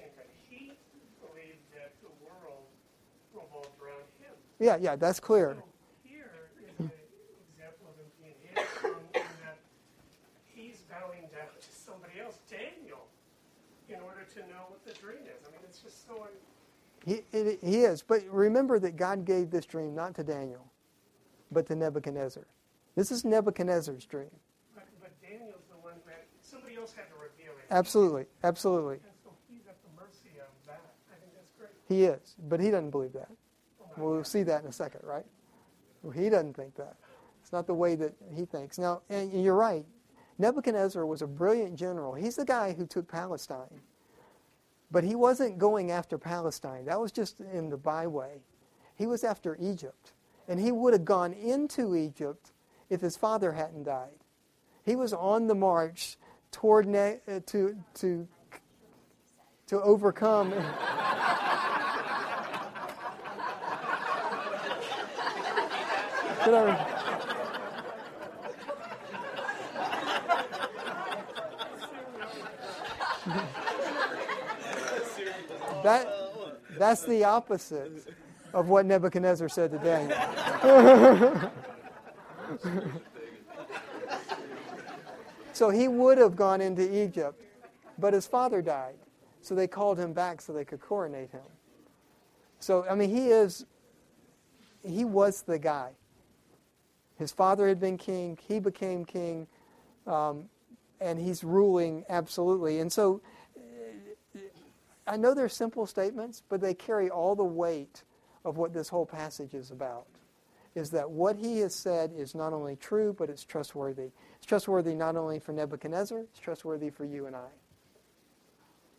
And 0.00 0.08
that 0.16 0.32
he 0.48 0.72
believed 1.20 1.60
that 1.76 1.92
the 2.00 2.08
world 2.24 2.72
revolved 3.36 3.76
around 3.84 4.08
him. 4.16 4.32
Yeah, 4.58 4.80
yeah, 4.80 4.96
that's 4.96 5.20
clear. 5.20 5.60
So 5.60 5.68
here 6.08 6.48
is 6.56 6.80
an 6.80 6.88
example 7.52 7.92
of 7.92 8.00
him 8.00 8.08
being 8.16 8.40
hamstrung 8.48 9.04
um, 9.04 9.12
in 9.12 9.28
that 9.44 9.60
he's 10.48 10.80
bowing 10.88 11.28
down 11.28 11.52
to 11.52 11.72
somebody 11.84 12.16
else, 12.16 12.40
Daniel, 12.48 13.04
in 13.92 14.00
order 14.00 14.24
to 14.24 14.40
know 14.48 14.72
what 14.72 14.80
the 14.88 14.96
dream 14.96 15.28
is. 15.28 15.44
I 15.44 15.52
mean, 15.52 15.60
it's 15.68 15.84
just 15.84 16.08
so. 16.08 16.24
He, 17.08 17.22
it, 17.32 17.58
he 17.62 17.84
is. 17.84 18.02
But 18.02 18.22
remember 18.30 18.78
that 18.78 18.96
God 18.96 19.24
gave 19.24 19.50
this 19.50 19.64
dream 19.64 19.94
not 19.94 20.14
to 20.16 20.22
Daniel, 20.22 20.70
but 21.50 21.66
to 21.68 21.74
Nebuchadnezzar. 21.74 22.46
This 22.96 23.10
is 23.10 23.24
Nebuchadnezzar's 23.24 24.04
dream. 24.04 24.30
But, 24.74 24.84
but 25.00 25.10
Daniel's 25.22 25.64
the 25.70 25.78
one 25.82 25.94
that 26.06 26.26
somebody 26.42 26.76
else 26.76 26.92
had 26.92 27.08
to 27.08 27.14
reveal 27.14 27.56
it. 27.58 27.64
Absolutely, 27.70 28.26
absolutely. 28.44 28.96
And 28.96 29.14
so 29.24 29.30
he's 29.50 29.66
at 29.66 29.76
the 29.82 30.02
mercy 30.02 30.38
of 30.38 30.66
that. 30.66 30.84
I 31.10 31.18
think 31.18 31.32
that's 31.34 31.52
great. 31.58 31.70
He 31.88 32.04
is. 32.04 32.36
But 32.46 32.60
he 32.60 32.70
doesn't 32.70 32.90
believe 32.90 33.14
that. 33.14 33.30
Well, 33.96 34.22
see 34.22 34.42
that 34.42 34.62
in 34.62 34.68
a 34.68 34.72
second, 34.72 35.00
right? 35.02 35.24
Well, 36.02 36.12
he 36.12 36.28
doesn't 36.28 36.54
think 36.54 36.74
that. 36.76 36.96
It's 37.40 37.52
not 37.52 37.66
the 37.66 37.74
way 37.74 37.94
that 37.94 38.12
he 38.36 38.44
thinks. 38.44 38.78
Now, 38.78 39.00
and 39.08 39.32
you're 39.42 39.54
right. 39.54 39.86
Nebuchadnezzar 40.38 41.06
was 41.06 41.22
a 41.22 41.26
brilliant 41.26 41.76
general. 41.76 42.12
He's 42.14 42.36
the 42.36 42.44
guy 42.44 42.74
who 42.74 42.86
took 42.86 43.08
Palestine. 43.08 43.80
But 44.90 45.04
he 45.04 45.14
wasn't 45.14 45.58
going 45.58 45.90
after 45.90 46.16
Palestine. 46.16 46.86
That 46.86 47.00
was 47.00 47.12
just 47.12 47.40
in 47.40 47.68
the 47.68 47.76
byway. 47.76 48.40
He 48.94 49.06
was 49.06 49.22
after 49.22 49.56
Egypt. 49.60 50.12
And 50.48 50.58
he 50.58 50.72
would 50.72 50.94
have 50.94 51.04
gone 51.04 51.34
into 51.34 51.94
Egypt 51.94 52.52
if 52.88 53.02
his 53.02 53.16
father 53.16 53.52
hadn't 53.52 53.84
died. 53.84 54.24
He 54.84 54.96
was 54.96 55.12
on 55.12 55.46
the 55.46 55.54
march 55.54 56.16
toward 56.50 56.86
ne- 56.86 57.20
uh, 57.28 57.40
to 57.46 57.76
to 57.94 58.26
to 59.66 59.82
overcome 59.82 60.52
that, 75.82 76.08
that's 76.78 77.04
the 77.04 77.24
opposite 77.24 78.14
of 78.52 78.68
what 78.68 78.86
Nebuchadnezzar 78.86 79.48
said 79.48 79.70
to 79.72 79.78
Daniel. 79.78 80.18
so 85.52 85.70
he 85.70 85.88
would 85.88 86.18
have 86.18 86.36
gone 86.36 86.60
into 86.60 87.04
Egypt, 87.04 87.40
but 87.98 88.12
his 88.12 88.26
father 88.26 88.62
died. 88.62 88.94
So 89.42 89.54
they 89.54 89.66
called 89.66 89.98
him 89.98 90.12
back 90.12 90.40
so 90.40 90.52
they 90.52 90.64
could 90.64 90.80
coronate 90.80 91.30
him. 91.30 91.40
So, 92.60 92.84
I 92.88 92.94
mean, 92.94 93.10
he 93.10 93.28
is, 93.28 93.66
he 94.84 95.04
was 95.04 95.42
the 95.42 95.58
guy. 95.58 95.90
His 97.18 97.32
father 97.32 97.66
had 97.68 97.80
been 97.80 97.98
king, 97.98 98.38
he 98.46 98.60
became 98.60 99.04
king, 99.04 99.46
um, 100.06 100.44
and 101.00 101.18
he's 101.18 101.42
ruling 101.44 102.04
absolutely. 102.08 102.80
And 102.80 102.92
so 102.92 103.20
I 105.08 105.16
know 105.16 105.32
they're 105.32 105.48
simple 105.48 105.86
statements, 105.86 106.42
but 106.48 106.60
they 106.60 106.74
carry 106.74 107.08
all 107.08 107.34
the 107.34 107.44
weight 107.44 108.04
of 108.44 108.58
what 108.58 108.72
this 108.72 108.88
whole 108.88 109.06
passage 109.06 109.54
is 109.54 109.70
about. 109.70 110.06
Is 110.74 110.90
that 110.90 111.10
what 111.10 111.36
he 111.36 111.58
has 111.60 111.74
said 111.74 112.12
is 112.16 112.34
not 112.34 112.52
only 112.52 112.76
true, 112.76 113.14
but 113.18 113.30
it's 113.30 113.44
trustworthy. 113.44 114.10
It's 114.36 114.46
trustworthy 114.46 114.94
not 114.94 115.16
only 115.16 115.38
for 115.38 115.52
Nebuchadnezzar, 115.52 116.20
it's 116.20 116.38
trustworthy 116.38 116.90
for 116.90 117.04
you 117.04 117.26
and 117.26 117.34
I. 117.34 117.48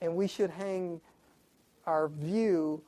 And 0.02 0.16
we 0.16 0.28
should 0.28 0.50
hang 0.50 1.00
our 1.86 2.08
view 2.08 2.82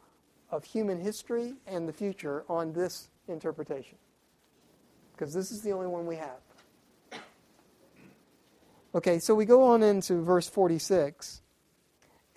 of 0.49 0.63
human 0.63 0.99
history 0.99 1.53
and 1.67 1.87
the 1.87 1.93
future 1.93 2.43
on 2.49 2.73
this 2.73 3.09
interpretation. 3.27 3.97
Because 5.13 5.33
this 5.33 5.51
is 5.51 5.61
the 5.61 5.71
only 5.71 5.87
one 5.87 6.05
we 6.05 6.15
have. 6.15 7.21
Okay, 8.93 9.19
so 9.19 9.33
we 9.35 9.45
go 9.45 9.63
on 9.63 9.83
into 9.83 10.21
verse 10.21 10.49
46. 10.49 11.40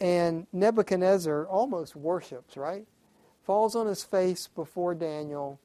And 0.00 0.46
Nebuchadnezzar 0.52 1.46
almost 1.46 1.94
worships, 1.94 2.56
right? 2.56 2.86
Falls 3.44 3.76
on 3.76 3.86
his 3.86 4.02
face 4.02 4.48
before 4.48 4.94
Daniel, 4.94 5.60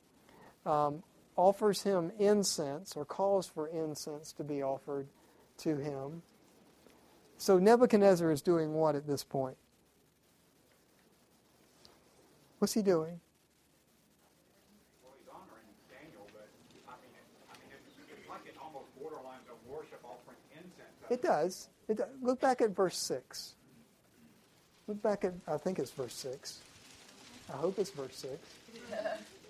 um, 0.65 1.03
offers 1.35 1.83
him 1.83 2.11
incense, 2.19 2.95
or 2.95 3.05
calls 3.05 3.47
for 3.47 3.67
incense 3.67 4.31
to 4.33 4.43
be 4.43 4.61
offered 4.61 5.07
to 5.57 5.77
him. 5.77 6.21
So 7.37 7.57
Nebuchadnezzar 7.57 8.31
is 8.31 8.41
doing 8.41 8.73
what 8.73 8.95
at 8.95 9.07
this 9.07 9.23
point? 9.23 9.57
What's 12.59 12.73
he 12.73 12.81
doing? 12.81 13.21
Well, 15.01 15.13
he's 15.17 15.29
honoring 15.31 15.63
Daniel, 15.89 16.27
but, 16.33 16.49
I 16.87 16.91
mean, 16.99 17.11
it- 17.15 17.47
I 17.49 17.55
mean, 17.63 17.71
it's, 17.73 17.95
it's 18.19 18.29
like 18.29 18.45
it 18.45 18.55
almost 18.61 18.87
borderlines 18.99 19.47
of 19.49 19.55
worship 19.65 20.01
offering 20.03 20.37
incense. 20.51 21.09
It 21.09 21.21
does. 21.21 21.69
It 21.87 21.97
does. 21.97 22.09
Look 22.21 22.41
back 22.41 22.59
at 22.59 22.71
verse 22.71 22.97
6. 22.97 23.55
Look 24.89 25.03
back 25.03 25.23
at, 25.23 25.33
I 25.47 25.57
think 25.57 25.77
it's 25.77 25.91
verse 25.91 26.15
6. 26.15 26.61
I 27.53 27.57
hope 27.57 27.77
it's 27.77 27.91
verse 27.91 28.25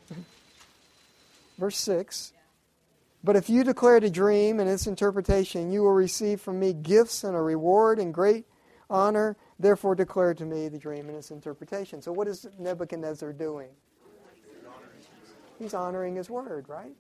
6. 0.10 0.18
verse 1.58 1.78
6. 1.78 2.34
But 3.24 3.38
if 3.38 3.50
you 3.50 3.64
declare 3.64 3.96
a 3.96 4.10
dream 4.10 4.60
and 4.60 4.70
its 4.70 4.86
interpretation, 4.86 5.72
you 5.72 5.84
will 5.84 5.94
receive 5.94 6.42
from 6.42 6.60
me 6.60 6.74
gifts 6.74 7.24
and 7.24 7.38
a 7.38 7.42
reward 7.42 8.00
and 8.00 8.14
great 8.14 8.48
honor. 8.90 9.38
Therefore, 9.58 9.96
declare 9.96 10.34
to 10.34 10.44
me 10.44 10.68
the 10.68 10.78
dream 10.78 11.08
and 11.08 11.18
its 11.18 11.32
interpretation. 11.32 12.02
So, 12.02 12.12
what 12.12 12.28
is 12.28 12.46
Nebuchadnezzar 12.60 13.32
doing? 13.32 13.70
He's 15.58 15.74
honoring 15.74 16.18
his 16.18 16.30
word, 16.30 16.68
right? 16.68 16.96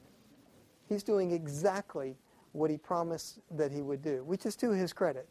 He's 0.88 1.04
doing 1.04 1.32
exactly 1.32 2.16
what 2.54 2.72
he 2.72 2.78
promised 2.78 3.40
that 3.52 3.74
he 3.74 3.82
would 3.82 4.02
do, 4.02 4.24
which 4.24 4.46
is 4.46 4.56
to 4.58 4.72
his 4.72 4.94
credit. 4.94 5.28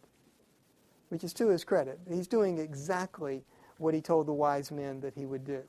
Which 1.08 1.24
is 1.24 1.32
to 1.34 1.48
his 1.48 1.64
credit. 1.64 1.98
He's 2.08 2.26
doing 2.26 2.58
exactly 2.58 3.44
what 3.78 3.94
he 3.94 4.00
told 4.00 4.26
the 4.26 4.32
wise 4.32 4.70
men 4.70 5.00
that 5.00 5.14
he 5.14 5.24
would 5.24 5.44
do. 5.44 5.62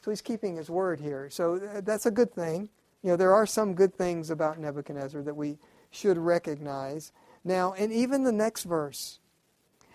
So 0.00 0.10
he's 0.10 0.22
keeping 0.22 0.56
his 0.56 0.70
word 0.70 1.00
here. 1.00 1.28
So 1.30 1.58
that's 1.58 2.06
a 2.06 2.10
good 2.10 2.32
thing. 2.32 2.68
You 3.02 3.10
know, 3.10 3.16
there 3.16 3.34
are 3.34 3.46
some 3.46 3.74
good 3.74 3.94
things 3.94 4.30
about 4.30 4.58
Nebuchadnezzar 4.58 5.22
that 5.22 5.36
we 5.36 5.58
should 5.90 6.18
recognize. 6.18 7.12
Now, 7.44 7.74
and 7.74 7.92
even 7.92 8.24
the 8.24 8.32
next 8.32 8.64
verse, 8.64 9.20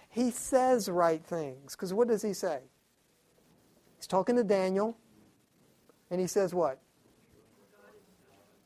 he 0.09 0.31
says 0.31 0.87
right 0.89 1.23
things. 1.23 1.75
Because 1.75 1.93
what 1.93 2.07
does 2.07 2.21
he 2.21 2.33
say? 2.33 2.59
He's 3.97 4.07
talking 4.07 4.35
to 4.35 4.43
Daniel, 4.43 4.97
and 6.11 6.21
he 6.21 6.27
says 6.27 6.53
what? 6.53 6.79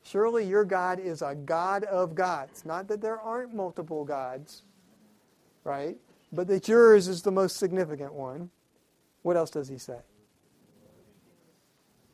Surely 0.04 0.46
your 0.46 0.64
God 0.64 1.00
is 1.00 1.22
a 1.22 1.36
God 1.36 1.84
of 1.84 2.16
gods. 2.16 2.66
Not 2.66 2.88
that 2.88 3.02
there 3.02 3.20
aren't 3.20 3.54
multiple 3.54 4.06
gods, 4.06 4.64
right? 5.68 5.98
But 6.32 6.48
that 6.48 6.68
yours 6.68 7.08
is 7.08 7.22
the 7.22 7.32
most 7.32 7.58
significant 7.58 8.14
one. 8.14 8.50
What 9.22 9.38
else 9.38 9.50
does 9.50 9.68
he 9.68 9.78
say? 9.78 10.00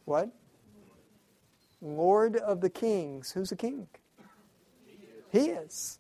What? 0.06 0.30
Lord 1.82 2.38
of 2.38 2.62
the 2.62 2.70
kings. 2.70 3.32
Who's 3.32 3.52
a 3.52 3.56
king? 3.56 3.88
He 5.32 5.46
is. 5.50 6.00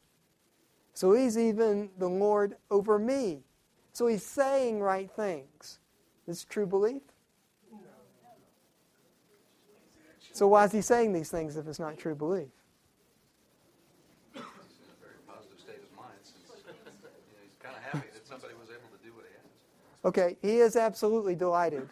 So 0.93 1.13
he's 1.13 1.37
even 1.37 1.89
the 1.97 2.09
Lord 2.09 2.55
over 2.69 2.99
me. 2.99 3.43
So 3.93 4.07
he's 4.07 4.25
saying 4.25 4.79
right 4.79 5.09
things. 5.11 5.79
This 6.27 6.37
is 6.37 6.45
true 6.45 6.65
belief? 6.65 7.01
So 10.33 10.47
why 10.47 10.65
is 10.65 10.71
he 10.71 10.81
saying 10.81 11.13
these 11.13 11.29
things 11.29 11.57
if 11.57 11.67
it's 11.67 11.79
not 11.79 11.97
true 11.97 12.15
belief? 12.15 12.49
He's 14.33 14.41
in 14.41 14.41
a 14.41 14.97
very 14.97 15.21
positive 15.29 15.59
state 15.59 15.77
of 15.77 15.93
mind 15.95 16.17
since 16.23 16.41
you 16.49 16.73
know, 16.73 17.37
he's 17.45 17.53
kind 17.61 17.75
of 17.77 17.83
happy 17.83 18.09
that 18.13 18.25
somebody 18.25 18.53
was 18.57 18.69
able 18.73 18.89
to 18.89 19.01
do 19.05 19.13
what 19.13 19.29
he 19.29 19.33
asked. 19.37 19.53
Okay, 20.05 20.37
he 20.41 20.57
is 20.57 20.75
absolutely 20.75 21.35
delighted 21.35 21.87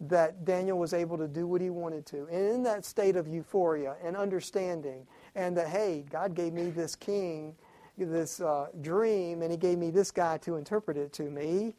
that 0.00 0.44
Daniel 0.44 0.78
was 0.78 0.92
able 0.92 1.16
to 1.16 1.26
do 1.26 1.46
what 1.46 1.60
he 1.60 1.70
wanted 1.70 2.04
to. 2.06 2.26
And 2.30 2.54
in 2.54 2.62
that 2.64 2.84
state 2.84 3.16
of 3.16 3.26
euphoria 3.26 3.96
and 4.02 4.16
understanding, 4.16 5.06
and 5.34 5.56
that, 5.56 5.68
hey, 5.68 6.04
God 6.10 6.34
gave 6.34 6.52
me 6.52 6.70
this 6.70 6.94
king, 6.94 7.54
this 7.96 8.40
uh, 8.40 8.66
dream, 8.82 9.42
and 9.42 9.50
he 9.50 9.56
gave 9.56 9.78
me 9.78 9.90
this 9.90 10.10
guy 10.10 10.36
to 10.38 10.56
interpret 10.56 10.96
it 10.96 11.12
to 11.14 11.24
me, 11.24 11.74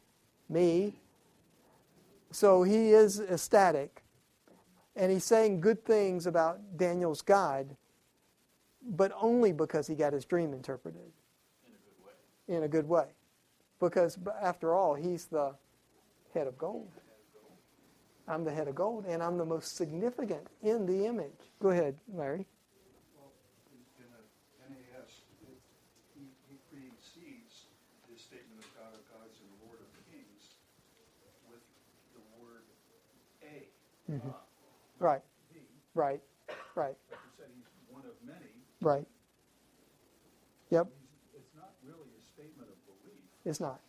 me. 0.48 0.94
So 2.32 2.62
he 2.62 2.90
is 2.92 3.20
ecstatic. 3.20 4.02
And 4.96 5.12
he's 5.12 5.24
saying 5.24 5.60
good 5.60 5.84
things 5.84 6.26
about 6.26 6.58
Daniel's 6.78 7.20
God, 7.20 7.76
but 8.82 9.12
only 9.20 9.52
because 9.52 9.86
he 9.86 9.94
got 9.94 10.14
his 10.14 10.24
dream 10.24 10.54
interpreted. 10.54 11.12
In 11.66 11.72
a 11.72 11.76
good 11.76 12.04
way. 12.04 12.56
In 12.56 12.62
a 12.64 12.68
good 12.68 12.88
way. 12.88 13.06
Because 13.78 14.18
after 14.40 14.74
all, 14.74 14.94
he's 14.94 15.26
the 15.26 15.54
head 16.36 16.46
of 16.46 16.58
gold. 16.58 16.92
I'm 18.28 18.44
the 18.44 18.50
head 18.52 18.68
of 18.68 18.74
gold, 18.74 19.06
and 19.08 19.22
I'm 19.22 19.38
the 19.38 19.44
most 19.46 19.76
significant 19.76 20.46
in 20.62 20.84
the 20.84 21.06
image. 21.06 21.40
Go 21.62 21.70
ahead, 21.70 21.96
Larry. 22.12 22.44
Well, 23.16 23.32
in 23.72 24.04
the 24.68 24.74
NAS, 24.74 25.22
it- 25.42 25.62
he, 26.14 26.26
he 26.50 26.56
precedes 26.68 27.66
his 28.10 28.20
statement 28.20 28.60
of 28.60 28.68
God 28.76 28.92
of 28.92 29.02
gods 29.08 29.38
and 29.40 29.48
Lord 29.64 29.78
of 29.80 29.88
kings 30.12 30.52
with 31.48 31.62
the 32.12 32.20
word 32.42 32.64
a. 33.42 33.68
Mhm. 34.12 34.34
Right, 34.98 35.22
He, 35.54 35.60
right, 35.94 36.20
right, 36.74 36.96
like 37.10 37.20
you 37.24 37.30
said, 37.38 37.46
he's 37.54 37.64
one 37.88 38.04
of 38.04 38.16
many. 38.26 38.50
right. 38.82 39.06
Yep, 40.70 40.86
He's- 40.88 41.42
It's 41.46 41.54
not 41.54 41.70
really 41.84 42.10
a 42.18 42.22
statement 42.22 42.68
of 42.70 42.76
belief. 42.86 43.22
it's 43.44 43.60
not. 43.60 43.80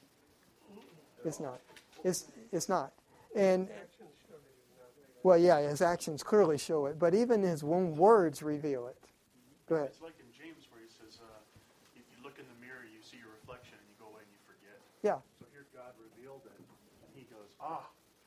It's 1.25 1.39
not. 1.39 1.59
It's, 2.03 2.25
it's 2.51 2.69
not. 2.69 2.93
And, 3.35 3.69
Actions 3.69 4.15
show 4.27 4.35
that 4.37 4.43
he's 4.55 4.77
not 4.77 4.89
really- 4.97 5.21
well, 5.23 5.37
yeah, 5.37 5.59
his 5.69 5.81
actions 5.81 6.23
clearly 6.23 6.57
show 6.57 6.85
it, 6.87 6.97
but 6.99 7.13
even 7.13 7.41
his 7.43 7.63
own 7.63 7.95
words 7.95 8.41
reveal 8.41 8.87
it. 8.87 8.97
Go 9.67 9.75
ahead. 9.75 9.89
It's 9.91 10.01
like 10.01 10.15
in 10.19 10.31
James 10.31 10.65
where 10.71 10.81
he 10.81 10.87
says, 10.89 11.19
uh, 11.21 11.27
if 11.95 12.05
you 12.07 12.17
look 12.23 12.39
in 12.39 12.45
the 12.47 12.57
mirror, 12.65 12.87
you 12.87 13.03
see 13.03 13.17
your 13.19 13.33
reflection, 13.35 13.75
and 13.75 13.85
you 13.91 13.95
go 13.99 14.07
away 14.09 14.23
and 14.23 14.31
you 14.31 14.39
forget. 14.47 14.79
Yeah, 15.03 15.19
So 15.39 15.45
here 15.51 15.67
God 15.75 15.91
revealed 15.99 16.47
it, 16.47 16.55
and 16.55 17.11
he 17.13 17.27
goes, 17.27 17.51
ah, 17.59 17.83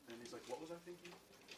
and 0.07 0.15
he's 0.21 0.31
like, 0.31 0.45
what 0.47 0.61
was 0.61 0.69
I 0.69 0.77
thinking? 0.85 1.09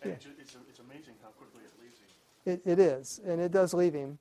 And 0.02 0.16
Yeah. 0.16 0.20
it 0.20 0.40
it's, 0.40 0.56
it's 0.72 0.80
amazing 0.80 1.16
how 1.22 1.36
quickly 1.36 1.64
it 1.68 1.74
leaves 1.80 2.00
him. 2.00 2.10
it, 2.48 2.60
it 2.64 2.80
is, 2.80 3.20
and 3.28 3.40
it 3.44 3.52
does 3.52 3.74
leave 3.76 3.94
him. 3.94 4.18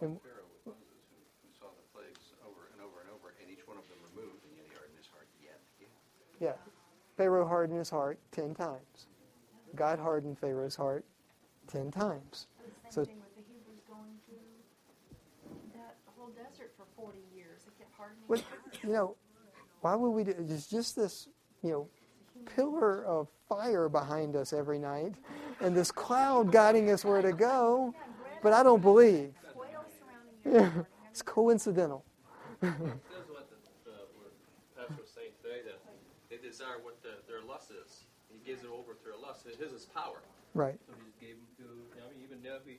Kind 0.00 0.16
And- 0.16 0.20
Pharaoh 0.24 0.48
with 0.64 0.72
Moses, 0.74 1.04
who, 1.12 1.20
who 1.44 1.50
saw 1.52 1.68
the 1.72 1.84
plagues 1.92 2.32
over 2.48 2.72
and 2.72 2.80
over 2.80 3.04
and 3.04 3.08
over, 3.12 3.36
and 3.38 3.46
each 3.52 3.62
one 3.68 3.76
of 3.76 3.84
them 3.92 4.00
removed, 4.12 4.40
and 4.48 4.52
yet 4.56 4.64
he 4.66 4.72
hardened 4.72 4.96
his 4.96 5.08
heart 5.12 5.28
yet 5.44 5.60
again. 5.76 5.92
Yeah. 6.40 6.56
Pharaoh 7.16 7.46
hardened 7.46 7.78
his 7.78 7.90
heart 7.90 8.18
ten 8.32 8.54
times. 8.54 9.06
God 9.74 9.98
hardened 9.98 10.38
Pharaoh's 10.38 10.76
heart 10.76 11.04
ten 11.66 11.90
times. 11.90 12.46
The 12.86 12.92
So- 12.92 13.04
same 13.04 13.14
thing 13.14 13.20
with 13.20 13.34
the 13.36 13.52
Hebrews 13.52 13.80
going 13.88 14.18
through 14.26 15.72
that 15.74 15.96
whole 16.16 16.28
desert 16.28 16.72
for 16.76 16.84
40 16.96 17.18
years. 17.34 17.62
They 17.64 17.72
kept 17.84 17.94
hardening. 17.96 18.24
But, 18.28 18.42
you 18.82 18.90
know, 18.90 19.16
why 19.80 19.94
would 19.94 20.10
we 20.10 20.24
do 20.24 20.34
There's 20.38 20.66
just 20.66 20.96
this, 20.96 21.28
you 21.62 21.70
know, 21.70 21.88
pillar 22.46 23.04
of 23.06 23.28
fire 23.48 23.88
behind 23.88 24.36
us 24.36 24.52
every 24.52 24.78
night 24.78 25.14
and 25.60 25.74
this 25.74 25.90
cloud 25.90 26.50
guiding 26.52 26.90
us 26.90 27.04
where 27.04 27.22
to 27.22 27.32
go, 27.32 27.94
but 28.42 28.52
I 28.52 28.62
don't 28.62 28.82
believe. 28.82 29.34
Quail 29.54 29.84
surrounding 29.98 30.36
your 30.44 30.60
garden. 30.60 30.86
It's 31.10 31.22
coincidental. 31.22 32.04
That's 32.60 32.74
what 33.30 33.48
the, 33.48 33.56
the 33.84 33.96
what 34.18 34.32
pastor 34.76 35.00
was 35.00 35.10
saying 35.10 35.30
today 35.40 35.62
that 35.64 35.78
they 36.28 36.36
desire 36.36 36.78
what 36.82 37.00
the, 37.02 37.22
their 37.28 37.40
lust 37.42 37.70
is. 37.70 38.04
He 38.28 38.33
gives 38.44 38.62
it 38.62 38.70
over 38.70 38.92
to 38.94 39.02
their 39.02 39.18
lust. 39.18 39.48
His 39.48 39.72
is 39.72 39.88
power. 39.90 40.20
Right. 40.52 40.78
So 40.86 40.92
he 40.94 41.02
just 41.08 41.18
gave 41.18 41.36
them 41.40 41.50
to. 41.58 41.66
I 41.98 42.12
mean, 42.12 42.20
even 42.22 42.38
Nebi, 42.44 42.78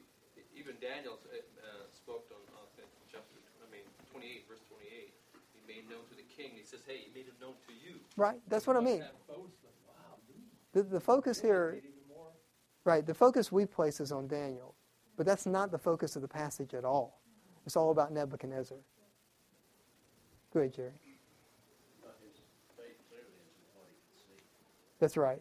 even 0.55 0.77
Daniel 0.79 1.19
uh, 1.27 1.35
uh, 1.35 1.89
spoke 1.91 2.29
on 2.31 2.39
uh, 2.55 2.85
chapter. 3.11 3.35
I 3.59 3.67
mean, 3.73 3.83
28 4.13 4.47
verse 4.47 4.63
28. 4.69 5.11
He 5.11 5.61
made 5.67 5.89
known 5.89 6.05
to 6.07 6.15
the 6.15 6.27
king. 6.29 6.55
He 6.55 6.63
says, 6.63 6.79
"Hey, 6.87 7.03
he 7.03 7.11
made 7.11 7.27
it 7.27 7.35
known 7.41 7.57
to 7.67 7.73
you." 7.73 7.99
Right. 8.15 8.39
That's 8.47 8.65
what 8.65 8.77
I 8.77 8.81
mean. 8.81 9.03
That 9.03 9.27
boast 9.27 9.59
of, 9.65 9.73
wow, 9.89 10.15
dude. 10.29 10.39
The, 10.71 10.83
the 10.87 11.01
focus 11.01 11.41
here, 11.41 11.81
right, 12.85 13.05
the 13.05 13.13
focus 13.13 13.51
we 13.51 13.65
place 13.65 13.99
is 13.99 14.11
on 14.11 14.27
Daniel, 14.27 14.75
but 15.17 15.25
that's 15.25 15.45
not 15.45 15.71
the 15.71 15.79
focus 15.79 16.15
of 16.15 16.21
the 16.21 16.27
passage 16.31 16.73
at 16.73 16.85
all. 16.85 17.19
It's 17.65 17.75
all 17.75 17.91
about 17.91 18.13
Nebuchadnezzar. 18.13 18.77
Go 20.53 20.59
ahead, 20.59 20.73
Jerry. 20.73 20.91
That's 25.05 25.17
right. 25.17 25.37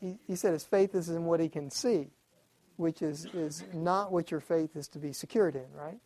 He, 0.00 0.20
he 0.24 0.36
said 0.36 0.52
his 0.52 0.62
faith 0.62 0.94
is 0.94 1.08
in 1.08 1.24
what 1.24 1.40
he 1.40 1.48
can 1.48 1.68
see, 1.68 2.06
which 2.76 3.02
is, 3.02 3.26
is 3.34 3.64
not 3.74 4.12
what 4.12 4.30
your 4.30 4.38
faith 4.38 4.76
is 4.76 4.86
to 4.86 5.00
be 5.00 5.12
secured 5.12 5.56
in, 5.56 5.66
right? 5.74 5.98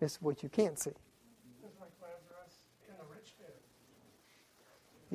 It's 0.00 0.20
what 0.20 0.42
you 0.42 0.48
can't 0.48 0.76
see. 0.76 0.90
It's 0.90 1.78
like 1.78 1.92
Lazarus 2.02 2.58
and 2.88 2.98
the 2.98 3.04
rich 3.14 3.30
man. 3.38 3.52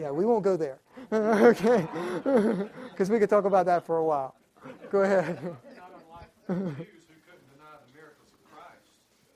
Yeah, 0.01 0.11
we 0.11 0.23
won't 0.23 0.45
go 0.45 0.55
there. 0.55 0.79
okay? 1.11 1.85
Because 2.91 3.09
we 3.09 3.19
could 3.19 3.29
talk 3.29 3.43
about 3.43 3.65
that 3.65 3.85
for 3.85 3.97
a 3.97 4.05
while. 4.05 4.35
Go 4.89 5.01
ahead. 5.01 5.35
Not 5.43 5.51
unlike 5.99 6.31
the 6.47 6.55
Jews 6.85 7.11
who 7.11 7.19
couldn't 7.27 7.43
deny 7.51 7.75
the 7.75 7.91
miracles 7.91 8.31
of 8.31 8.39
Christ. 8.47 8.87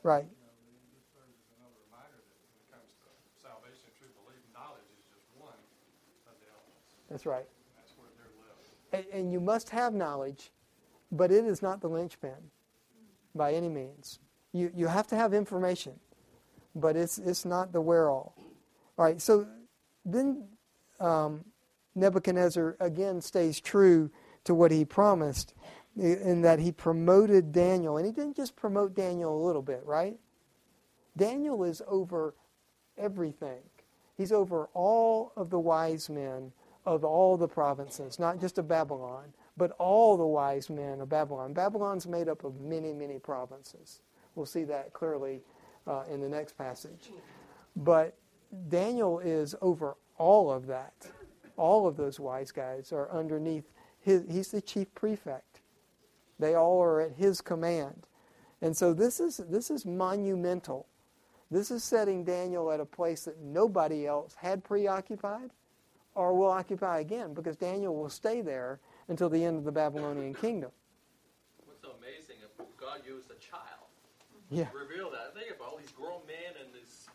right. 0.02 0.24
You 0.24 0.32
know, 0.32 0.56
this 0.96 1.04
serves 1.12 1.36
as 1.36 1.52
another 1.60 1.76
reminder 1.92 2.24
that 2.24 2.40
when 2.40 2.56
it 2.56 2.72
comes 2.72 2.88
to 3.04 3.36
salvation, 3.36 3.92
true 4.00 4.08
belief, 4.24 4.40
knowledge 4.56 4.88
is 4.96 5.04
just 5.12 5.28
one 5.36 5.60
of 6.30 6.36
the 6.40 6.48
elements. 6.48 6.95
That's 7.10 7.26
right. 7.26 7.46
That's 7.78 7.94
where 7.98 8.10
they're. 8.18 9.00
And, 9.00 9.06
and 9.14 9.32
you 9.32 9.40
must 9.40 9.70
have 9.70 9.94
knowledge, 9.94 10.52
but 11.12 11.32
it 11.32 11.46
is 11.46 11.62
not 11.62 11.82
the 11.82 11.88
linchpin 11.90 12.52
by 13.34 13.54
any 13.54 13.70
means. 13.70 14.20
You, 14.54 14.72
you 14.76 14.88
have 14.88 15.08
to 15.08 15.16
have 15.16 15.34
information, 15.34 16.00
but 16.76 16.96
it's, 16.96 17.18
it's 17.18 17.46
not 17.46 17.74
the 17.74 17.82
where 17.82 18.10
all. 18.10 18.36
All 18.98 19.06
right, 19.06 19.22
so 19.22 19.46
then 20.06 20.46
um, 21.00 21.44
Nebuchadnezzar 21.96 22.78
again 22.80 23.22
stays 23.22 23.60
true 23.60 24.10
to 24.46 24.54
what 24.54 24.72
he 24.72 24.86
promised 24.86 25.54
in 25.98 26.42
that 26.42 26.60
he 26.60 26.72
promoted 26.72 27.52
Daniel. 27.52 27.98
And 27.98 28.06
he 28.06 28.12
didn't 28.12 28.36
just 28.36 28.56
promote 28.56 28.96
Daniel 28.96 29.36
a 29.36 29.44
little 29.46 29.62
bit, 29.62 29.82
right? 29.86 30.18
Daniel 31.18 31.64
is 31.64 31.82
over 31.88 32.36
everything. 32.98 33.62
He's 34.18 34.32
over 34.32 34.70
all 34.74 35.34
of 35.36 35.50
the 35.50 35.60
wise 35.60 36.10
men 36.10 36.52
of 36.86 37.04
all 37.04 37.38
the 37.38 37.48
provinces, 37.48 38.20
not 38.20 38.40
just 38.40 38.58
of 38.58 38.68
Babylon, 38.68 39.34
but 39.58 39.72
all 39.80 40.18
the 40.18 40.26
wise 40.26 40.70
men 40.70 41.02
of 41.02 41.10
Babylon. 41.10 41.54
Babylon's 41.54 42.08
made 42.08 42.30
up 42.30 42.44
of 42.44 42.60
many, 42.62 42.94
many 42.94 43.18
provinces. 43.18 44.02
We'll 44.36 44.46
see 44.46 44.64
that 44.66 44.94
clearly 44.94 45.42
uh, 45.88 46.04
in 46.12 46.22
the 46.22 46.30
next 46.30 46.58
passage. 46.58 47.10
But 47.76 48.18
Daniel 48.70 49.20
is 49.20 49.56
over 49.62 49.98
all 50.18 50.52
of 50.52 50.68
that. 50.68 50.94
All 51.58 51.88
of 51.88 51.98
those 51.98 52.20
wise 52.20 52.52
guys 52.52 52.92
are 52.92 53.10
underneath 53.12 53.66
his, 54.00 54.24
he's 54.30 54.52
the 54.52 54.62
chief 54.62 54.94
prefect. 54.94 55.62
They 56.38 56.54
all 56.54 56.82
are 56.84 57.02
at 57.02 57.14
his 57.14 57.42
command. 57.42 58.08
And 58.62 58.76
so 58.76 58.94
this 58.94 59.20
is, 59.20 59.38
this 59.38 59.72
is 59.72 59.86
monumental. 59.86 60.88
This 61.50 61.72
is 61.72 61.84
setting 61.84 62.24
Daniel 62.24 62.72
at 62.72 62.80
a 62.80 62.86
place 62.86 63.24
that 63.24 63.40
nobody 63.40 64.06
else 64.06 64.36
had 64.36 64.64
preoccupied 64.64 65.52
or 66.16 66.34
will 66.34 66.50
occupy 66.50 67.00
again 67.00 67.34
because 67.34 67.56
Daniel 67.58 67.96
will 67.96 68.10
stay 68.10 68.42
there 68.42 68.80
until 69.08 69.30
the 69.30 69.44
end 69.44 69.58
of 69.58 69.64
the 69.66 69.72
Babylonian 69.72 70.34
kingdom. 70.34 70.72
What's 71.66 71.82
so 71.82 71.92
amazing? 72.00 72.38
if 72.42 72.52
God 72.80 73.02
used 73.06 73.30
a 73.30 73.40
child. 73.44 73.86
Yeah. 74.50 74.72
Reveal 74.74 75.12
that. 75.12 75.36
Think 75.36 75.52
about 75.56 75.76
all 75.76 75.78
these 75.78 75.92
grown 75.92 76.24
men 76.26 76.56
and 76.64 76.72
these 76.74 77.08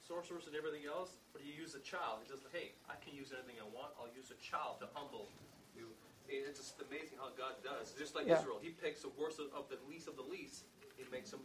sorcerers 0.00 0.46
and 0.46 0.56
everything 0.56 0.88
else, 0.88 1.20
but 1.32 1.42
he 1.42 1.52
used 1.52 1.76
a 1.76 1.84
child. 1.84 2.24
He 2.24 2.28
says, 2.30 2.40
"Hey, 2.52 2.72
I 2.88 2.96
can 3.04 3.14
use 3.14 3.30
anything 3.34 3.60
I 3.60 3.68
want. 3.76 3.92
I'll 4.00 4.10
use 4.16 4.32
a 4.32 4.38
child 4.40 4.80
to 4.80 4.88
humble 4.94 5.28
you." 5.76 5.90
It's 6.28 6.58
just 6.58 6.80
amazing 6.80 7.18
how 7.18 7.28
God 7.36 7.56
does. 7.64 7.92
Just 7.98 8.14
like 8.14 8.26
Yeah. 8.26 8.38
Israel, 8.38 8.58
He 8.60 8.70
picks 8.70 9.02
the 9.02 9.12
worst 9.18 9.40
of, 9.40 9.52
of 9.52 9.68
the 9.68 9.76
least 9.88 10.08
of 10.08 10.16
the 10.16 10.22
least. 10.22 10.64
He 10.96 11.04
makes 11.10 11.30
them 11.30 11.40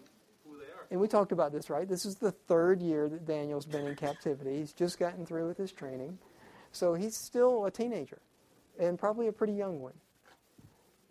who 0.45 0.57
they 0.57 0.65
are. 0.65 0.85
And 0.91 0.99
we 0.99 1.07
talked 1.07 1.31
about 1.31 1.51
this, 1.51 1.69
right? 1.69 1.87
This 1.87 2.05
is 2.05 2.15
the 2.15 2.31
third 2.31 2.81
year 2.81 3.07
that 3.09 3.25
Daniel's 3.25 3.65
been 3.65 3.87
in 3.87 3.95
captivity. 3.95 4.57
He's 4.57 4.73
just 4.73 4.99
gotten 4.99 5.25
through 5.25 5.47
with 5.47 5.57
his 5.57 5.71
training. 5.71 6.17
So 6.73 6.95
he's 6.95 7.15
still 7.15 7.65
a 7.65 7.71
teenager 7.71 8.19
and 8.79 8.99
probably 8.99 9.27
a 9.27 9.31
pretty 9.31 9.53
young 9.53 9.79
one. 9.79 9.93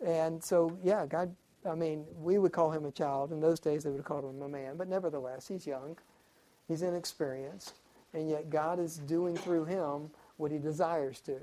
And 0.05 0.43
so, 0.43 0.77
yeah, 0.83 1.05
God, 1.05 1.33
I 1.67 1.73
mean, 1.75 2.05
we 2.21 2.37
would 2.37 2.51
call 2.51 2.69
him 2.71 2.85
a 2.85 2.91
child. 2.91 3.31
In 3.31 3.39
those 3.39 3.59
days, 3.59 3.83
they 3.83 3.89
would 3.89 3.97
have 3.97 4.05
called 4.05 4.25
him 4.25 4.41
a 4.41 4.49
man. 4.49 4.75
But 4.75 4.89
nevertheless, 4.89 5.47
he's 5.47 5.65
young, 5.65 5.97
he's 6.67 6.81
inexperienced, 6.81 7.75
and 8.13 8.29
yet 8.29 8.49
God 8.49 8.79
is 8.79 8.97
doing 8.97 9.35
through 9.35 9.65
him 9.65 10.11
what 10.37 10.51
he 10.51 10.57
desires 10.57 11.21
to. 11.21 11.37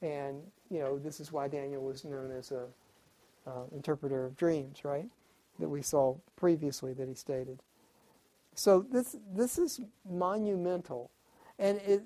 And, 0.00 0.40
you 0.70 0.78
know, 0.78 0.98
this 0.98 1.20
is 1.20 1.30
why 1.30 1.48
Daniel 1.48 1.82
was 1.82 2.04
known 2.04 2.30
as 2.30 2.50
a 2.50 2.64
uh, 3.46 3.64
interpreter 3.74 4.24
of 4.24 4.36
dreams, 4.36 4.84
right? 4.84 5.08
That 5.58 5.68
we 5.68 5.82
saw 5.82 6.16
previously 6.36 6.94
that 6.94 7.08
he 7.08 7.14
stated. 7.14 7.58
So 8.54 8.84
this 8.90 9.16
this 9.34 9.58
is 9.58 9.80
monumental, 10.08 11.10
and 11.58 11.78
it, 11.78 12.02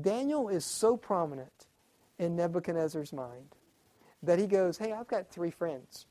Daniel 0.00 0.48
is 0.48 0.64
so 0.64 0.96
prominent 0.96 1.66
in 2.18 2.36
Nebuchadnezzar's 2.36 3.12
mind 3.12 3.54
that 4.22 4.38
he 4.38 4.46
goes, 4.46 4.78
"Hey, 4.78 4.92
I've 4.92 5.08
got 5.08 5.28
three 5.28 5.50
friends." 5.50 6.06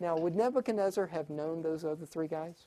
Now, 0.00 0.16
would 0.16 0.34
Nebuchadnezzar 0.34 1.06
have 1.06 1.30
known 1.30 1.62
those 1.62 1.84
other 1.84 2.06
three 2.06 2.28
guys? 2.28 2.66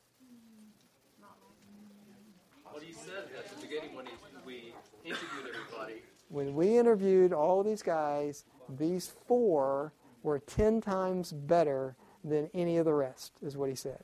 What 2.72 2.84
he 2.84 2.94
said 2.94 3.26
at 3.38 3.50
the 3.50 3.62
beginning 3.62 3.96
when 3.96 4.06
he, 4.06 4.12
we 4.46 4.74
interviewed 5.04 5.54
everybody, 5.54 6.02
When 6.30 6.56
we 6.56 6.78
interviewed 6.78 7.32
all 7.34 7.64
these 7.64 7.82
guys, 7.82 8.46
these 8.68 9.08
four 9.28 9.94
were 10.24 10.40
ten 10.40 10.82
times 10.82 11.32
better 11.32 11.96
than 12.24 12.50
any 12.54 12.78
of 12.78 12.86
the 12.86 12.94
rest, 12.94 13.34
is 13.42 13.56
what 13.56 13.70
he 13.70 13.76
said. 13.76 14.04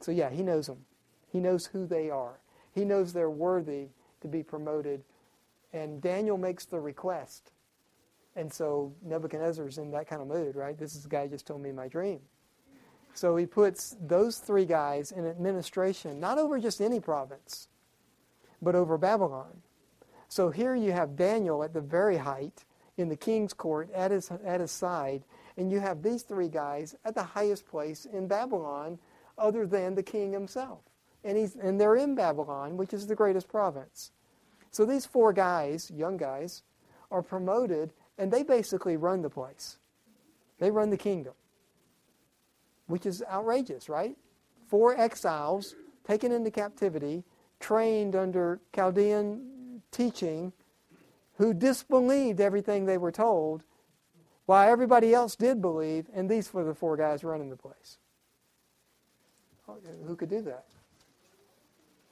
So 0.00 0.10
yeah, 0.10 0.30
he 0.30 0.42
knows 0.42 0.66
them. 0.66 0.86
He 1.30 1.40
knows 1.40 1.66
who 1.66 1.86
they 1.86 2.10
are. 2.10 2.40
He 2.72 2.84
knows 2.84 3.12
they're 3.12 3.30
worthy 3.30 3.88
to 4.20 4.28
be 4.28 4.42
promoted. 4.42 5.04
And 5.72 6.00
Daniel 6.00 6.38
makes 6.38 6.64
the 6.64 6.80
request. 6.80 7.52
And 8.36 8.52
so 8.52 8.92
Nebuchadnezzar's 9.02 9.78
in 9.78 9.90
that 9.90 10.06
kind 10.06 10.22
of 10.22 10.28
mood, 10.28 10.56
right? 10.56 10.78
This 10.78 10.94
is 10.94 11.02
the 11.02 11.08
guy 11.08 11.24
who 11.24 11.30
just 11.30 11.46
told 11.46 11.60
me 11.60 11.72
my 11.72 11.88
dream. 11.88 12.20
So 13.14 13.36
he 13.36 13.46
puts 13.46 13.96
those 14.00 14.38
three 14.38 14.64
guys 14.64 15.10
in 15.10 15.26
administration, 15.26 16.20
not 16.20 16.38
over 16.38 16.60
just 16.60 16.80
any 16.80 17.00
province, 17.00 17.68
but 18.62 18.76
over 18.76 18.96
Babylon. 18.96 19.62
So 20.28 20.50
here 20.50 20.74
you 20.76 20.92
have 20.92 21.16
Daniel 21.16 21.64
at 21.64 21.72
the 21.72 21.80
very 21.80 22.16
height 22.16 22.64
in 22.96 23.08
the 23.08 23.16
king's 23.16 23.52
court 23.52 23.90
at 23.92 24.10
his, 24.10 24.30
at 24.44 24.60
his 24.60 24.70
side, 24.70 25.24
and 25.56 25.72
you 25.72 25.80
have 25.80 26.02
these 26.02 26.22
three 26.22 26.48
guys 26.48 26.94
at 27.04 27.14
the 27.14 27.22
highest 27.22 27.66
place 27.66 28.04
in 28.04 28.28
Babylon 28.28 28.98
other 29.36 29.66
than 29.66 29.94
the 29.94 30.02
king 30.02 30.32
himself. 30.32 30.80
And, 31.24 31.36
he's, 31.36 31.56
and 31.56 31.80
they're 31.80 31.96
in 31.96 32.14
Babylon, 32.14 32.76
which 32.76 32.92
is 32.92 33.06
the 33.06 33.16
greatest 33.16 33.48
province. 33.48 34.12
So 34.70 34.84
these 34.84 35.06
four 35.06 35.32
guys, 35.32 35.90
young 35.90 36.16
guys, 36.16 36.62
are 37.10 37.22
promoted, 37.22 37.92
and 38.18 38.32
they 38.32 38.42
basically 38.42 38.96
run 38.96 39.22
the 39.22 39.30
place. 39.30 39.78
They 40.58 40.70
run 40.70 40.90
the 40.90 40.96
kingdom, 40.96 41.34
which 42.86 43.06
is 43.06 43.22
outrageous, 43.30 43.88
right? 43.88 44.16
Four 44.68 44.98
exiles 44.98 45.74
taken 46.06 46.32
into 46.32 46.50
captivity, 46.50 47.24
trained 47.60 48.14
under 48.14 48.60
Chaldean 48.74 49.82
teaching, 49.90 50.52
who 51.36 51.54
disbelieved 51.54 52.40
everything 52.40 52.84
they 52.84 52.98
were 52.98 53.12
told, 53.12 53.62
while 54.46 54.68
everybody 54.68 55.14
else 55.14 55.36
did 55.36 55.60
believe, 55.60 56.08
and 56.12 56.28
these 56.28 56.52
were 56.52 56.64
the 56.64 56.74
four 56.74 56.96
guys 56.96 57.22
running 57.22 57.50
the 57.50 57.56
place. 57.56 57.98
Oh, 59.68 59.76
who 60.06 60.16
could 60.16 60.30
do 60.30 60.40
that? 60.42 60.64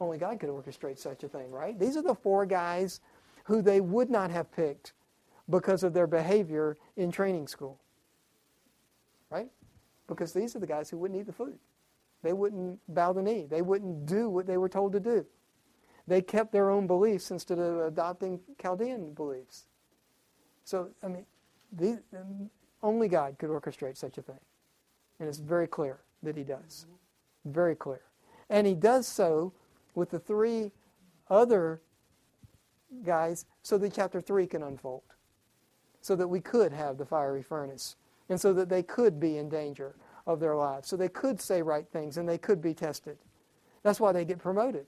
Only 0.00 0.18
God 0.18 0.38
could 0.40 0.50
orchestrate 0.50 0.98
such 0.98 1.24
a 1.24 1.28
thing, 1.28 1.50
right? 1.50 1.78
These 1.78 1.96
are 1.96 2.02
the 2.02 2.14
four 2.14 2.44
guys 2.44 3.00
who 3.44 3.62
they 3.62 3.80
would 3.80 4.10
not 4.10 4.30
have 4.30 4.50
picked 4.52 4.92
because 5.48 5.82
of 5.82 5.94
their 5.94 6.06
behavior 6.06 6.76
in 6.96 7.10
training 7.10 7.48
school. 7.48 7.78
Right? 9.30 9.48
Because 10.08 10.32
these 10.32 10.54
are 10.54 10.58
the 10.58 10.66
guys 10.66 10.90
who 10.90 10.98
wouldn't 10.98 11.18
eat 11.20 11.26
the 11.26 11.32
food. 11.32 11.58
They 12.22 12.32
wouldn't 12.32 12.80
bow 12.88 13.12
the 13.12 13.22
knee. 13.22 13.46
They 13.48 13.62
wouldn't 13.62 14.06
do 14.06 14.28
what 14.28 14.46
they 14.46 14.56
were 14.56 14.68
told 14.68 14.92
to 14.92 15.00
do. 15.00 15.24
They 16.08 16.22
kept 16.22 16.52
their 16.52 16.70
own 16.70 16.86
beliefs 16.86 17.30
instead 17.30 17.58
of 17.58 17.80
adopting 17.80 18.40
Chaldean 18.60 19.12
beliefs. 19.14 19.66
So, 20.64 20.90
I 21.02 21.08
mean, 21.08 21.26
these, 21.72 21.98
um, 22.16 22.50
only 22.82 23.08
God 23.08 23.36
could 23.38 23.50
orchestrate 23.50 23.96
such 23.96 24.18
a 24.18 24.22
thing. 24.22 24.38
And 25.18 25.28
it's 25.28 25.38
very 25.38 25.66
clear 25.66 26.00
that 26.22 26.36
He 26.36 26.44
does. 26.44 26.86
Very 27.44 27.74
clear. 27.74 28.02
And 28.50 28.66
He 28.66 28.74
does 28.74 29.06
so 29.06 29.52
with 29.96 30.10
the 30.10 30.20
three 30.20 30.70
other 31.28 31.82
guys 33.04 33.46
so 33.62 33.76
that 33.78 33.92
chapter 33.92 34.20
3 34.20 34.46
can 34.46 34.62
unfold. 34.62 35.02
So 36.00 36.14
that 36.14 36.28
we 36.28 36.40
could 36.40 36.72
have 36.72 36.98
the 36.98 37.04
fiery 37.04 37.42
furnace. 37.42 37.96
And 38.28 38.40
so 38.40 38.52
that 38.52 38.68
they 38.68 38.84
could 38.84 39.18
be 39.18 39.38
in 39.38 39.48
danger 39.48 39.96
of 40.26 40.38
their 40.38 40.54
lives. 40.54 40.88
So 40.88 40.96
they 40.96 41.08
could 41.08 41.40
say 41.40 41.62
right 41.62 41.88
things 41.88 42.16
and 42.16 42.28
they 42.28 42.38
could 42.38 42.60
be 42.60 42.74
tested. 42.74 43.18
That's 43.82 43.98
why 43.98 44.12
they 44.12 44.24
get 44.24 44.38
promoted. 44.38 44.86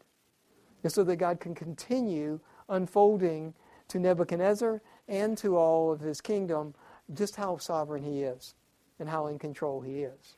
And 0.84 0.92
so 0.92 1.02
that 1.04 1.16
God 1.16 1.40
can 1.40 1.54
continue 1.54 2.38
unfolding 2.68 3.54
to 3.88 3.98
Nebuchadnezzar 3.98 4.82
and 5.08 5.36
to 5.38 5.56
all 5.56 5.90
of 5.90 6.00
his 6.00 6.20
kingdom 6.20 6.74
just 7.14 7.34
how 7.34 7.56
sovereign 7.56 8.02
he 8.02 8.22
is 8.22 8.54
and 9.00 9.08
how 9.08 9.28
in 9.28 9.38
control 9.38 9.80
he 9.80 10.02
is. 10.02 10.36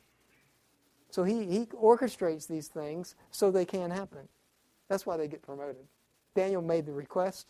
So 1.10 1.24
he, 1.24 1.44
he 1.46 1.66
orchestrates 1.66 2.46
these 2.46 2.68
things 2.68 3.16
so 3.30 3.50
they 3.50 3.64
can 3.64 3.90
happen. 3.90 4.28
That's 4.90 5.06
why 5.06 5.16
they 5.16 5.28
get 5.28 5.40
promoted. 5.40 5.86
Daniel 6.34 6.60
made 6.60 6.84
the 6.84 6.92
request. 6.92 7.46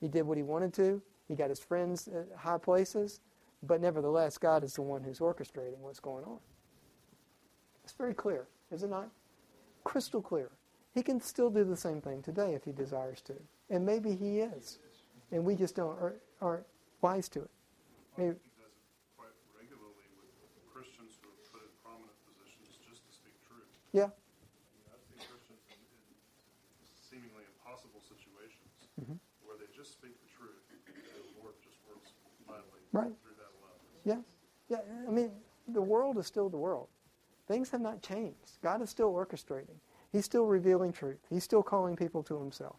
He 0.00 0.06
did 0.08 0.22
what 0.22 0.36
he 0.38 0.42
wanted 0.44 0.72
to. 0.74 1.02
He 1.28 1.34
got 1.34 1.50
his 1.50 1.58
friends 1.60 2.08
at 2.08 2.26
high 2.38 2.58
places. 2.58 3.20
But 3.64 3.80
nevertheless, 3.82 4.38
God 4.38 4.62
is 4.64 4.72
the 4.74 4.82
one 4.82 5.02
who's 5.02 5.18
orchestrating 5.18 5.78
what's 5.80 6.00
going 6.00 6.24
on. 6.24 6.38
It's 7.84 7.92
very 7.92 8.14
clear, 8.14 8.46
is 8.70 8.84
it 8.84 8.88
not? 8.90 9.10
Crystal 9.84 10.22
clear. 10.22 10.48
He 10.94 11.02
can 11.02 11.20
still 11.20 11.50
do 11.50 11.64
the 11.64 11.76
same 11.76 12.00
thing 12.00 12.22
today 12.22 12.54
if 12.54 12.64
he 12.64 12.72
desires 12.72 13.20
to. 13.22 13.34
And 13.68 13.84
maybe 13.84 14.14
he 14.14 14.40
is. 14.40 14.78
And 15.32 15.44
we 15.44 15.54
just 15.56 15.74
don't 15.74 15.98
aren't, 16.00 16.22
aren't 16.40 16.66
wise 17.02 17.28
to 17.30 17.42
it. 17.42 17.50
Maybe, 18.16 18.34
He 18.42 18.50
does 18.62 18.70
it 18.74 18.86
quite 19.18 19.34
regularly 19.58 20.06
with 20.18 20.30
Christians 20.72 21.18
who 21.22 21.30
are 21.30 21.40
put 21.50 21.62
in 21.66 21.70
prominent 21.82 22.14
positions 22.26 22.78
just 22.82 23.02
to 23.06 23.12
speak 23.14 23.34
truth. 23.46 23.66
yeah. 23.94 24.10
You 24.10 24.82
know, 24.86 24.94
I've 24.98 25.04
seen 25.06 25.22
Christians 25.30 25.62
in, 25.70 25.78
in 25.78 26.86
seemingly 26.98 27.46
impossible 27.54 28.02
situations 28.02 28.70
Mhm. 28.98 29.18
where 29.46 29.54
they 29.60 29.70
just 29.70 29.94
speak 29.94 30.18
the 30.18 30.30
truth, 30.34 30.58
and 30.74 30.82
the 30.82 31.38
Lord 31.38 31.54
just 31.62 31.78
works 31.86 32.10
mightily 32.50 32.79
Right. 32.92 33.12
Yeah. 34.04 34.16
Yeah. 34.68 34.78
I 35.06 35.10
mean, 35.10 35.30
the 35.68 35.82
world 35.82 36.18
is 36.18 36.26
still 36.26 36.48
the 36.48 36.56
world. 36.56 36.88
Things 37.46 37.70
have 37.70 37.80
not 37.80 38.02
changed. 38.02 38.58
God 38.62 38.82
is 38.82 38.90
still 38.90 39.12
orchestrating. 39.12 39.78
He's 40.12 40.24
still 40.24 40.46
revealing 40.46 40.92
truth. 40.92 41.18
He's 41.28 41.44
still 41.44 41.62
calling 41.62 41.96
people 41.96 42.22
to 42.24 42.38
himself. 42.38 42.76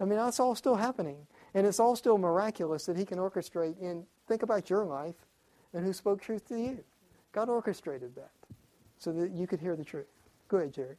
I 0.00 0.04
mean, 0.04 0.18
that's 0.18 0.40
all 0.40 0.54
still 0.54 0.76
happening. 0.76 1.26
And 1.54 1.66
it's 1.66 1.80
all 1.80 1.96
still 1.96 2.16
miraculous 2.18 2.86
that 2.86 2.96
he 2.96 3.04
can 3.04 3.18
orchestrate 3.18 3.76
and 3.82 4.04
think 4.28 4.42
about 4.42 4.70
your 4.70 4.84
life 4.84 5.16
and 5.74 5.84
who 5.84 5.92
spoke 5.92 6.20
truth 6.20 6.46
to 6.48 6.58
you. 6.58 6.84
God 7.32 7.48
orchestrated 7.48 8.14
that 8.16 8.32
so 8.98 9.12
that 9.12 9.30
you 9.30 9.46
could 9.46 9.60
hear 9.60 9.76
the 9.76 9.84
truth. 9.84 10.10
Go 10.48 10.58
ahead, 10.58 10.72
Jerry. 10.72 10.96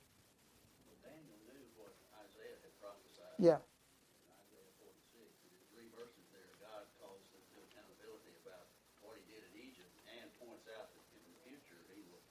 Daniel 1.04 1.38
knew 1.50 1.66
what 1.78 1.94
Isaiah 2.24 2.58
had 2.62 2.74
prophesied. 2.80 3.36
Yeah. 3.38 3.60
in 3.62 4.32
Isaiah 4.32 4.72
46. 4.80 5.36
And 5.46 5.54
in 5.54 5.64
three 5.76 5.90
verses 5.98 6.26
there, 6.32 6.50
God 6.62 6.88
calls 7.04 7.20
them 7.36 7.44
to 7.52 7.58
accountability 7.68 8.32
about 8.46 8.70
what 9.04 9.20
he 9.20 9.24
did 9.28 9.44
in 9.54 9.66
Egypt 9.70 9.92
and 10.08 10.30
points 10.40 10.66
out 10.72 10.88
that 10.94 11.04
in 11.14 11.22
the 11.26 11.36
future 11.44 11.84
he 11.92 12.00
will 12.08 12.24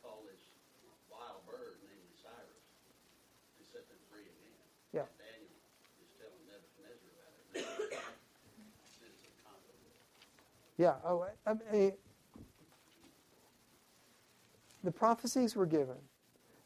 call 0.00 0.24
this 0.24 0.40
wild 1.12 1.44
bird, 1.44 1.76
namely 1.84 2.16
Cyrus, 2.16 2.64
to 3.60 3.62
set 3.68 3.84
them 3.92 4.00
free 4.08 4.24
again. 4.26 4.58
Yeah. 4.96 5.04
And 5.04 5.20
Daniel 5.20 5.60
is 6.00 6.08
telling 6.16 6.40
Nebuchadnezzar 6.48 7.10
about 7.14 7.32
it. 7.36 7.44
Nebuchadnezzar 7.52 8.88
sends 8.96 9.20
him 9.20 9.34
confidence. 9.44 10.02
Yeah. 10.76 10.94
Oh, 11.04 11.26
I, 11.46 11.52
I 11.52 11.92
the 14.84 14.92
prophecies 14.92 15.56
were 15.56 15.66
given 15.66 15.96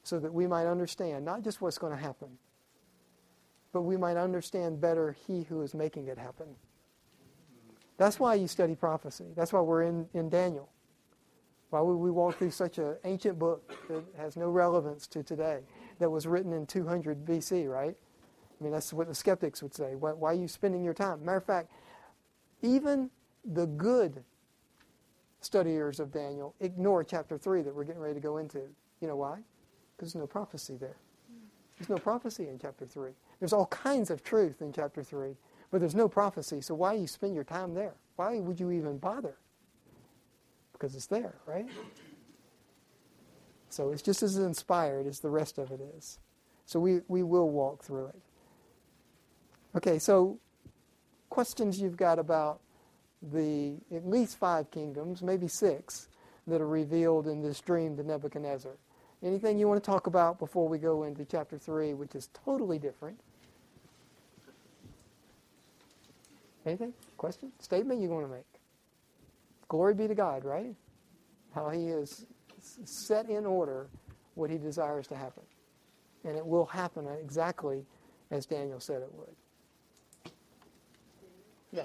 so 0.02 0.18
that 0.20 0.32
we 0.32 0.46
might 0.46 0.66
understand 0.66 1.24
not 1.24 1.42
just 1.42 1.60
what's 1.60 1.78
going 1.78 1.92
to 1.96 2.02
happen, 2.02 2.28
but 3.72 3.82
we 3.82 3.96
might 3.96 4.16
understand 4.16 4.80
better 4.80 5.16
He 5.26 5.44
who 5.44 5.62
is 5.62 5.74
making 5.74 6.08
it 6.08 6.18
happen. 6.18 6.48
That's 7.96 8.20
why 8.20 8.34
you 8.34 8.48
study 8.48 8.74
prophecy. 8.74 9.26
That's 9.36 9.52
why 9.52 9.60
we're 9.60 9.82
in, 9.82 10.08
in 10.14 10.28
Daniel. 10.28 10.70
Why 11.70 11.80
would 11.80 11.96
we 11.96 12.10
walk 12.10 12.38
through 12.38 12.50
such 12.50 12.78
an 12.78 12.96
ancient 13.04 13.38
book 13.38 13.72
that 13.88 14.02
has 14.16 14.36
no 14.36 14.48
relevance 14.50 15.06
to 15.08 15.22
today, 15.22 15.60
that 15.98 16.10
was 16.10 16.26
written 16.26 16.52
in 16.52 16.66
200 16.66 17.24
BC, 17.24 17.68
right? 17.70 17.96
I 18.60 18.64
mean, 18.64 18.72
that's 18.72 18.92
what 18.92 19.08
the 19.08 19.14
skeptics 19.14 19.62
would 19.62 19.74
say. 19.74 19.94
Why, 19.94 20.12
why 20.12 20.32
are 20.32 20.34
you 20.34 20.48
spending 20.48 20.82
your 20.82 20.94
time? 20.94 21.24
Matter 21.24 21.38
of 21.38 21.44
fact, 21.44 21.70
even 22.62 23.10
the 23.44 23.66
good 23.66 24.24
studiers 25.40 26.00
of 26.00 26.12
Daniel 26.12 26.54
ignore 26.60 27.02
chapter 27.04 27.38
3 27.38 27.62
that 27.62 27.74
we're 27.74 27.84
getting 27.84 28.02
ready 28.02 28.14
to 28.14 28.20
go 28.20 28.38
into. 28.38 28.60
You 29.00 29.08
know 29.08 29.16
why? 29.16 29.38
Because 29.96 30.12
there's 30.12 30.22
no 30.22 30.26
prophecy 30.26 30.76
there. 30.76 30.96
There's 31.78 31.88
no 31.88 31.96
prophecy 31.96 32.48
in 32.48 32.58
chapter 32.58 32.84
3. 32.84 33.10
There's 33.38 33.54
all 33.54 33.66
kinds 33.66 34.10
of 34.10 34.22
truth 34.22 34.60
in 34.60 34.72
chapter 34.72 35.02
3, 35.02 35.34
but 35.70 35.80
there's 35.80 35.94
no 35.94 36.08
prophecy. 36.08 36.60
So 36.60 36.74
why 36.74 36.92
you 36.94 37.06
spend 37.06 37.34
your 37.34 37.44
time 37.44 37.74
there? 37.74 37.94
Why 38.16 38.38
would 38.38 38.60
you 38.60 38.70
even 38.70 38.98
bother? 38.98 39.36
because 40.80 40.94
it's 40.96 41.06
there, 41.06 41.34
right? 41.46 41.66
So 43.68 43.90
it's 43.90 44.02
just 44.02 44.22
as 44.22 44.36
inspired 44.38 45.06
as 45.06 45.20
the 45.20 45.28
rest 45.28 45.58
of 45.58 45.70
it 45.70 45.80
is. 45.96 46.18
So 46.64 46.80
we, 46.80 47.00
we 47.06 47.22
will 47.22 47.50
walk 47.50 47.84
through 47.84 48.06
it. 48.06 48.20
Okay, 49.76 49.98
so 49.98 50.38
questions 51.28 51.80
you've 51.80 51.96
got 51.96 52.18
about 52.18 52.60
the 53.22 53.74
at 53.94 54.06
least 54.06 54.38
five 54.38 54.70
kingdoms, 54.70 55.22
maybe 55.22 55.48
six, 55.48 56.08
that 56.46 56.60
are 56.60 56.66
revealed 56.66 57.26
in 57.26 57.42
this 57.42 57.60
dream 57.60 57.96
to 57.96 58.02
Nebuchadnezzar. 58.02 58.72
Anything 59.22 59.58
you 59.58 59.68
want 59.68 59.82
to 59.82 59.90
talk 59.90 60.06
about 60.06 60.38
before 60.38 60.68
we 60.68 60.78
go 60.78 61.02
into 61.02 61.24
chapter 61.24 61.58
3, 61.58 61.94
which 61.94 62.14
is 62.14 62.30
totally 62.44 62.78
different? 62.78 63.20
Anything? 66.64 66.92
Question? 67.16 67.52
Statement 67.58 68.00
you 68.00 68.08
want 68.08 68.26
to 68.26 68.32
make? 68.32 68.44
Glory 69.68 69.94
be 69.94 70.08
to 70.08 70.14
God, 70.14 70.44
right? 70.44 70.74
How 71.54 71.70
He 71.70 71.88
has 71.88 72.26
set 72.84 73.28
in 73.28 73.46
order 73.46 73.88
what 74.34 74.50
He 74.50 74.58
desires 74.58 75.06
to 75.08 75.16
happen. 75.16 75.42
And 76.24 76.36
it 76.36 76.44
will 76.44 76.66
happen 76.66 77.06
exactly 77.22 77.84
as 78.30 78.46
Daniel 78.46 78.80
said 78.80 79.02
it 79.02 79.12
would. 79.14 79.34
Yeah. 81.72 81.82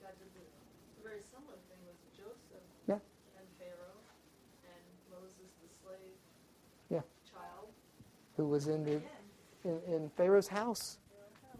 God 0.00 0.14
did 0.18 0.30
the 0.32 1.02
very 1.02 1.20
similar 1.30 1.58
thing 1.68 1.82
with 1.84 1.98
Joseph 2.16 2.64
Yeah. 2.86 3.02
and 3.36 3.46
Pharaoh 3.58 3.98
and 4.64 4.82
Moses 5.10 5.50
the 5.60 5.68
slave 5.82 6.16
Yeah. 6.88 7.02
child. 7.30 7.68
Who 8.38 8.46
was 8.46 8.68
in 8.68 8.84
the 8.84 9.02
in, 9.64 9.80
in 9.86 10.10
Pharaoh's 10.16 10.48
house, 10.48 10.96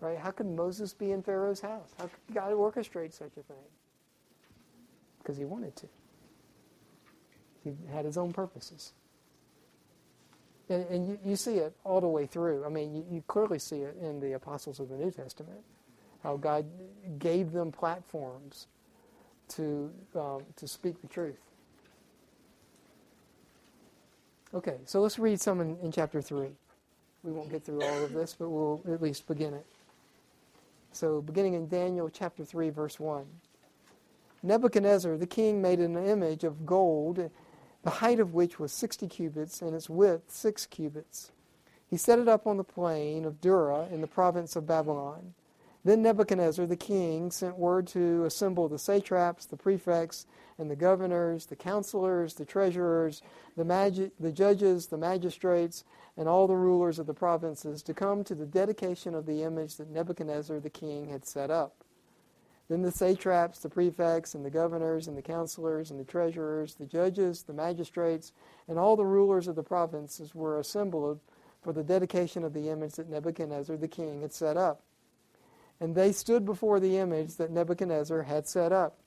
right? 0.00 0.16
How 0.16 0.30
could 0.30 0.46
Moses 0.46 0.94
be 0.94 1.10
in 1.12 1.22
Pharaoh's 1.22 1.60
house? 1.60 1.90
How 1.98 2.04
could 2.04 2.34
God 2.34 2.52
orchestrate 2.52 3.12
such 3.12 3.32
a 3.36 3.42
thing? 3.42 3.56
Because 5.18 5.36
he 5.36 5.44
wanted 5.44 5.76
to. 5.76 5.86
He 7.64 7.72
had 7.92 8.04
his 8.04 8.16
own 8.16 8.32
purposes. 8.32 8.92
And, 10.68 10.86
and 10.88 11.08
you, 11.08 11.18
you 11.24 11.36
see 11.36 11.56
it 11.56 11.74
all 11.84 12.00
the 12.00 12.08
way 12.08 12.26
through. 12.26 12.64
I 12.64 12.68
mean, 12.68 12.94
you, 12.94 13.04
you 13.10 13.24
clearly 13.26 13.58
see 13.58 13.78
it 13.78 13.96
in 14.00 14.20
the 14.20 14.34
apostles 14.34 14.80
of 14.80 14.88
the 14.88 14.96
New 14.96 15.10
Testament, 15.10 15.60
how 16.22 16.36
God 16.36 16.64
gave 17.18 17.52
them 17.52 17.72
platforms 17.72 18.68
to, 19.48 19.90
um, 20.14 20.42
to 20.56 20.68
speak 20.68 21.00
the 21.00 21.08
truth. 21.08 21.40
Okay, 24.54 24.76
so 24.84 25.00
let's 25.02 25.18
read 25.18 25.40
some 25.40 25.60
in, 25.60 25.76
in 25.78 25.92
chapter 25.92 26.22
3. 26.22 26.48
We 27.22 27.32
won't 27.32 27.50
get 27.50 27.64
through 27.64 27.82
all 27.82 28.04
of 28.04 28.12
this, 28.12 28.34
but 28.38 28.48
we'll 28.48 28.80
at 28.90 29.02
least 29.02 29.26
begin 29.26 29.54
it. 29.54 29.66
So, 30.92 31.20
beginning 31.20 31.54
in 31.54 31.68
Daniel 31.68 32.08
chapter 32.08 32.44
3, 32.44 32.70
verse 32.70 32.98
1. 32.98 33.24
Nebuchadnezzar 34.42 35.16
the 35.16 35.26
king 35.26 35.60
made 35.60 35.80
an 35.80 35.96
image 35.96 36.44
of 36.44 36.64
gold, 36.64 37.30
the 37.82 37.90
height 37.90 38.20
of 38.20 38.34
which 38.34 38.58
was 38.58 38.72
60 38.72 39.08
cubits, 39.08 39.60
and 39.62 39.74
its 39.74 39.90
width 39.90 40.30
6 40.30 40.66
cubits. 40.66 41.32
He 41.90 41.96
set 41.96 42.18
it 42.18 42.28
up 42.28 42.46
on 42.46 42.56
the 42.56 42.64
plain 42.64 43.24
of 43.24 43.40
Dura 43.40 43.88
in 43.90 44.00
the 44.00 44.06
province 44.06 44.56
of 44.56 44.66
Babylon. 44.66 45.34
Then 45.88 46.02
Nebuchadnezzar 46.02 46.66
the 46.66 46.76
king 46.76 47.30
sent 47.30 47.56
word 47.56 47.86
to 47.86 48.26
assemble 48.26 48.68
the 48.68 48.78
satraps, 48.78 49.46
the 49.46 49.56
prefects, 49.56 50.26
and 50.58 50.70
the 50.70 50.76
governors, 50.76 51.46
the 51.46 51.56
counselors, 51.56 52.34
the 52.34 52.44
treasurers, 52.44 53.22
the, 53.56 53.64
magi- 53.64 54.10
the 54.20 54.30
judges, 54.30 54.88
the 54.88 54.98
magistrates, 54.98 55.84
and 56.18 56.28
all 56.28 56.46
the 56.46 56.54
rulers 56.54 56.98
of 56.98 57.06
the 57.06 57.14
provinces 57.14 57.82
to 57.84 57.94
come 57.94 58.22
to 58.24 58.34
the 58.34 58.44
dedication 58.44 59.14
of 59.14 59.24
the 59.24 59.42
image 59.42 59.76
that 59.76 59.88
Nebuchadnezzar 59.88 60.60
the 60.60 60.68
king 60.68 61.08
had 61.08 61.24
set 61.24 61.50
up. 61.50 61.82
Then 62.68 62.82
the 62.82 62.92
satraps, 62.92 63.60
the 63.60 63.70
prefects, 63.70 64.34
and 64.34 64.44
the 64.44 64.50
governors, 64.50 65.08
and 65.08 65.16
the 65.16 65.22
counselors, 65.22 65.90
and 65.90 65.98
the 65.98 66.04
treasurers, 66.04 66.74
the 66.74 66.84
judges, 66.84 67.44
the 67.44 67.54
magistrates, 67.54 68.34
and 68.68 68.78
all 68.78 68.94
the 68.94 69.06
rulers 69.06 69.48
of 69.48 69.56
the 69.56 69.62
provinces 69.62 70.34
were 70.34 70.58
assembled 70.58 71.20
for 71.62 71.72
the 71.72 71.82
dedication 71.82 72.44
of 72.44 72.52
the 72.52 72.68
image 72.68 72.96
that 72.96 73.08
Nebuchadnezzar 73.08 73.78
the 73.78 73.88
king 73.88 74.20
had 74.20 74.34
set 74.34 74.58
up. 74.58 74.82
And 75.80 75.94
they 75.94 76.12
stood 76.12 76.44
before 76.44 76.80
the 76.80 76.98
image 76.98 77.36
that 77.36 77.50
Nebuchadnezzar 77.50 78.22
had 78.22 78.48
set 78.48 78.72
up. 78.72 78.98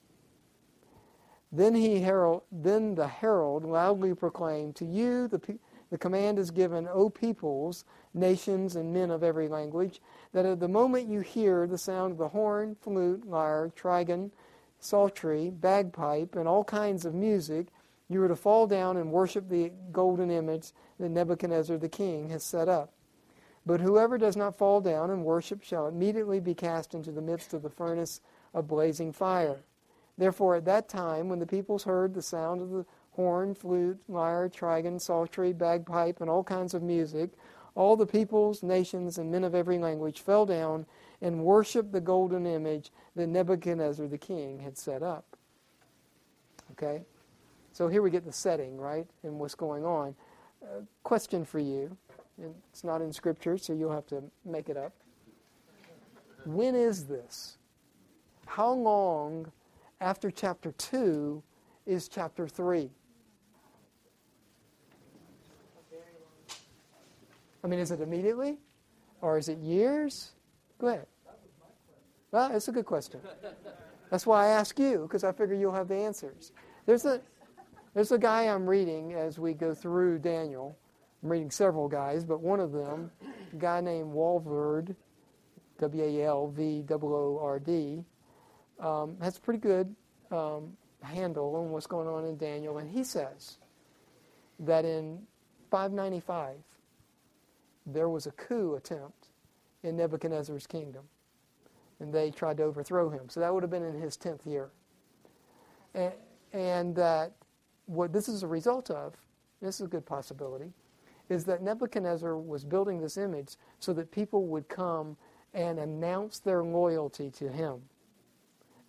Then 1.52 1.76
he 1.76 2.00
herald, 2.00 2.44
then 2.52 2.96
the 2.96 3.08
herald 3.08 3.66
loudly 3.66 4.16
proclaimed, 4.16 4.76
"To 4.78 4.86
you 4.86 5.28
the 5.28 5.60
the 5.90 5.98
command 5.98 6.40
is 6.40 6.52
given, 6.52 6.88
O 6.88 7.10
peoples, 7.10 7.84
nations, 8.14 8.78
and 8.78 8.94
men 8.94 9.12
of 9.12 9.24
every 9.24 9.50
language, 9.50 10.02
that 10.32 10.46
at 10.46 10.62
the 10.62 10.70
moment 10.70 11.10
you 11.10 11.20
hear 11.20 11.68
the 11.68 11.78
sound 11.78 12.14
of 12.14 12.18
the 12.18 12.30
horn, 12.30 12.76
flute, 12.80 13.28
lyre, 13.28 13.74
trigon, 13.76 14.32
psaltery, 14.80 15.50
bagpipe, 15.50 16.38
and 16.38 16.48
all 16.48 16.64
kinds 16.64 17.04
of 17.04 17.14
music, 17.14 17.68
you 18.08 18.24
are 18.24 18.30
to 18.30 18.38
fall 18.38 18.68
down 18.68 18.96
and 18.96 19.12
worship 19.12 19.50
the 19.50 19.74
golden 19.92 20.32
image 20.32 20.72
that 20.98 21.10
Nebuchadnezzar 21.10 21.78
the 21.78 21.90
king 21.90 22.30
has 22.30 22.42
set 22.42 22.70
up. 22.70 22.94
But 23.66 23.82
whoever 23.82 24.18
does 24.18 24.36
not 24.36 24.58
fall 24.58 24.82
down 24.82 25.12
and 25.12 25.24
worship 25.24 25.64
shall 25.64 25.88
immediately 25.88 26.40
be 26.40 26.56
cast 26.56 26.94
into 26.94 27.12
the 27.12 27.22
midst 27.22 27.54
of 27.54 27.62
the 27.62 27.70
furnace 27.70 28.22
of 28.54 28.68
blazing 28.68 29.14
fire. 29.14 29.60
Therefore, 30.18 30.56
at 30.56 30.66
that 30.66 30.90
time, 30.90 31.30
when 31.30 31.40
the 31.40 31.46
peoples 31.46 31.84
heard 31.84 32.14
the 32.14 32.22
sound 32.22 32.62
of 32.62 32.70
the 32.70 32.86
horn, 33.12 33.54
flute, 33.54 34.00
lyre, 34.08 34.50
trigon, 34.50 35.00
psaltery, 35.00 35.54
bagpipe, 35.54 36.22
and 36.22 36.30
all 36.30 36.44
kinds 36.44 36.74
of 36.74 36.82
music, 36.82 37.32
all 37.76 37.96
the 37.96 38.06
peoples, 38.06 38.64
nations, 38.64 39.18
and 39.18 39.32
men 39.32 39.44
of 39.44 39.56
every 39.56 39.78
language 39.78 40.22
fell 40.22 40.46
down 40.46 40.86
and 41.22 41.44
worshiped 41.44 41.92
the 41.92 42.02
golden 42.02 42.46
image 42.46 42.92
that 43.16 43.28
Nebuchadnezzar 43.28 44.08
the 44.08 44.18
king 44.18 44.60
had 44.60 44.78
set 44.78 45.04
up. 45.04 45.38
Okay? 46.72 47.04
So 47.74 47.88
here 47.88 48.02
we 48.02 48.10
get 48.10 48.26
the 48.26 48.34
setting, 48.34 48.78
right, 48.78 49.08
and 49.24 49.40
what's 49.40 49.56
going 49.56 49.86
on. 49.86 50.16
Uh, 50.64 50.82
question 51.04 51.46
for 51.46 51.60
you, 51.60 51.96
it's 52.72 52.84
not 52.84 53.02
in 53.02 53.12
Scripture, 53.14 53.58
so 53.58 53.74
you'll 53.74 53.92
have 53.92 54.08
to 54.08 54.24
make 54.46 54.70
it 54.70 54.78
up. 54.78 54.94
When 56.46 56.76
is 56.76 57.06
this? 57.06 57.58
How 58.46 58.72
long 58.72 59.52
after 60.00 60.32
chapter 60.32 60.72
2 60.74 61.42
is 61.86 62.08
chapter 62.08 62.48
3? 62.48 62.90
I 67.64 67.68
mean, 67.68 67.80
is 67.80 67.92
it 67.92 68.02
immediately? 68.02 68.58
Or 69.22 69.38
is 69.38 69.50
it 69.50 69.60
years? 69.60 70.32
Go 70.80 70.88
ahead. 70.88 71.06
Well, 72.32 72.56
it's 72.56 72.68
a 72.68 72.72
good 72.72 72.86
question. 72.86 73.20
That's 74.10 74.26
why 74.26 74.46
I 74.46 74.50
ask 74.50 74.80
you, 74.80 75.04
because 75.04 75.24
I 75.24 75.32
figure 75.32 75.56
you'll 75.56 75.74
have 75.74 75.88
the 75.88 75.96
answers. 75.96 76.54
There's 76.86 77.06
a, 77.06 77.22
there's 77.94 78.12
a 78.12 78.18
guy 78.18 78.44
I'm 78.44 78.68
reading 78.68 79.14
as 79.14 79.38
we 79.38 79.54
go 79.54 79.74
through 79.74 80.20
Daniel. 80.20 80.76
I'm 81.24 81.32
reading 81.32 81.52
several 81.52 81.88
guys, 81.88 82.24
but 82.24 82.42
one 82.42 82.60
of 82.60 82.72
them, 82.72 83.12
a 83.54 83.56
guy 83.56 83.82
named 83.82 84.12
Walvoord, 84.12 84.96
W 85.80 86.04
A 86.04 86.26
L 86.26 86.48
V 86.48 86.84
O 86.90 86.96
O 87.02 87.40
R 87.42 87.60
D, 87.60 88.04
um, 88.80 89.18
has 89.22 89.38
a 89.38 89.42
pretty 89.42 89.60
good 89.60 89.96
um, 90.32 90.76
handle 91.02 91.56
on 91.56 91.70
what's 91.70 91.88
going 91.88 92.08
on 92.08 92.26
in 92.26 92.38
Daniel. 92.38 92.80
And 92.80 92.90
he 92.90 93.04
says 93.04 93.58
that 94.60 94.86
in 94.86 95.22
595, 95.70 96.56
there 97.86 98.10
was 98.10 98.28
a 98.28 98.32
coup 98.32 98.76
attempt 98.76 99.30
in 99.84 99.96
Nebuchadnezzar's 99.98 100.68
kingdom. 100.68 101.04
And 102.00 102.12
they 102.12 102.32
tried 102.32 102.58
to 102.58 102.64
overthrow 102.64 103.10
him. 103.10 103.30
So 103.30 103.40
that 103.40 103.54
would 103.54 103.62
have 103.62 103.70
been 103.70 103.84
in 103.84 104.00
his 104.00 104.18
10th 104.18 104.46
year. 104.46 104.70
And, 105.94 106.14
and 106.52 106.96
that 106.96 107.34
what 107.86 108.12
this 108.12 108.28
is 108.28 108.42
a 108.44 108.48
result 108.48 108.90
of, 108.90 109.14
this 109.62 109.76
is 109.76 109.86
a 109.86 109.90
good 109.90 110.06
possibility, 110.06 110.74
is 111.32 111.46
that 111.46 111.64
Nebuchadnezzar 111.64 112.38
was 112.38 112.66
building 112.66 113.00
this 113.00 113.16
image 113.16 113.56
so 113.80 113.94
that 113.94 114.12
people 114.12 114.46
would 114.48 114.68
come 114.68 115.16
and 115.54 115.80
announce 115.80 116.40
their 116.40 116.62
loyalty 116.62 117.30
to 117.32 117.48
him 117.50 117.82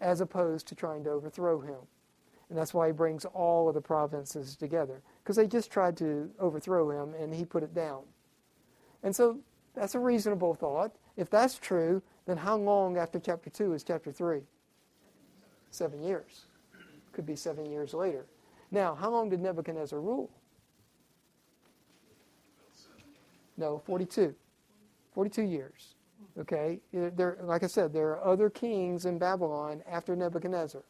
as 0.00 0.20
opposed 0.20 0.66
to 0.66 0.74
trying 0.74 1.04
to 1.04 1.10
overthrow 1.10 1.60
him. 1.60 1.78
And 2.48 2.58
that's 2.58 2.74
why 2.74 2.88
he 2.88 2.92
brings 2.92 3.24
all 3.26 3.68
of 3.68 3.74
the 3.74 3.80
provinces 3.80 4.56
together. 4.56 5.00
Because 5.22 5.36
they 5.36 5.46
just 5.46 5.70
tried 5.70 5.96
to 5.98 6.28
overthrow 6.40 6.90
him 6.90 7.14
and 7.14 7.32
he 7.32 7.44
put 7.44 7.62
it 7.62 7.74
down. 7.74 8.02
And 9.04 9.14
so 9.14 9.38
that's 9.74 9.94
a 9.94 10.00
reasonable 10.00 10.54
thought. 10.54 10.96
If 11.16 11.30
that's 11.30 11.56
true, 11.56 12.02
then 12.26 12.36
how 12.36 12.56
long 12.56 12.98
after 12.98 13.20
chapter 13.20 13.50
2 13.50 13.72
is 13.72 13.84
chapter 13.84 14.10
3? 14.10 14.40
Seven 15.70 16.02
years. 16.02 16.46
Could 17.12 17.24
be 17.24 17.36
seven 17.36 17.66
years 17.66 17.94
later. 17.94 18.26
Now, 18.72 18.96
how 18.96 19.10
long 19.10 19.28
did 19.28 19.40
Nebuchadnezzar 19.40 20.00
rule? 20.00 20.28
No, 23.56 23.82
42. 23.84 24.34
42 25.14 25.42
years. 25.42 25.94
Okay? 26.38 26.80
There, 26.92 27.38
like 27.42 27.62
I 27.62 27.66
said, 27.66 27.92
there 27.92 28.10
are 28.10 28.24
other 28.24 28.50
kings 28.50 29.04
in 29.04 29.18
Babylon 29.18 29.82
after 29.88 30.16
Nebuchadnezzar. 30.16 30.82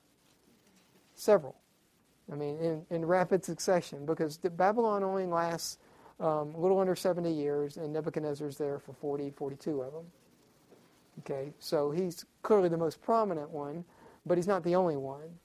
Several. 1.14 1.56
I 2.30 2.36
mean, 2.36 2.58
in, 2.58 2.86
in 2.90 3.04
rapid 3.04 3.44
succession, 3.44 4.06
because 4.06 4.38
Babylon 4.38 5.02
only 5.02 5.26
lasts 5.26 5.78
um, 6.20 6.54
a 6.54 6.60
little 6.60 6.78
under 6.78 6.94
70 6.94 7.30
years, 7.32 7.76
and 7.76 7.92
Nebuchadnezzar's 7.92 8.56
there 8.56 8.78
for 8.78 8.92
40, 8.92 9.30
42 9.30 9.82
of 9.82 9.92
them. 9.92 10.04
Okay, 11.20 11.52
so 11.58 11.90
he's 11.90 12.24
clearly 12.42 12.68
the 12.68 12.78
most 12.78 13.02
prominent 13.02 13.50
one, 13.50 13.84
but 14.24 14.38
he's 14.38 14.46
not 14.46 14.62
the 14.62 14.74
only 14.76 14.96
one. 14.96 15.38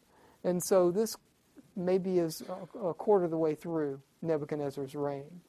And 0.43 0.63
so 0.63 0.91
this 0.91 1.17
maybe 1.75 2.19
is 2.19 2.41
a, 2.75 2.79
a 2.79 2.93
quarter 2.93 3.25
of 3.25 3.31
the 3.31 3.37
way 3.37 3.53
through 3.53 3.99
Nebuchadnezzar's 4.21 4.95
reign 4.95 5.41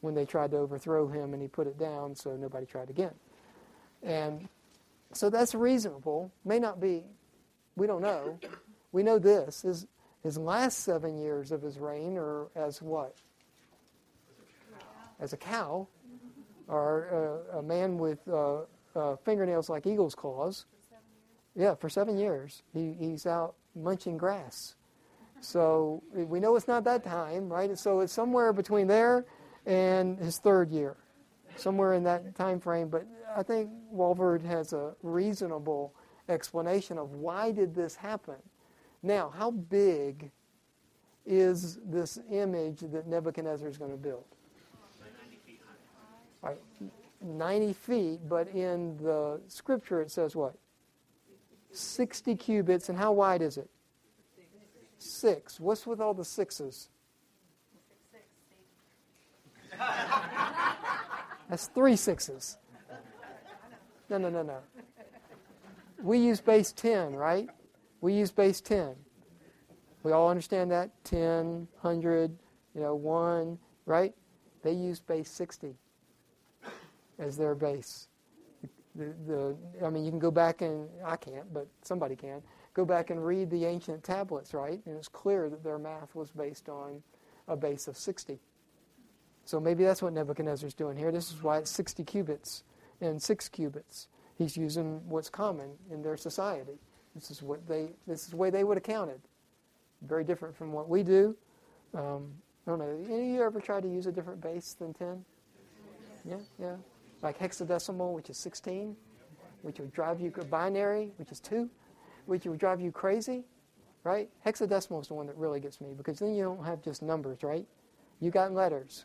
when 0.00 0.14
they 0.14 0.24
tried 0.24 0.50
to 0.52 0.58
overthrow 0.58 1.08
him 1.08 1.32
and 1.32 1.42
he 1.42 1.48
put 1.48 1.66
it 1.66 1.78
down 1.78 2.14
so 2.14 2.36
nobody 2.36 2.66
tried 2.66 2.90
again. 2.90 3.14
And 4.02 4.48
so 5.12 5.30
that's 5.30 5.54
reasonable. 5.54 6.30
May 6.44 6.58
not 6.58 6.80
be, 6.80 7.02
we 7.76 7.86
don't 7.86 8.02
know. 8.02 8.38
We 8.92 9.02
know 9.02 9.18
this. 9.18 9.62
His, 9.62 9.86
his 10.22 10.38
last 10.38 10.80
seven 10.80 11.18
years 11.18 11.52
of 11.52 11.62
his 11.62 11.78
reign 11.78 12.16
are 12.16 12.48
as 12.54 12.82
what? 12.82 13.16
As 15.18 15.32
a 15.32 15.36
cow, 15.36 15.88
or 16.68 17.44
uh, 17.54 17.58
a 17.58 17.62
man 17.62 17.96
with 17.96 18.18
uh, 18.28 18.62
uh, 18.94 19.16
fingernails 19.24 19.68
like 19.68 19.86
eagle's 19.86 20.14
claws. 20.14 20.66
Yeah, 21.54 21.74
for 21.74 21.88
seven 21.88 22.18
years. 22.18 22.62
He, 22.74 22.92
he's 22.98 23.24
out 23.24 23.54
munching 23.74 24.18
grass. 24.18 24.74
So 25.40 26.02
we 26.12 26.40
know 26.40 26.56
it's 26.56 26.68
not 26.68 26.84
that 26.84 27.04
time, 27.04 27.48
right? 27.48 27.78
So 27.78 28.00
it's 28.00 28.12
somewhere 28.12 28.52
between 28.52 28.86
there 28.88 29.24
and 29.66 30.18
his 30.18 30.38
third 30.38 30.70
year, 30.70 30.96
somewhere 31.56 31.94
in 31.94 32.04
that 32.04 32.34
time 32.34 32.60
frame. 32.60 32.88
But 32.88 33.06
I 33.36 33.42
think 33.42 33.70
Walvoord 33.92 34.44
has 34.44 34.72
a 34.72 34.94
reasonable 35.02 35.92
explanation 36.28 36.98
of 36.98 37.12
why 37.12 37.52
did 37.52 37.74
this 37.74 37.96
happen. 37.96 38.36
Now, 39.02 39.32
how 39.36 39.50
big 39.50 40.30
is 41.24 41.78
this 41.84 42.18
image 42.30 42.80
that 42.80 43.06
Nebuchadnezzar 43.06 43.68
is 43.68 43.76
going 43.76 43.90
to 43.90 43.96
build? 43.96 44.24
90 45.20 45.38
feet 45.44 45.60
right, 46.42 46.58
90 47.20 47.72
feet, 47.72 48.28
but 48.28 48.48
in 48.48 48.96
the 48.98 49.40
scripture 49.48 50.00
it 50.00 50.10
says 50.10 50.36
what? 50.36 50.54
60 51.72 52.34
cubits, 52.36 52.88
and 52.88 52.96
how 52.96 53.12
wide 53.12 53.42
is 53.42 53.58
it? 53.58 53.68
Six. 54.98 55.60
What's 55.60 55.86
with 55.86 56.00
all 56.00 56.14
the 56.14 56.24
sixes? 56.24 56.88
That's 61.48 61.68
three 61.68 61.96
sixes. 61.96 62.58
No, 64.08 64.18
no, 64.18 64.30
no, 64.30 64.42
no. 64.42 64.58
We 66.02 66.18
use 66.18 66.40
base 66.40 66.72
10, 66.72 67.14
right? 67.14 67.48
We 68.00 68.12
use 68.12 68.30
base 68.30 68.60
10. 68.60 68.94
We 70.02 70.12
all 70.12 70.28
understand 70.28 70.70
that? 70.70 70.90
10, 71.04 71.66
100, 71.80 72.36
you 72.74 72.80
know, 72.80 72.94
1, 72.94 73.58
right? 73.86 74.14
They 74.62 74.72
use 74.72 75.00
base 75.00 75.30
60 75.30 75.74
as 77.18 77.36
their 77.36 77.54
base. 77.54 78.08
The, 78.94 79.14
the, 79.26 79.56
I 79.84 79.90
mean, 79.90 80.04
you 80.04 80.10
can 80.10 80.18
go 80.18 80.30
back 80.30 80.62
and, 80.62 80.88
I 81.04 81.16
can't, 81.16 81.52
but 81.52 81.66
somebody 81.82 82.16
can, 82.16 82.42
go 82.74 82.84
back 82.84 83.10
and 83.10 83.24
read 83.24 83.50
the 83.50 83.64
ancient 83.64 84.04
tablets, 84.04 84.54
right? 84.54 84.80
And 84.86 84.96
it's 84.96 85.08
clear 85.08 85.48
that 85.48 85.64
their 85.64 85.78
math 85.78 86.14
was 86.14 86.30
based 86.30 86.68
on 86.68 87.02
a 87.48 87.56
base 87.56 87.88
of 87.88 87.96
60. 87.96 88.38
So 89.46 89.60
maybe 89.60 89.84
that's 89.84 90.02
what 90.02 90.12
Nebuchadnezzar's 90.12 90.74
doing 90.74 90.96
here. 90.96 91.12
This 91.12 91.30
is 91.30 91.40
why 91.40 91.58
it's 91.58 91.70
60 91.70 92.02
cubits 92.02 92.64
and 93.00 93.22
6 93.22 93.48
cubits. 93.48 94.08
He's 94.36 94.56
using 94.56 95.00
what's 95.08 95.30
common 95.30 95.70
in 95.88 96.02
their 96.02 96.16
society. 96.16 96.78
This 97.14 97.30
is 97.30 97.42
what 97.42 97.66
they 97.66 97.90
this 98.06 98.24
is 98.24 98.28
the 98.28 98.36
way 98.36 98.50
they 98.50 98.64
would 98.64 98.76
have 98.76 98.84
counted. 98.84 99.20
Very 100.02 100.24
different 100.24 100.54
from 100.54 100.72
what 100.72 100.88
we 100.88 101.02
do. 101.02 101.34
Um, 101.94 102.32
I 102.66 102.70
don't 102.70 102.80
know. 102.80 102.98
Any 103.08 103.30
of 103.30 103.34
you 103.36 103.42
ever 103.42 103.60
tried 103.60 103.84
to 103.84 103.88
use 103.88 104.06
a 104.06 104.12
different 104.12 104.40
base 104.40 104.74
than 104.74 104.92
10? 104.92 105.24
Yeah, 106.28 106.36
yeah. 106.58 106.76
Like 107.22 107.38
hexadecimal, 107.38 108.12
which 108.12 108.28
is 108.28 108.36
16, 108.36 108.96
which 109.62 109.78
would 109.78 109.92
drive 109.92 110.20
you 110.20 110.30
binary, 110.50 111.12
which 111.16 111.30
is 111.30 111.40
2, 111.40 111.70
which 112.26 112.44
would 112.44 112.58
drive 112.58 112.80
you 112.80 112.90
crazy, 112.90 113.44
right? 114.02 114.28
Hexadecimal 114.44 115.00
is 115.00 115.08
the 115.08 115.14
one 115.14 115.26
that 115.28 115.36
really 115.36 115.60
gets 115.60 115.80
me 115.80 115.94
because 115.96 116.18
then 116.18 116.34
you 116.34 116.42
don't 116.42 116.64
have 116.64 116.82
just 116.82 117.00
numbers, 117.00 117.42
right? 117.44 117.64
You 118.20 118.30
got 118.30 118.52
letters. 118.52 119.04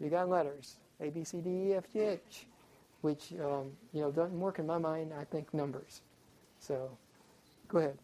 You 0.00 0.10
got 0.10 0.28
letters. 0.28 0.76
A, 1.00 1.10
B, 1.10 1.24
C, 1.24 1.40
D, 1.40 1.50
E, 1.70 1.74
F, 1.74 1.84
G, 1.92 2.00
H, 2.00 2.46
which, 3.02 3.32
um, 3.40 3.72
you 3.92 4.00
know, 4.00 4.10
doesn't 4.10 4.38
work 4.38 4.58
in 4.58 4.66
my 4.66 4.78
mind. 4.78 5.12
I 5.18 5.24
think 5.24 5.52
numbers. 5.52 6.00
So, 6.58 6.88
go 7.68 7.78
ahead. 7.78 7.98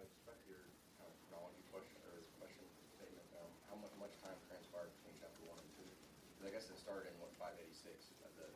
Just 0.00 0.12
back 0.26 0.36
to 0.44 0.48
your 0.52 0.64
kind 1.00 1.08
of 1.08 1.16
chronology 1.28 1.64
question 1.72 1.96
or 2.08 2.20
question 2.40 2.64
statement, 2.96 3.24
how 3.68 3.76
much, 3.80 3.92
much 4.00 4.12
time 4.20 4.36
transpired 4.48 4.92
between 5.00 5.16
chapter 5.20 5.40
one 5.48 5.56
and 5.60 5.70
two? 5.76 5.88
'Cause 6.36 6.48
I 6.48 6.52
guess 6.52 6.68
it 6.68 6.76
started 6.80 7.08
in 7.08 7.16
what 7.20 7.32
five 7.40 7.56
eighty 7.60 7.72
six 7.72 8.12
at 8.24 8.32
the 8.36 8.48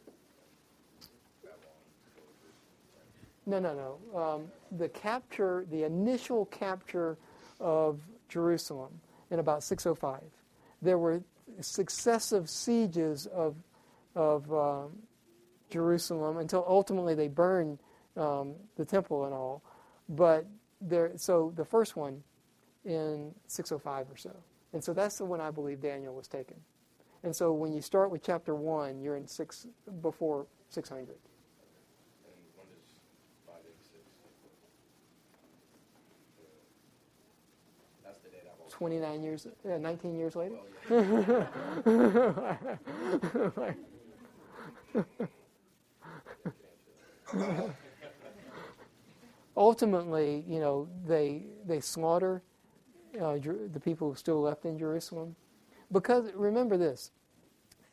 Babylon. 1.41 1.81
Right? 2.97 3.09
No, 3.49 3.59
no, 3.61 3.73
no. 3.77 3.91
Um, 4.17 4.53
the 4.77 4.89
capture, 4.89 5.65
the 5.71 5.85
initial 5.85 6.47
capture 6.47 7.17
of 7.61 8.01
Jerusalem 8.29 9.01
in 9.31 9.39
about 9.39 9.63
605. 9.63 10.23
There 10.83 10.99
were 10.99 11.23
successive 11.61 12.49
sieges 12.49 13.27
of, 13.27 13.57
of 14.15 14.53
um, 14.53 14.91
Jerusalem 15.71 16.39
until 16.39 16.65
ultimately 16.69 17.15
they 17.15 17.29
burned 17.29 17.79
um, 18.17 18.55
the 18.77 18.85
temple 18.85 19.25
and 19.25 19.35
all. 19.35 19.63
But 20.09 20.47
there, 20.81 21.13
so 21.17 21.53
the 21.57 21.65
first 21.65 21.97
one 21.97 22.23
in 22.85 23.33
605 23.47 24.11
or 24.11 24.17
so. 24.17 24.37
And 24.73 24.83
so 24.83 24.93
that's 24.93 25.19
the 25.19 25.25
one 25.25 25.41
I 25.41 25.51
believe 25.51 25.81
Daniel 25.81 26.15
was 26.15 26.29
taken. 26.29 26.57
And 27.23 27.35
so 27.35 27.53
when 27.53 27.73
you 27.73 27.81
start 27.81 28.11
with 28.11 28.23
chapter 28.23 28.55
1, 28.55 29.01
you're 29.01 29.17
in 29.17 29.29
six 29.29 29.67
before 30.01 30.47
600. 30.71 31.01
And 31.01 31.09
when 32.57 32.67
is 32.75 32.91
five 33.47 33.63
eighty 33.65 33.85
six? 33.85 34.03
That's 38.05 38.19
the 38.19 38.31
date 38.31 38.43
I've 38.43 38.59
always. 38.59 38.72
29 38.83 39.23
years, 39.23 39.47
uh, 39.65 39.79
19 39.79 40.17
years 40.17 40.35
later? 40.35 40.57
Ultimately, 49.57 50.45
you 50.49 50.59
know, 50.59 50.89
they, 51.07 51.45
they 51.65 51.79
slaughter 51.79 52.43
uh, 53.21 53.35
the 53.35 53.81
people 53.81 54.11
who 54.11 54.17
still 54.17 54.43
left 54.43 54.65
in 54.65 54.77
Jerusalem. 54.77 55.37
Because, 55.93 56.33
remember 56.35 56.77
this, 56.77 57.13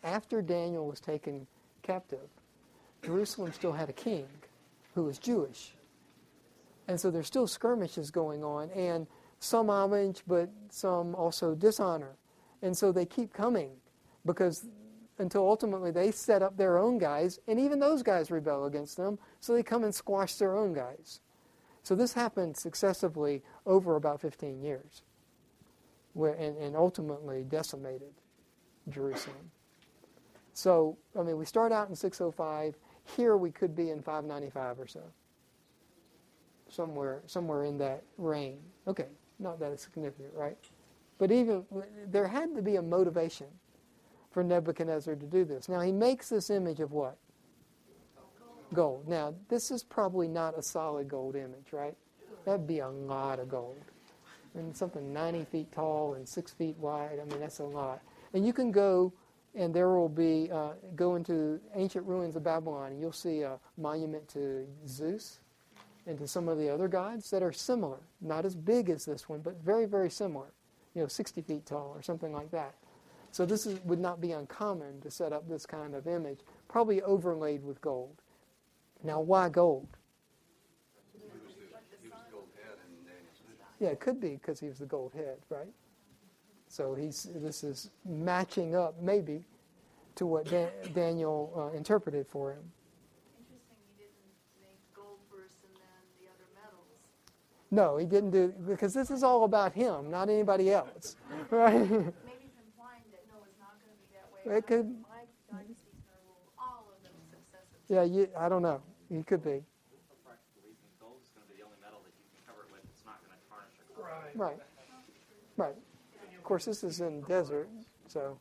after 0.03 0.41
Daniel 0.41 0.87
was 0.87 0.99
taken 0.99 1.45
captive, 1.83 2.29
Jerusalem 3.03 3.53
still 3.53 3.73
had 3.73 3.89
a 3.89 3.93
king 3.93 4.25
who 4.95 5.03
was 5.03 5.19
Jewish. 5.19 5.75
And 6.87 6.99
so 6.99 7.11
there's 7.11 7.27
still 7.27 7.45
skirmishes 7.45 8.09
going 8.09 8.43
on, 8.43 8.71
and 8.71 9.05
some 9.39 9.69
homage, 9.69 10.21
but 10.27 10.49
some 10.69 11.15
also 11.15 11.55
dishonor. 11.55 12.17
And 12.61 12.77
so 12.77 12.91
they 12.91 13.05
keep 13.05 13.33
coming 13.33 13.71
because 14.25 14.65
until 15.17 15.47
ultimately 15.47 15.91
they 15.91 16.11
set 16.11 16.41
up 16.41 16.57
their 16.57 16.77
own 16.77 16.97
guys, 16.97 17.39
and 17.47 17.59
even 17.59 17.79
those 17.79 18.01
guys 18.01 18.31
rebel 18.31 18.65
against 18.65 18.97
them, 18.97 19.19
so 19.39 19.53
they 19.53 19.63
come 19.63 19.83
and 19.83 19.93
squash 19.93 20.35
their 20.35 20.55
own 20.55 20.73
guys. 20.73 21.19
So 21.83 21.95
this 21.95 22.13
happened 22.13 22.55
successively 22.57 23.43
over 23.65 23.95
about 23.95 24.21
15 24.21 24.61
years, 24.61 25.03
where, 26.13 26.33
and, 26.33 26.57
and 26.57 26.75
ultimately 26.75 27.43
decimated 27.43 28.13
Jerusalem. 28.89 29.51
So, 30.53 30.97
I 31.17 31.23
mean, 31.23 31.37
we 31.37 31.45
start 31.45 31.71
out 31.71 31.89
in 31.89 31.95
605. 31.95 32.75
Here 33.17 33.37
we 33.37 33.51
could 33.51 33.75
be 33.75 33.91
in 33.91 34.01
595 34.01 34.79
or 34.79 34.87
so. 34.87 35.01
Somewhere, 36.69 37.21
somewhere 37.25 37.63
in 37.63 37.77
that 37.79 38.03
range. 38.17 38.61
Okay, 38.87 39.07
not 39.39 39.59
that 39.59 39.71
it's 39.71 39.83
significant, 39.83 40.33
right? 40.33 40.57
But 41.17 41.31
even 41.31 41.65
there 42.07 42.27
had 42.27 42.55
to 42.55 42.61
be 42.61 42.75
a 42.75 42.81
motivation 42.81 43.47
for 44.31 44.43
Nebuchadnezzar 44.43 45.15
to 45.15 45.25
do 45.25 45.45
this. 45.45 45.69
Now 45.69 45.81
he 45.81 45.91
makes 45.91 46.29
this 46.29 46.49
image 46.49 46.79
of 46.79 46.91
what? 46.91 47.17
Gold. 48.73 49.07
Now 49.07 49.33
this 49.49 49.71
is 49.71 49.83
probably 49.83 50.27
not 50.27 50.57
a 50.57 50.61
solid 50.61 51.07
gold 51.07 51.35
image, 51.35 51.71
right? 51.71 51.95
That'd 52.45 52.67
be 52.67 52.79
a 52.79 52.89
lot 52.89 53.39
of 53.39 53.49
gold. 53.49 53.77
And 54.55 54.75
something 54.75 55.13
90 55.13 55.45
feet 55.45 55.71
tall 55.71 56.15
and 56.15 56.27
6 56.27 56.51
feet 56.53 56.77
wide, 56.77 57.19
I 57.21 57.25
mean, 57.25 57.39
that's 57.39 57.59
a 57.59 57.63
lot. 57.63 58.01
And 58.33 58.45
you 58.45 58.53
can 58.53 58.71
go, 58.71 59.13
and 59.55 59.73
there 59.73 59.89
will 59.89 60.09
be, 60.09 60.49
uh, 60.51 60.71
go 60.95 61.15
into 61.15 61.59
ancient 61.75 62.05
ruins 62.05 62.35
of 62.35 62.43
Babylon, 62.43 62.93
and 62.93 62.99
you'll 62.99 63.11
see 63.11 63.41
a 63.41 63.59
monument 63.77 64.27
to 64.29 64.65
Zeus 64.87 65.39
and 66.09 66.17
to 66.17 66.27
some 66.27 66.49
of 66.49 66.57
the 66.57 66.67
other 66.67 66.87
gods 66.87 67.29
that 67.29 67.43
are 67.43 67.53
similar. 67.53 67.99
Not 68.19 68.43
as 68.43 68.55
big 68.55 68.89
as 68.89 69.05
this 69.05 69.29
one, 69.29 69.41
but 69.41 69.63
very, 69.63 69.85
very 69.85 70.09
similar. 70.09 70.47
You 70.95 71.03
know, 71.03 71.07
60 71.07 71.41
feet 71.43 71.67
tall 71.67 71.93
or 71.95 72.01
something 72.01 72.33
like 72.33 72.49
that. 72.49 72.73
So 73.31 73.45
this 73.45 73.67
is, 73.67 73.79
would 73.85 73.99
not 73.99 74.19
be 74.19 74.31
uncommon 74.31 75.01
to 75.01 75.11
set 75.11 75.31
up 75.31 75.47
this 75.47 75.67
kind 75.67 75.93
of 75.93 76.07
image, 76.07 76.39
probably 76.67 77.03
overlaid 77.03 77.63
with 77.63 77.79
gold. 77.79 78.23
Now, 79.03 79.21
why 79.21 79.49
gold? 79.49 79.87
Yeah, 83.79 83.89
it 83.89 83.99
could 83.99 84.19
be 84.19 84.31
because 84.31 84.59
he 84.59 84.67
was 84.67 84.79
the 84.79 84.87
gold 84.87 85.13
head, 85.13 85.37
right? 85.49 85.71
So 86.67 86.95
he's 86.95 87.27
this 87.35 87.63
is 87.63 87.91
matching 88.03 88.75
up 88.75 89.01
maybe 89.01 89.45
to 90.15 90.25
what 90.25 90.45
Dan, 90.49 90.69
Daniel 90.93 91.53
uh, 91.55 91.77
interpreted 91.77 92.27
for 92.27 92.51
him. 92.51 92.63
No, 97.71 97.97
he 97.97 98.05
didn't 98.05 98.31
do 98.31 98.53
because 98.67 98.93
this 98.93 99.11
is 99.11 99.21
all 99.21 99.43
about 99.43 99.73
him, 99.73 100.09
not 100.09 100.27
anybody 100.29 100.71
else, 100.71 101.15
right? 101.51 101.73
Maybe 101.77 101.93
it's 101.93 102.57
implying 102.57 103.05
that 103.13 103.21
Noah's 103.29 103.53
not 103.61 103.77
going 103.77 103.93
to 103.93 103.99
be 104.01 104.09
that 104.17 104.25
way. 104.33 104.57
It 104.57 104.65
could- 104.65 104.89
My 105.05 105.21
dynasty's 105.53 106.01
going 106.01 106.17
to 106.17 106.25
rule 106.25 106.49
all 106.57 106.89
of 106.89 106.97
them 107.05 107.13
successive. 107.29 107.77
yeah, 107.87 108.01
you, 108.03 108.27
I 108.37 108.49
don't 108.49 108.63
know. 108.63 108.81
He 109.09 109.21
could 109.21 109.43
be. 109.45 109.61
For 110.09 110.17
practical 110.25 110.65
reasons, 110.65 110.89
gold 110.97 111.21
is 111.21 111.29
going 111.29 111.45
to 111.45 111.49
be 111.53 111.61
the 111.61 111.65
only 111.69 111.77
metal 111.77 112.01
that 112.01 112.13
you 112.17 112.25
can 112.33 112.41
cover 112.49 112.65
it 112.65 112.73
with. 112.73 112.81
It's 112.89 113.05
not 113.05 113.21
going 113.21 113.37
to 113.37 113.41
tarnish 113.45 113.77
or 113.77 113.85
corrode. 114.01 114.33
Right. 114.33 114.57
Right, 115.57 115.77
right. 115.77 115.77
Of 116.37 116.43
course, 116.43 116.65
this 116.65 116.81
is 116.81 117.01
in 117.05 117.21
desert, 117.29 117.69
so 118.09 118.33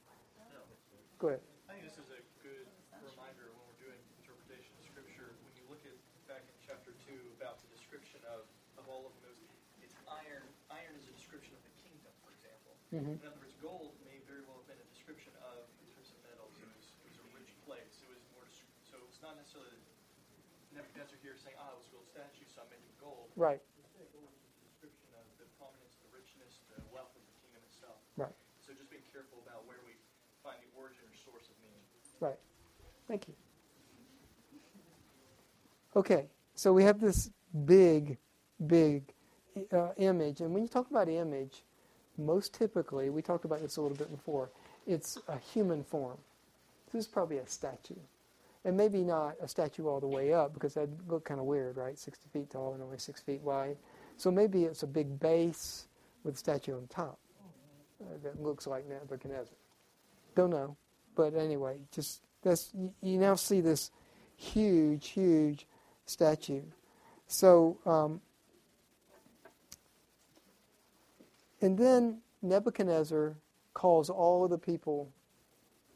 go 1.21 1.29
ahead. 1.29 1.45
I 1.69 1.77
think 1.77 1.85
this 1.85 2.01
is 2.01 2.09
a 2.09 2.21
good 2.41 2.65
reminder 3.05 3.53
when 3.53 3.61
we're 3.69 3.77
doing 3.85 4.01
interpretation 4.25 4.73
of 4.81 4.89
scripture. 4.89 5.37
When 5.45 5.53
you 5.53 5.65
look 5.69 5.85
at 5.85 5.93
back 6.25 6.41
in 6.49 6.57
chapter 6.65 6.97
two 7.05 7.21
about 7.37 7.61
the 7.61 7.69
description 7.77 8.25
of, 8.33 8.49
of 8.81 8.89
all 8.89 9.05
of 9.05 9.13
those, 9.21 9.45
it's 9.85 9.93
iron. 10.09 10.41
Iron 10.73 10.97
is 10.97 11.05
a 11.09 11.15
description 11.21 11.53
of 11.53 11.61
the 11.69 11.75
kingdom, 11.85 12.09
for 12.25 12.33
Mhm. 12.89 13.21
In 13.21 13.27
other 13.29 13.37
words, 13.37 13.53
gold 13.61 13.93
may 14.09 14.17
very 14.25 14.41
well 14.49 14.65
have 14.65 14.69
been 14.69 14.81
a 14.81 14.89
description 14.89 15.33
of, 15.45 15.69
in 15.85 15.89
terms 15.93 16.09
of 16.09 16.17
metals, 16.25 16.57
it 16.57 16.69
was, 16.73 16.89
it 17.05 17.13
was 17.13 17.21
a 17.21 17.29
rich 17.37 17.53
place. 17.69 18.01
It 18.01 18.09
was 18.09 18.21
more, 18.33 18.49
so 18.89 18.97
it's 19.05 19.21
not 19.21 19.37
necessarily 19.37 19.77
that 19.77 20.81
Nebuchadnezzar 20.81 21.21
here 21.21 21.37
saying, 21.37 21.57
ah, 21.61 21.77
it 21.77 21.77
was 21.77 21.89
a 21.89 21.93
gold 21.93 22.09
statue, 22.09 22.49
so 22.49 22.65
I'm 22.65 22.71
making 22.73 22.89
gold. 22.97 23.29
Right. 23.37 23.61
description 24.65 25.05
of 25.21 25.27
the 25.37 25.45
prominence, 25.61 26.01
the 26.01 26.09
richness, 26.17 26.65
the 26.73 26.81
wealth 26.89 27.13
of 27.13 27.21
the 27.29 27.35
kingdom 27.45 27.61
itself. 27.69 28.01
Right. 28.17 28.33
So 28.65 28.73
just 28.73 28.89
being 28.89 29.05
careful 29.13 29.45
about 29.45 29.69
where 29.69 29.85
we 29.85 29.93
find 30.41 30.57
the 30.65 30.71
origin 30.81 31.05
or 31.05 31.13
source 31.29 31.45
of 31.53 31.57
meaning. 31.61 31.85
Right. 32.25 32.41
Thank 33.05 33.29
you. 33.29 33.37
Okay, 35.97 36.29
so 36.55 36.73
we 36.73 36.85
have 36.85 37.01
this 37.01 37.29
big, 37.65 38.17
big 38.65 39.13
uh, 39.73 39.93
image, 39.97 40.41
and 40.41 40.53
when 40.53 40.63
you 40.63 40.69
talk 40.69 40.89
about 40.91 41.09
image, 41.09 41.65
most 42.19 42.55
typically, 42.55 43.11
we 43.11 43.23
talked 43.23 43.45
about 43.45 43.61
this 43.61 43.77
a 43.77 43.81
little 43.83 43.97
bit 43.97 44.11
before, 44.11 44.51
it's 44.87 45.19
a 45.29 45.39
human 45.39 45.85
form. 45.85 46.19
This 46.93 47.05
is 47.05 47.09
probably 47.09 47.39
a 47.39 47.47
statue. 47.47 47.95
And 48.65 48.77
maybe 48.77 49.03
not 49.03 49.35
a 49.41 49.49
statue 49.49 49.87
all 49.87 50.01
the 50.01 50.09
way 50.09 50.33
up, 50.33 50.53
because 50.53 50.75
that'd 50.75 50.91
look 51.09 51.25
kind 51.25 51.41
of 51.41 51.47
weird, 51.47 51.77
right? 51.77 51.99
60 51.99 52.29
feet 52.33 52.51
tall 52.51 52.75
and 52.75 52.83
only 52.83 52.99
6 52.99 53.21
feet 53.21 53.41
wide. 53.43 53.77
So 54.17 54.31
maybe 54.31 54.65
it's 54.65 54.83
a 54.83 54.87
big 54.87 55.21
base 55.21 55.87
with 56.25 56.35
a 56.35 56.39
statue 56.39 56.77
on 56.77 56.87
top 56.89 57.19
uh, 58.01 58.17
that 58.23 58.43
looks 58.43 58.67
like 58.67 58.89
Nebuchadnezzar. 58.89 59.55
Don't 60.35 60.51
know. 60.51 60.77
But 61.15 61.35
anyway, 61.35 61.79
just 61.93 62.21
that's 62.43 62.71
you, 63.03 63.19
now 63.19 63.35
see 63.35 63.61
this 63.61 63.91
huge, 64.37 65.09
huge 65.09 65.67
statue. 66.07 66.63
So, 67.27 67.79
um, 67.85 68.21
and 71.61 71.79
then 71.79 72.19
Nebuchadnezzar 72.43 73.37
calls 73.75 74.11
all 74.11 74.47
the 74.49 74.59
people, 74.59 75.09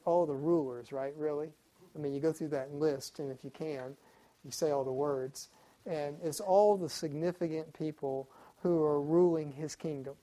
all 0.05 0.27
the 0.27 0.35
rulers, 0.35 0.93
right? 0.93 1.15
Really? 1.17 1.51
I 1.95 1.99
mean, 1.99 2.15
you 2.15 2.21
go 2.21 2.33
through 2.33 2.49
that 2.49 2.73
list, 2.73 3.19
and 3.19 3.31
if 3.31 3.45
you 3.45 3.51
can, 3.51 3.97
you 4.45 4.51
say 4.51 4.71
all 4.71 4.85
the 4.85 4.93
words. 4.93 5.49
And 5.87 6.17
it's 6.23 6.41
all 6.41 6.77
the 6.77 6.89
significant 6.89 7.73
people 7.77 8.29
who 8.63 8.83
are 8.83 9.01
ruling 9.01 9.53
his 9.53 9.75
kingdom. 9.75 10.15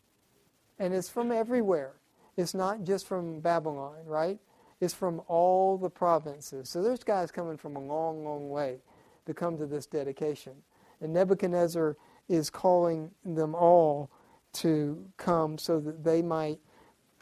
And 0.80 0.94
it's 0.94 1.10
from 1.10 1.32
everywhere. 1.32 1.94
It's 2.38 2.54
not 2.54 2.86
just 2.86 3.06
from 3.06 3.42
Babylon, 3.42 3.98
right? 4.06 4.40
It's 4.80 4.94
from 4.94 5.22
all 5.28 5.78
the 5.78 5.90
provinces. 5.90 6.70
So 6.70 6.82
there's 6.82 7.04
guys 7.04 7.32
coming 7.32 7.58
from 7.58 7.76
a 7.76 7.82
long, 7.82 8.24
long 8.24 8.50
way 8.50 8.78
to 9.26 9.34
come 9.34 9.58
to 9.58 9.66
this 9.66 9.86
dedication. 9.86 10.54
And 11.02 11.14
Nebuchadnezzar 11.14 11.98
is 12.30 12.50
calling 12.50 13.12
them 13.26 13.56
all 13.56 14.10
to 14.54 15.06
come 15.18 15.58
so 15.58 15.80
that 15.80 16.04
they 16.04 16.22
might. 16.22 16.60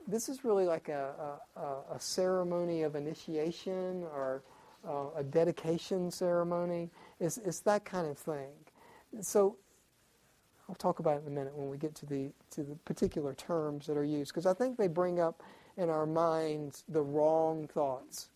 This 0.08 0.30
is 0.30 0.46
really 0.46 0.66
like 0.66 0.90
a, 0.90 1.40
a, 1.56 1.62
a 1.96 2.00
ceremony 2.00 2.84
of 2.84 2.96
initiation 2.96 4.04
or 4.04 4.44
uh, 4.88 5.08
a 5.18 5.24
dedication 5.24 6.10
ceremony. 6.12 6.90
It's, 7.20 7.38
it's 7.38 7.60
that 7.62 7.84
kind 7.84 8.08
of 8.08 8.18
thing. 8.18 8.52
So 9.22 9.58
I'll 10.70 10.76
talk 10.76 11.00
about 11.00 11.18
it 11.18 11.22
in 11.24 11.28
a 11.28 11.36
minute 11.36 11.56
when 11.56 11.70
we 11.70 11.78
get 11.78 11.96
to 11.96 12.06
the 12.06 12.32
to 12.52 12.64
the 12.64 12.76
particular 12.86 13.34
terms 13.34 13.88
that 13.88 13.98
are 13.98 14.04
used 14.04 14.32
because 14.32 14.46
I 14.46 14.54
think 14.54 14.78
they 14.78 14.88
bring 14.88 15.20
up 15.20 15.44
in 15.78 15.90
our 15.90 16.06
minds 16.06 16.84
the 16.90 17.02
wrong 17.02 17.68
thoughts, 17.68 18.30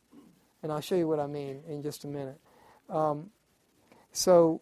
and 0.64 0.72
I'll 0.72 0.82
show 0.82 0.96
you 0.96 1.08
what 1.08 1.20
I 1.20 1.28
mean 1.28 1.62
in 1.68 1.82
just 1.82 2.04
a 2.04 2.08
minute. 2.08 2.40
Um, 2.90 3.30
so. 4.12 4.62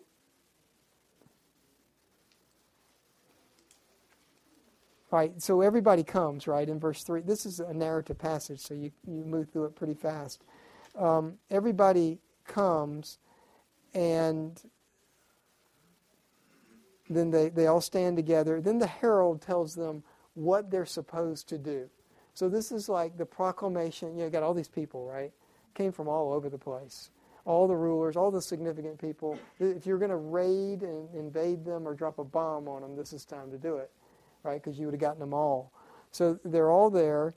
Right, 5.12 5.42
so 5.42 5.62
everybody 5.62 6.04
comes, 6.04 6.48
right, 6.48 6.70
in 6.70 6.80
verse 6.80 7.04
3. 7.04 7.22
This 7.22 7.46
is 7.46 7.60
a 7.60 7.74
narrative 7.74 8.20
passage, 8.20 8.60
so 8.60 8.76
you, 8.76 8.92
you 9.08 9.24
move 9.24 9.50
through 9.50 9.66
it 9.66 9.76
pretty 9.76 9.96
fast. 9.96 10.44
Um, 10.96 11.40
everybody 11.50 12.20
comes, 12.46 13.18
and 13.96 14.62
then 17.10 17.32
they, 17.32 17.50
they 17.50 17.66
all 17.66 17.82
stand 17.82 18.18
together. 18.18 18.62
Then 18.62 18.78
the 18.78 18.88
herald 18.88 19.42
tells 19.42 19.74
them 19.74 20.04
what 20.36 20.70
they're 20.70 20.86
supposed 20.86 21.50
to 21.50 21.58
do. 21.58 21.90
So 22.36 22.48
this 22.48 22.72
is 22.72 22.88
like 22.88 23.18
the 23.18 23.26
proclamation. 23.26 24.16
You 24.16 24.26
know, 24.26 24.30
got 24.30 24.44
all 24.44 24.54
these 24.54 24.68
people, 24.68 25.08
right? 25.08 25.32
Came 25.74 25.92
from 25.92 26.08
all 26.08 26.32
over 26.32 26.50
the 26.50 26.58
place. 26.58 27.10
All 27.46 27.68
the 27.68 27.76
rulers, 27.76 28.16
all 28.16 28.30
the 28.30 28.42
significant 28.42 29.00
people. 29.00 29.40
If 29.60 29.88
you're 29.88 29.98
going 29.98 30.12
to 30.12 30.18
raid 30.18 30.84
and 30.84 31.14
invade 31.16 31.66
them 31.66 31.88
or 31.88 31.96
drop 31.96 32.20
a 32.20 32.24
bomb 32.24 32.68
on 32.68 32.82
them, 32.82 32.96
this 32.96 33.12
is 33.12 33.26
time 33.26 33.50
to 33.50 33.58
do 33.58 33.78
it, 33.78 33.92
right? 34.44 34.62
Because 34.62 34.80
you 34.80 34.86
would 34.86 34.94
have 34.94 35.02
gotten 35.02 35.20
them 35.20 35.34
all. 35.34 35.72
So 36.12 36.40
they're 36.44 36.72
all 36.72 36.90
there, 36.90 37.36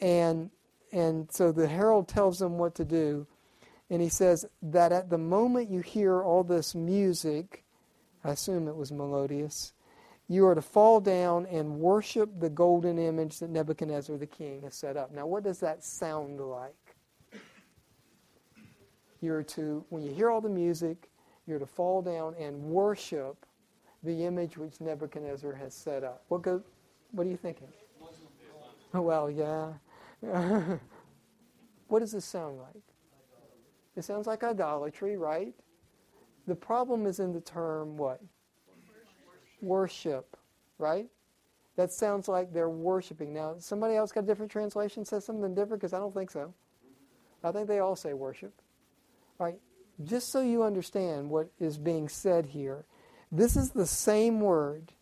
and 0.00 0.50
and 0.92 1.30
so 1.32 1.52
the 1.52 1.66
herald 1.66 2.08
tells 2.08 2.38
them 2.38 2.58
what 2.58 2.74
to 2.76 2.84
do, 2.84 3.26
and 3.90 4.00
he 4.00 4.08
says 4.08 4.46
that 4.62 4.92
at 4.92 5.10
the 5.10 5.18
moment 5.18 5.70
you 5.70 5.80
hear 5.80 6.22
all 6.22 6.44
this 6.44 6.74
music, 6.74 7.64
I 8.24 8.30
assume 8.30 8.68
it 8.68 8.76
was 8.76 8.92
melodious. 8.92 9.72
You 10.28 10.46
are 10.46 10.54
to 10.54 10.62
fall 10.62 11.00
down 11.00 11.46
and 11.46 11.78
worship 11.78 12.30
the 12.40 12.48
golden 12.48 12.98
image 12.98 13.38
that 13.40 13.50
Nebuchadnezzar 13.50 14.16
the 14.16 14.26
king 14.26 14.62
has 14.62 14.74
set 14.74 14.96
up. 14.96 15.12
Now, 15.12 15.26
what 15.26 15.42
does 15.42 15.58
that 15.60 15.84
sound 15.84 16.40
like? 16.40 16.96
You're 19.20 19.42
to, 19.42 19.84
when 19.90 20.02
you 20.02 20.12
hear 20.12 20.30
all 20.30 20.40
the 20.40 20.48
music, 20.48 21.10
you're 21.46 21.58
to 21.58 21.66
fall 21.66 22.02
down 22.02 22.34
and 22.38 22.62
worship 22.62 23.44
the 24.02 24.24
image 24.24 24.56
which 24.56 24.80
Nebuchadnezzar 24.80 25.52
has 25.52 25.74
set 25.74 26.04
up. 26.04 26.24
What 26.28 26.42
go? 26.42 26.62
What 27.12 27.26
are 27.26 27.30
you 27.30 27.36
thinking? 27.36 27.68
Well, 28.92 29.30
yeah. 29.30 29.72
what 31.88 32.00
does 32.00 32.12
this 32.12 32.24
sound 32.24 32.58
like? 32.58 32.82
It 33.96 34.04
sounds 34.04 34.26
like 34.26 34.42
idolatry, 34.42 35.16
right? 35.16 35.54
The 36.46 36.54
problem 36.54 37.06
is 37.06 37.20
in 37.20 37.32
the 37.32 37.40
term 37.40 37.96
what? 37.96 38.20
Worship, 39.60 40.36
right? 40.78 41.08
That 41.76 41.92
sounds 41.92 42.28
like 42.28 42.52
they're 42.52 42.68
worshiping. 42.68 43.32
Now, 43.32 43.54
somebody 43.58 43.94
else 43.94 44.12
got 44.12 44.24
a 44.24 44.26
different 44.26 44.52
translation, 44.52 45.04
says 45.04 45.24
something 45.24 45.54
different, 45.54 45.80
because 45.80 45.92
I 45.92 45.98
don't 45.98 46.14
think 46.14 46.30
so. 46.30 46.52
I 47.42 47.52
think 47.52 47.68
they 47.68 47.78
all 47.78 47.96
say 47.96 48.12
worship. 48.12 48.52
Right? 49.38 49.58
Just 50.04 50.30
so 50.30 50.40
you 50.40 50.62
understand 50.62 51.30
what 51.30 51.50
is 51.58 51.78
being 51.78 52.08
said 52.08 52.46
here, 52.46 52.84
this 53.32 53.56
is 53.56 53.70
the 53.70 53.86
same 53.86 54.40
word 54.40 54.92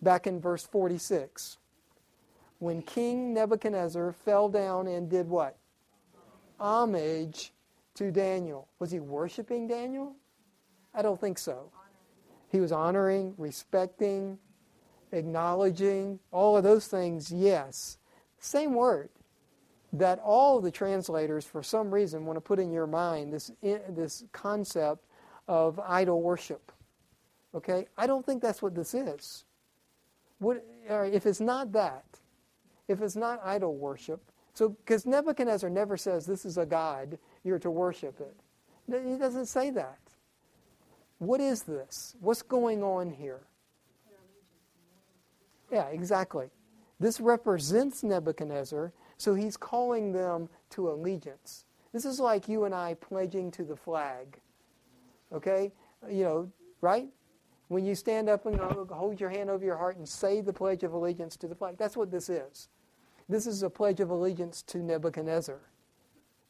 back 0.00 0.26
in 0.28 0.40
verse 0.40 0.64
46. 0.64 1.58
When 2.60 2.82
King 2.82 3.34
Nebuchadnezzar 3.34 4.12
fell 4.12 4.48
down 4.48 4.86
and 4.86 5.10
did 5.10 5.28
what? 5.28 5.56
Homage 6.60 7.52
to 7.94 8.12
Daniel. 8.12 8.68
Was 8.78 8.90
he 8.90 9.00
worshiping 9.00 9.66
Daniel? 9.66 10.14
I 10.94 11.02
don't 11.02 11.20
think 11.20 11.38
so. 11.38 11.72
He 12.48 12.60
was 12.60 12.70
honoring, 12.72 13.34
respecting, 13.38 14.38
acknowledging, 15.12 16.20
all 16.30 16.56
of 16.56 16.62
those 16.62 16.86
things, 16.86 17.32
yes. 17.32 17.98
Same 18.38 18.74
word 18.74 19.08
that 19.92 20.20
all 20.20 20.60
the 20.60 20.70
translators, 20.70 21.44
for 21.44 21.62
some 21.62 21.92
reason, 21.92 22.24
want 22.24 22.36
to 22.36 22.40
put 22.40 22.58
in 22.58 22.70
your 22.70 22.86
mind 22.86 23.32
this, 23.32 23.50
this 23.60 24.24
concept 24.32 25.04
of 25.48 25.80
idol 25.80 26.22
worship. 26.22 26.72
Okay? 27.54 27.86
I 27.96 28.06
don't 28.06 28.24
think 28.24 28.42
that's 28.42 28.62
what 28.62 28.74
this 28.74 28.94
is. 28.94 29.44
What, 30.38 30.64
if 30.88 31.26
it's 31.26 31.40
not 31.40 31.72
that, 31.72 32.04
if 32.88 33.02
it's 33.02 33.16
not 33.16 33.40
idol 33.44 33.76
worship, 33.76 34.22
so 34.54 34.70
because 34.70 35.06
Nebuchadnezzar 35.06 35.70
never 35.70 35.96
says 35.96 36.26
this 36.26 36.44
is 36.44 36.58
a 36.58 36.66
god, 36.66 37.18
you're 37.44 37.58
to 37.58 37.70
worship 37.70 38.20
it. 38.20 38.36
He 39.06 39.16
doesn't 39.16 39.46
say 39.46 39.70
that. 39.70 39.98
What 41.18 41.40
is 41.40 41.62
this? 41.62 42.16
What's 42.20 42.42
going 42.42 42.82
on 42.82 43.10
here? 43.10 43.40
Yeah, 45.70 45.86
exactly. 45.88 46.48
This 46.98 47.20
represents 47.20 48.02
Nebuchadnezzar, 48.02 48.92
so 49.18 49.34
he's 49.34 49.56
calling 49.56 50.12
them 50.12 50.48
to 50.70 50.90
allegiance. 50.90 51.64
This 51.92 52.04
is 52.04 52.18
like 52.18 52.48
you 52.48 52.64
and 52.64 52.74
I 52.74 52.94
pledging 52.94 53.50
to 53.52 53.64
the 53.64 53.76
flag. 53.76 54.38
Okay? 55.32 55.72
You 56.10 56.24
know, 56.24 56.52
right? 56.80 57.08
When 57.70 57.86
you 57.86 57.94
stand 57.94 58.28
up 58.28 58.46
and 58.46 58.58
hold 58.90 59.20
your 59.22 59.30
hand 59.30 59.48
over 59.48 59.64
your 59.64 59.78
heart 59.78 59.94
and 59.96 60.02
say 60.02 60.40
the 60.42 60.52
Pledge 60.52 60.82
of 60.82 60.92
Allegiance 60.92 61.36
to 61.38 61.46
the 61.46 61.54
flag. 61.54 61.78
That's 61.78 61.96
what 61.96 62.10
this 62.10 62.26
is. 62.28 62.66
This 63.30 63.46
is 63.46 63.62
a 63.62 63.70
Pledge 63.70 64.00
of 64.02 64.10
Allegiance 64.10 64.66
to 64.74 64.82
Nebuchadnezzar. 64.82 65.62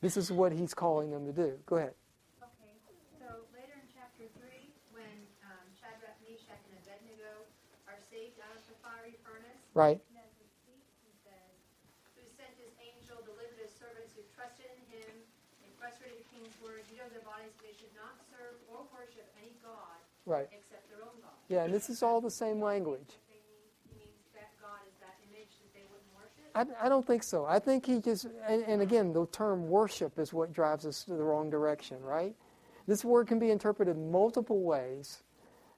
This 0.01 0.17
is 0.17 0.33
what 0.33 0.49
he's 0.51 0.73
calling 0.73 1.13
them 1.13 1.29
to 1.29 1.33
do. 1.37 1.61
Go 1.69 1.77
ahead. 1.77 1.93
Okay, 2.41 2.73
so 3.21 3.29
later 3.53 3.77
in 3.77 3.85
chapter 3.93 4.25
three, 4.41 4.73
when 4.97 5.13
um, 5.45 5.61
Shadrach, 5.77 6.17
Meshach, 6.25 6.57
and 6.73 6.81
Abednego 6.81 7.45
are 7.85 8.01
saved 8.09 8.41
out 8.41 8.57
of 8.57 8.65
the 8.65 8.81
fiery 8.81 9.13
furnace, 9.21 9.61
Right. 9.77 10.01
Nebuchadnezzar 10.17 10.49
speaks 10.65 10.89
and 11.05 11.13
says, 11.21 11.53
"Who 12.17 12.25
sent 12.33 12.57
his 12.57 12.73
angel, 12.81 13.21
delivered 13.29 13.61
his 13.61 13.77
servants 13.77 14.17
who 14.17 14.25
trusted 14.33 14.73
in 14.73 14.81
him, 14.89 15.13
and 15.61 15.69
frustrated 15.77 16.17
the 16.17 16.29
king's 16.33 16.57
words. 16.65 16.89
You 16.89 16.97
know 17.05 17.13
their 17.13 17.29
bodies, 17.29 17.53
they 17.61 17.77
should 17.77 17.93
not 17.93 18.17
serve 18.33 18.57
or 18.73 18.89
worship 18.97 19.29
any 19.37 19.53
god 19.61 20.01
Right. 20.25 20.49
except 20.49 20.89
their 20.89 21.05
own 21.05 21.21
God." 21.21 21.40
Yeah, 21.51 21.65
and 21.65 21.75
this 21.75 21.91
is 21.91 22.05
all 22.05 22.21
the 22.21 22.31
same 22.31 22.63
language. 22.63 23.19
They 23.29 23.35
mean, 23.35 23.73
he 23.91 23.99
means 23.99 24.31
that 24.35 24.51
God 24.63 24.79
is 24.87 24.95
that 25.01 25.17
image 25.29 25.49
that 25.61 25.75
they 25.75 25.85
wouldn't 25.91 26.15
worship. 26.15 26.79
I, 26.81 26.87
I 26.87 26.89
don't 26.89 27.05
think 27.05 27.25
so. 27.25 27.45
I 27.45 27.59
think 27.59 27.85
he 27.85 27.99
just, 27.99 28.29
and, 28.49 28.63
and 28.63 28.81
again, 28.81 29.13
the 29.13 29.27
term 29.27 29.69
worship 29.69 30.21
is 30.21 30.33
what 30.33 30.53
drives 30.53 30.87
us 30.87 31.03
to 31.05 31.11
the 31.11 31.25
wrong 31.25 31.51
direction, 31.51 32.01
right? 32.03 32.37
This 32.87 33.05
word 33.05 33.27
can 33.27 33.41
be 33.41 33.51
interpreted 33.51 33.99
multiple 33.99 34.63
ways, 34.63 35.25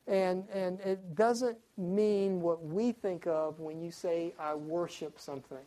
and, 0.07 0.45
and 0.53 0.79
it 0.81 1.15
doesn't 1.15 1.57
mean 1.79 2.43
what 2.43 2.63
we 2.63 2.93
think 2.93 3.27
of 3.27 3.59
when 3.59 3.81
you 3.81 3.91
say, 3.91 4.35
I 4.39 4.55
worship 4.55 5.19
something. 5.19 5.65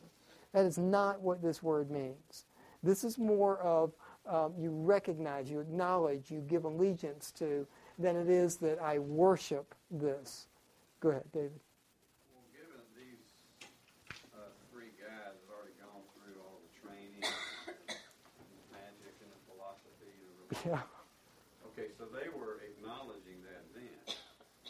That 0.54 0.66
is 0.66 0.78
not 0.78 1.20
what 1.20 1.42
this 1.42 1.64
word 1.64 1.90
means. 1.90 2.46
This 2.84 3.04
is 3.04 3.18
more 3.18 3.58
of 3.58 3.92
um, 4.28 4.54
you 4.56 4.70
recognize, 4.70 5.50
you 5.50 5.60
acknowledge, 5.60 6.30
you 6.30 6.42
give 6.48 6.66
allegiance 6.66 7.32
to, 7.32 7.66
than 7.98 8.16
it 8.16 8.30
is 8.30 8.58
that 8.58 8.82
I 8.82 9.00
worship 9.00 9.74
this. 9.90 10.48
Go 11.00 11.10
ahead, 11.10 11.24
David. 11.32 11.60
Well, 12.34 12.44
given 12.52 12.82
these 12.96 13.24
uh, 14.36 14.52
three 14.72 14.92
guys 15.00 15.36
have 15.36 15.52
already 15.52 15.76
gone 15.80 16.04
through 16.16 16.40
all 16.44 16.60
the 16.60 16.74
training, 16.76 17.24
and 17.24 17.88
the 17.88 18.68
magic 18.72 19.16
and 19.24 19.32
the 19.32 19.42
philosophy 19.48 20.12
and 20.12 20.24
the 20.28 20.36
religion. 20.44 20.82
Yeah. 20.82 21.72
Okay, 21.72 21.92
so 21.96 22.08
they 22.12 22.32
were 22.32 22.64
acknowledging 22.64 23.40
that 23.48 23.64
then. 23.76 24.16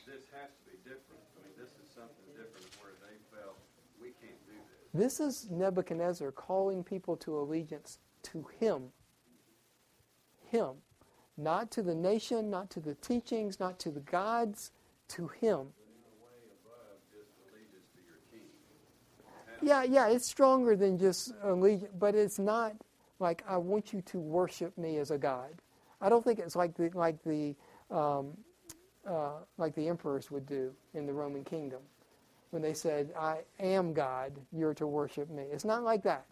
This 0.05 0.25
has 0.37 0.53
to 0.53 0.61
be 0.69 0.77
different. 0.85 1.21
I 1.37 1.45
mean, 1.45 1.55
this 1.57 1.73
is 1.81 1.89
something 1.93 2.29
different 2.37 2.69
where 2.81 2.93
they 3.01 3.17
felt 3.33 3.57
we 4.01 4.13
can't 4.21 4.37
do 4.45 4.53
this. 4.53 5.17
This 5.17 5.19
is 5.19 5.49
Nebuchadnezzar 5.49 6.31
calling 6.31 6.83
people 6.83 7.17
to 7.17 7.37
allegiance 7.37 7.97
to 8.29 8.45
him. 8.59 8.93
Him. 10.51 10.84
Not 11.37 11.71
to 11.71 11.81
the 11.81 11.95
nation, 11.95 12.49
not 12.49 12.69
to 12.71 12.79
the 12.79 12.95
teachings, 12.95 13.59
not 13.59 13.79
to 13.79 13.91
the 13.91 13.99
gods, 13.99 14.71
to 15.09 15.27
him. 15.27 15.73
Yeah, 19.61 19.83
yeah, 19.83 20.07
it's 20.09 20.27
stronger 20.27 20.75
than 20.75 20.97
just 20.97 21.33
allegiance, 21.43 21.91
but 21.97 22.13
it's 22.15 22.37
not 22.39 22.73
like 23.19 23.43
I 23.47 23.57
want 23.57 23.93
you 23.93 24.01
to 24.01 24.19
worship 24.19 24.77
me 24.77 24.97
as 24.97 25.11
a 25.11 25.17
god. 25.17 25.61
I 26.01 26.09
don't 26.09 26.23
think 26.23 26.39
it's 26.39 26.55
like 26.55 26.75
the 26.75 26.89
like 26.93 27.23
the 27.23 27.55
um, 27.89 28.37
uh, 29.07 29.39
like 29.57 29.73
the 29.75 29.87
emperors 29.87 30.29
would 30.29 30.45
do 30.45 30.71
in 30.93 31.05
the 31.05 31.13
Roman 31.13 31.43
kingdom 31.43 31.81
when 32.51 32.61
they 32.61 32.73
said, 32.73 33.11
"I 33.17 33.39
am 33.59 33.93
God, 33.93 34.33
you're 34.51 34.73
to 34.75 34.87
worship 34.87 35.29
me." 35.29 35.43
It's 35.51 35.65
not 35.65 35.83
like 35.83 36.03
that. 36.03 36.25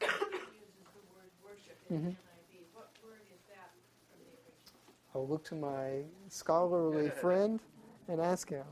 uses 0.00 0.74
the 0.78 0.84
word 1.14 1.30
worship 1.44 1.76
in 1.90 1.96
Mhm. 1.96 2.16
NIV. 2.16 2.64
What 2.74 2.90
word 3.02 3.20
is 3.32 3.40
that 3.48 3.72
from 4.10 4.20
the 4.20 4.30
original? 4.46 5.07
I'll 5.18 5.26
look 5.26 5.42
to 5.46 5.56
my 5.56 6.02
scholarly 6.28 7.10
friend 7.10 7.58
and 8.06 8.20
ask 8.20 8.48
him. 8.48 8.64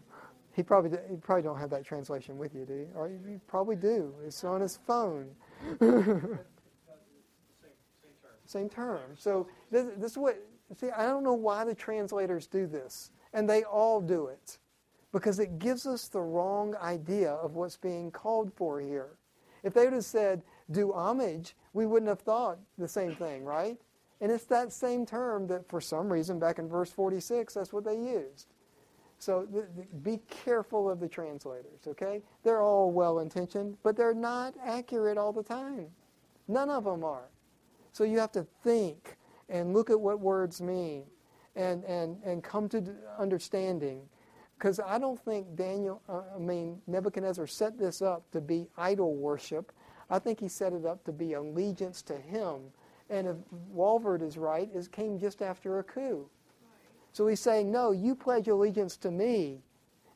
He 0.53 0.63
probably 0.63 0.91
d- 0.91 1.03
he 1.11 1.17
probably 1.17 1.43
don't 1.43 1.59
have 1.59 1.71
that 1.71 1.85
translation 1.85 2.39
with 2.39 2.55
you, 2.55 2.65
do 2.65 2.75
you? 2.75 2.89
Or 2.95 3.09
you 3.09 3.41
probably 3.49 3.75
do. 3.75 4.15
It's 4.25 4.45
on 4.45 4.61
his 4.61 4.79
phone. 4.87 5.27
Same 8.47 8.69
term. 8.69 9.01
So 9.19 9.49
this, 9.73 9.87
this 9.97 10.13
is 10.13 10.19
what. 10.19 10.41
See, 10.77 10.91
I 10.91 11.07
don't 11.07 11.25
know 11.25 11.35
why 11.35 11.65
the 11.65 11.75
translators 11.75 12.47
do 12.47 12.69
this, 12.69 13.11
and 13.33 13.51
they 13.51 13.65
all 13.65 14.01
do 14.01 14.29
it, 14.29 14.59
because 15.13 15.41
it 15.41 15.59
gives 15.59 15.85
us 15.85 16.07
the 16.07 16.21
wrong 16.21 16.77
idea 16.77 17.33
of 17.33 17.57
what's 17.57 17.77
being 17.77 18.13
called 18.13 18.53
for 18.55 18.81
here. 18.81 19.19
If 19.65 19.75
they 19.75 19.85
would 19.85 19.95
have 19.95 20.05
said 20.05 20.43
"do 20.71 20.93
homage," 20.93 21.57
we 21.73 21.87
wouldn't 21.87 22.09
have 22.09 22.21
thought 22.21 22.59
the 22.79 22.87
same 22.87 23.17
thing, 23.17 23.45
right? 23.45 23.79
And 24.21 24.33
it's 24.33 24.45
that 24.45 24.73
same 24.73 25.05
term 25.05 25.47
that, 25.49 25.69
for 25.69 25.81
some 25.81 26.11
reason, 26.11 26.39
back 26.39 26.59
in 26.59 26.69
verse 26.69 26.91
46, 26.91 27.55
that's 27.55 27.73
what 27.73 27.85
they 27.85 27.97
used. 27.97 28.47
So 29.19 29.45
th- 29.45 29.65
th- 29.75 29.89
be 30.03 30.21
careful 30.29 30.91
of 30.91 31.01
the 31.01 31.09
translators, 31.09 31.87
okay? 31.87 32.23
They're 32.43 32.63
all 32.63 32.91
well 32.91 33.19
intentioned, 33.21 33.77
but 33.83 33.97
they're 33.97 34.15
not 34.15 34.55
accurate 34.65 35.19
all 35.19 35.33
the 35.33 35.43
time. 35.43 35.89
None 36.49 36.71
of 36.71 36.85
them 36.85 37.05
are. 37.05 37.29
So 37.93 38.05
you 38.05 38.19
have 38.19 38.33
to 38.33 38.47
think 38.63 39.17
and 39.49 39.73
look 39.73 39.91
at 39.91 39.99
what 39.99 40.21
words 40.21 40.61
mean 40.61 41.05
and, 41.55 41.85
and, 41.85 42.19
and 42.25 42.43
come 42.43 42.69
to 42.71 42.85
understanding. 43.19 44.03
Because 44.59 44.81
I 44.81 44.99
don't 44.99 45.23
think 45.23 45.55
Daniel, 45.57 46.03
uh, 46.09 46.23
I 46.35 46.39
mean, 46.39 46.81
Nebuchadnezzar 46.87 47.47
set 47.47 47.79
this 47.79 48.01
up 48.01 48.31
to 48.33 48.41
be 48.41 48.69
idol 48.77 49.15
worship. 49.15 49.73
I 50.09 50.19
think 50.19 50.41
he 50.41 50.49
set 50.49 50.73
it 50.73 50.87
up 50.87 51.05
to 51.05 51.13
be 51.13 51.35
allegiance 51.35 52.03
to 52.03 52.17
him. 52.17 52.61
And 53.09 53.29
if 53.29 53.37
Walvoord 53.75 54.23
is 54.23 54.37
right, 54.37 54.69
it 54.75 54.91
came 54.93 55.19
just 55.19 55.43
after 55.43 55.79
a 55.79 55.83
coup. 55.83 56.29
So 57.13 57.27
he's 57.27 57.41
saying, 57.41 57.71
no, 57.71 57.93
you 57.93 58.15
pledge 58.15 58.49
allegiance 58.49 58.97
to 58.99 59.11
me. 59.11 59.63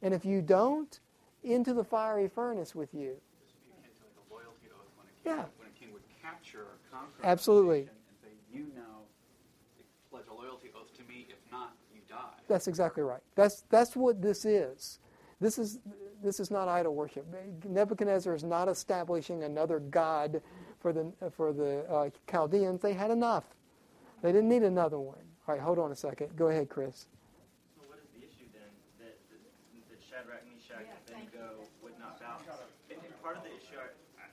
And 0.03 0.13
if 0.13 0.25
you 0.25 0.43
don't, 0.43 0.99
into 1.43 1.73
the 1.73 1.85
fiery 1.85 2.29
furnace 2.29 2.75
with 2.75 2.93
you. 2.93 3.17
This 3.41 3.55
would 3.55 3.83
be 3.83 3.89
akin 3.89 3.95
to 3.97 4.05
like 4.05 4.17
a 4.31 4.35
loyalty 4.35 4.69
when 4.97 5.07
a 5.07 5.13
king, 5.23 5.25
Yeah. 5.25 5.45
when 5.59 5.69
a 5.69 5.79
king 5.79 5.93
would 5.93 6.03
capture 6.21 6.61
or 6.61 6.79
conquer 6.91 7.25
Absolutely. 7.25 7.81
and 7.81 7.91
say, 8.23 8.29
you 8.53 8.67
now 8.75 9.05
pledge 10.11 10.25
a 10.31 10.35
loyalty 10.35 10.71
oath 10.77 10.93
to 10.99 11.03
me. 11.05 11.27
If 11.31 11.39
not, 11.51 11.75
you 11.95 12.01
die. 12.09 12.17
That's 12.49 12.69
exactly 12.69 13.03
right. 13.03 13.23
That's, 13.35 13.63
that's 13.71 13.97
what 13.97 14.21
this 14.21 14.45
is. 14.45 14.99
This 15.41 15.59
is, 15.59 15.79
this 16.23 16.39
is 16.39 16.51
not 16.51 16.69
idol 16.69 16.95
worship. 16.95 17.27
Nebuchadnezzar 17.67 18.35
is 18.35 18.45
not 18.45 18.69
establishing 18.69 19.45
another 19.45 19.79
god 19.81 20.43
for 20.81 20.93
the, 20.93 21.13
for 21.37 21.53
the 21.53 21.85
uh, 21.91 22.11
Chaldeans. 22.31 22.81
They 22.81 22.93
had 22.95 23.11
enough. 23.11 23.45
They 24.23 24.33
didn't 24.33 24.49
need 24.49 24.63
another 24.63 24.99
one. 24.99 25.19
All 25.47 25.55
right, 25.55 25.61
hold 25.61 25.79
on 25.79 25.93
a 25.93 25.97
second. 25.97 26.35
Go 26.37 26.49
ahead, 26.49 26.69
Chris. 26.69 27.07
So 27.77 27.83
what 27.89 27.99
is 27.99 28.09
the 28.17 28.23
issue 28.25 28.47
then 28.53 28.71
that, 29.01 29.17
that, 29.31 29.41
that 29.91 30.01
Shadrach, 30.05 30.45
Meshach, 30.49 30.85
and 30.85 30.89
Abednego 31.09 31.65
would 31.83 31.99
not 31.99 32.21
bow? 32.21 32.37
And, 32.91 32.99
and 33.01 33.23
part 33.23 33.37
of 33.37 33.43
the 33.45 33.51
issue, 33.53 33.77
I, 33.77 33.89
I, 34.21 34.25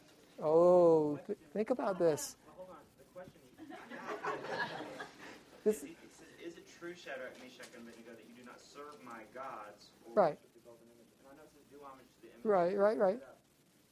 Oh, 0.43 1.17
th- 1.25 1.37
think 1.53 1.69
about 1.71 1.97
this. 1.97 2.35
well, 2.45 2.55
hold 2.67 2.77
on. 2.77 2.83
The 3.01 3.05
question 3.15 3.41
This, 5.65 5.81
is, 5.83 5.89
it 5.89 5.97
is 6.39 6.53
it 6.55 6.63
true, 6.79 6.93
Shadrach, 6.95 7.33
Meshach, 7.43 7.67
and 7.75 7.83
Abednego, 7.83 8.13
that 8.15 8.23
you 8.29 8.35
do 8.39 8.45
not 8.47 8.55
serve 8.61 8.95
my 9.03 9.25
gods 9.35 9.89
or 10.07 10.13
Right. 10.15 10.37
worship 10.39 10.53
the 10.55 10.61
golden 10.63 10.87
image? 10.95 11.09
And 11.19 11.27
I 11.27 11.33
know 11.35 11.43
it 11.43 11.51
says 11.51 11.65
do 11.73 11.81
homage 11.83 12.07
to 12.07 12.17
the 12.23 12.29
image. 12.37 12.45
Right, 12.47 12.77
right, 12.77 12.95
right. 13.01 13.19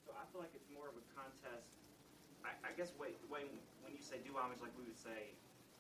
So 0.06 0.14
I 0.16 0.24
feel 0.32 0.40
like 0.46 0.54
it's 0.56 0.70
more 0.72 0.88
of 0.88 0.96
a 0.96 1.04
contest. 1.18 1.68
I, 2.66 2.74
guess 2.74 2.92
wait, 2.98 3.16
when 3.30 3.46
you 3.94 4.02
say 4.02 4.18
do 4.26 4.34
homage, 4.36 4.60
like 4.60 4.74
we 4.74 4.84
would 4.90 4.98
say 4.98 5.32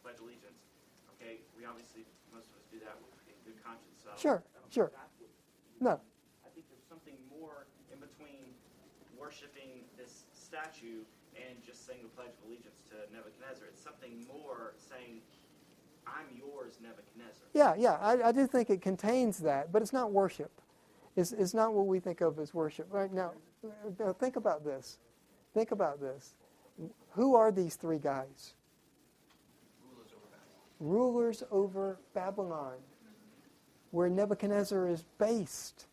pledge 0.05 0.21
allegiance, 0.21 0.69
okay, 1.17 1.41
we 1.57 1.65
obviously, 1.65 2.05
most 2.29 2.53
of 2.53 2.61
us 2.61 2.65
do 2.69 2.77
that 2.85 2.95
with 3.01 3.11
in 3.25 3.35
good 3.41 3.57
conscience. 3.65 3.97
So 4.05 4.13
Sure, 4.15 4.39
I 4.53 4.61
don't 4.61 4.69
think 4.69 4.73
sure. 4.73 4.91
no. 5.81 5.97
I 6.45 6.49
think 6.53 6.69
there's 6.69 6.85
something 6.85 7.17
more 7.33 7.65
in 7.89 7.97
between 7.97 8.53
worshiping 9.17 9.83
this 9.97 10.29
statue 10.31 11.01
and 11.35 11.57
just 11.65 11.85
saying 11.89 11.99
the 12.03 12.13
Pledge 12.13 12.31
of 12.31 12.47
Allegiance 12.47 12.85
to 12.93 12.95
Nebuchadnezzar. 13.11 13.67
It's 13.67 13.81
something 13.81 14.23
more 14.29 14.73
saying, 14.77 15.19
I'm 16.07 16.29
yours, 16.37 16.77
Nebuchadnezzar. 16.81 17.49
Yeah, 17.53 17.73
yeah, 17.75 17.97
I, 17.99 18.29
I 18.29 18.31
do 18.31 18.47
think 18.47 18.69
it 18.69 18.81
contains 18.81 19.39
that, 19.39 19.71
but 19.71 19.81
it's 19.81 19.93
not 19.93 20.11
worship. 20.11 20.51
It's, 21.15 21.31
it's 21.31 21.53
not 21.53 21.73
what 21.73 21.87
we 21.87 21.99
think 21.99 22.21
of 22.21 22.39
as 22.39 22.53
worship. 22.53 22.87
Right 22.91 23.11
now, 23.11 23.31
now, 23.99 24.13
think 24.13 24.35
about 24.35 24.63
this. 24.63 24.99
Think 25.53 25.71
about 25.71 25.99
this. 25.99 26.35
Who 27.11 27.35
are 27.35 27.51
these 27.51 27.75
three 27.75 27.99
guys? 27.99 28.53
Rulers 30.79 31.43
over 31.51 31.99
Babylon, 32.13 32.75
where 33.91 34.09
Nebuchadnezzar 34.09 34.87
is 34.89 35.05
based. 35.17 35.85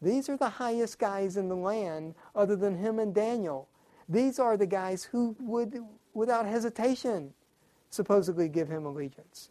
These 0.00 0.28
are 0.28 0.36
the 0.36 0.48
highest 0.48 0.98
guys 0.98 1.36
in 1.36 1.48
the 1.48 1.56
land, 1.56 2.14
other 2.34 2.56
than 2.56 2.78
him 2.78 2.98
and 2.98 3.14
Daniel. 3.14 3.68
These 4.08 4.38
are 4.38 4.56
the 4.56 4.66
guys 4.66 5.04
who 5.04 5.36
would, 5.40 5.84
without 6.14 6.46
hesitation, 6.46 7.34
supposedly 7.90 8.48
give 8.48 8.68
him 8.68 8.86
allegiance, 8.86 9.50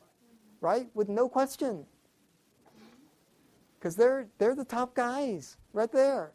right? 0.62 0.90
With 0.94 1.10
no 1.10 1.30
question. 1.30 1.86
Because 3.78 3.96
they're, 3.96 4.28
they're 4.38 4.56
the 4.56 4.66
top 4.66 4.96
guys 4.96 5.58
right 5.74 5.92
there. 5.92 6.32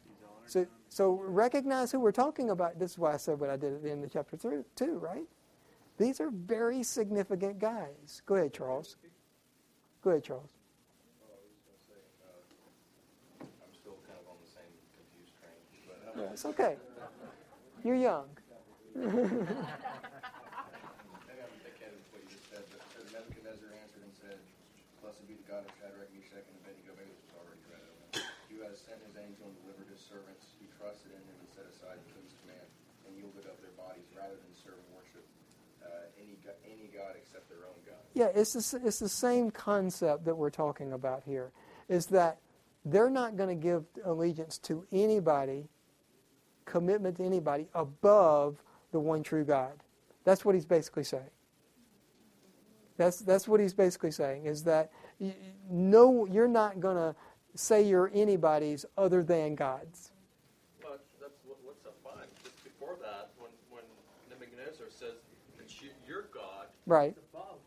So, 0.47 0.67
so 0.89 1.13
recognize 1.13 1.91
who 1.91 2.01
we're 2.01 2.13
talking 2.13 2.51
about. 2.51 2.79
This 2.79 2.93
is 2.93 2.99
why 2.99 3.15
I 3.15 3.17
said 3.17 3.41
what 3.41 3.51
I 3.51 3.57
did 3.57 3.75
at 3.75 3.83
the 3.83 3.91
end 3.91 4.05
of 4.05 4.13
chapter 4.13 4.37
three, 4.37 4.63
two, 4.77 4.99
right? 4.99 5.25
These 5.99 6.21
are 6.21 6.31
very 6.31 6.83
significant 6.83 7.59
guys. 7.59 8.23
Go 8.27 8.35
ahead, 8.35 8.53
Charles. 8.53 8.97
Go 10.03 10.11
ahead, 10.11 10.25
Charles. 10.25 10.51
Yeah, 16.17 16.23
it's 16.33 16.45
okay. 16.45 16.77
You're 17.85 17.97
young. 17.97 18.27
Nebuchadnezzar 23.15 23.71
answered 23.83 24.03
and 24.03 24.15
said, 24.15 24.39
Blessed 25.03 25.27
be 25.29 25.35
the 25.35 25.47
God 25.47 25.63
of 25.67 25.73
Shadrach, 25.79 26.11
Meshach, 26.15 26.47
and 26.51 26.54
has 28.69 28.81
sent 28.81 29.01
his 29.05 29.17
angel 29.17 29.49
and 29.49 29.57
delivered 29.65 29.89
his 29.91 30.01
servants 30.01 30.57
who 30.57 30.67
trusted 30.79 31.13
in 31.13 31.23
him 31.23 31.37
and 31.41 31.49
set 31.51 31.67
aside 31.69 32.01
the 32.01 32.09
king's 32.13 32.35
command 32.45 32.69
and 33.07 33.13
yielded 33.17 33.47
up 33.47 33.61
their 33.61 33.75
bodies 33.77 34.09
rather 34.17 34.37
than 34.37 34.53
serve 34.53 34.79
and 34.79 34.91
worship 34.97 35.25
uh, 35.85 36.09
any, 36.21 36.37
any 36.65 36.89
God 36.93 37.15
except 37.17 37.49
their 37.49 37.65
own 37.69 37.79
God. 37.85 38.01
Yeah, 38.15 38.33
it's 38.35 38.55
the, 38.55 38.81
it's 38.85 38.99
the 38.99 39.09
same 39.09 39.51
concept 39.51 40.25
that 40.25 40.35
we're 40.35 40.55
talking 40.55 40.93
about 40.93 41.23
here. 41.25 41.53
Is 41.89 42.07
that 42.07 42.39
they're 42.85 43.11
not 43.11 43.37
going 43.37 43.49
to 43.49 43.61
give 43.61 43.85
allegiance 44.05 44.59
to 44.59 44.87
anybody, 44.93 45.69
commitment 46.65 47.17
to 47.19 47.25
anybody 47.25 47.69
above 47.75 48.63
the 48.93 49.01
one 49.01 49.23
true 49.23 49.45
God. 49.45 49.73
That's 50.25 50.45
what 50.45 50.55
he's 50.55 50.67
basically 50.67 51.05
saying. 51.05 51.31
That's 52.97 53.19
that's 53.21 53.49
what 53.49 53.61
he's 53.61 53.75
basically 53.75 54.13
saying 54.13 54.47
is 54.47 54.63
that 54.65 54.93
no, 55.69 56.27
you're 56.27 56.49
not 56.49 56.79
going 56.81 56.97
to 56.97 57.17
say 57.55 57.83
you're 57.83 58.11
anybody's 58.15 58.85
other 58.99 59.23
than 59.23 59.55
God's. 59.55 60.13
But 60.81 61.05
that's 61.21 61.39
what, 61.47 61.57
what's 61.65 61.85
up 61.87 61.97
fine. 62.05 62.27
Just 62.43 62.63
before 62.65 62.97
that, 63.03 63.31
when, 63.39 63.51
when 63.71 63.83
Nebuchadnezzar 64.31 64.87
says 64.91 65.15
that 65.59 65.83
you, 65.83 65.91
your 66.07 66.23
God 66.33 66.67
Right. 66.87 67.13
is 67.13 67.19
above 67.33 67.59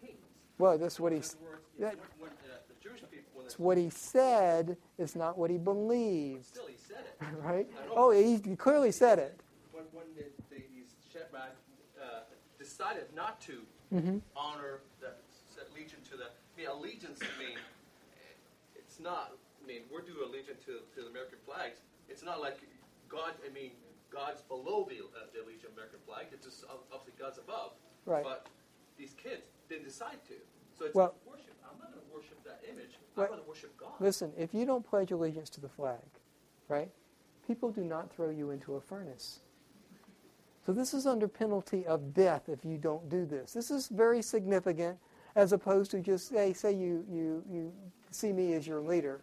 kings. 0.00 0.16
Well, 0.58 0.78
that's 0.78 0.98
what 0.98 1.12
he 1.12 1.18
words, 1.18 1.36
that- 1.78 1.94
when, 1.96 1.98
when 2.18 2.30
uh, 2.30 2.56
the 2.68 2.74
Jewish 2.88 3.00
people, 3.10 3.30
when 3.34 3.46
It's 3.46 3.58
what 3.58 3.76
he 3.78 3.90
said. 3.90 4.76
It's 4.98 5.14
not 5.14 5.38
what 5.38 5.50
he 5.50 5.58
believed. 5.58 6.46
still 6.46 6.66
he 6.66 6.76
said 6.76 7.04
it. 7.06 7.14
Right? 7.44 7.66
Oh, 7.94 8.10
he 8.10 8.38
clearly 8.56 8.92
said 8.92 9.18
it. 9.18 9.40
When, 9.72 9.84
when 9.92 10.04
the, 10.16 10.24
the, 10.50 10.62
these 10.74 10.90
Shadrach 11.12 11.54
uh, 12.00 12.20
decided 12.58 13.06
not 13.14 13.40
to 13.42 13.62
Mhm. 13.92 14.20
honor 14.36 14.80
the 15.00 15.12
set 15.54 15.64
allegiance 15.72 16.08
to 16.10 16.16
the, 16.16 16.28
mean, 16.56 16.66
allegiance, 16.68 17.18
to 17.20 17.26
mean, 17.38 17.56
it's 18.98 19.04
not, 19.04 19.30
I 19.62 19.66
mean, 19.66 19.82
we're 19.92 20.02
due 20.02 20.26
allegiance 20.26 20.58
to, 20.66 20.82
to 20.94 21.02
the 21.06 21.10
American 21.10 21.38
flags. 21.46 21.78
It's 22.08 22.24
not 22.24 22.40
like 22.40 22.58
God, 23.08 23.32
I 23.46 23.52
mean, 23.54 23.70
God's 24.10 24.42
below 24.42 24.88
the, 24.90 25.06
uh, 25.06 25.30
the 25.30 25.46
Legion 25.46 25.70
American 25.72 26.00
flag. 26.04 26.26
It's 26.32 26.44
just 26.44 26.64
obviously 26.66 27.12
God's 27.18 27.38
above. 27.38 27.72
Right. 28.06 28.24
But 28.24 28.48
these 28.98 29.14
kids 29.14 29.46
didn't 29.68 29.84
decide 29.84 30.18
to. 30.26 30.34
So 30.76 30.86
it's 30.86 30.94
Well- 30.94 31.14
worship. 31.24 31.54
I'm 31.62 31.78
not 31.78 31.92
going 31.92 32.04
to 32.04 32.12
worship 32.14 32.42
that 32.44 32.60
image. 32.68 32.98
I'm 33.16 33.26
going 33.28 33.40
to 33.40 33.48
worship 33.48 33.76
God. 33.78 33.92
Listen, 34.00 34.32
if 34.36 34.52
you 34.52 34.64
don't 34.64 34.84
pledge 34.84 35.12
allegiance 35.12 35.50
to 35.50 35.60
the 35.60 35.68
flag, 35.68 36.00
right, 36.68 36.90
people 37.46 37.70
do 37.70 37.84
not 37.84 38.10
throw 38.10 38.30
you 38.30 38.50
into 38.50 38.74
a 38.74 38.80
furnace. 38.80 39.40
So 40.66 40.72
this 40.72 40.92
is 40.92 41.06
under 41.06 41.28
penalty 41.28 41.86
of 41.86 42.14
death 42.14 42.48
if 42.48 42.64
you 42.64 42.78
don't 42.78 43.08
do 43.08 43.26
this. 43.26 43.52
This 43.52 43.70
is 43.70 43.88
very 43.88 44.22
significant 44.22 44.98
as 45.36 45.52
opposed 45.52 45.90
to 45.92 46.00
just, 46.00 46.32
hey, 46.32 46.52
say 46.52 46.72
you, 46.72 47.04
you, 47.08 47.44
you 47.48 47.72
see 48.10 48.32
me 48.32 48.54
as 48.54 48.66
your 48.66 48.80
leader. 48.80 49.20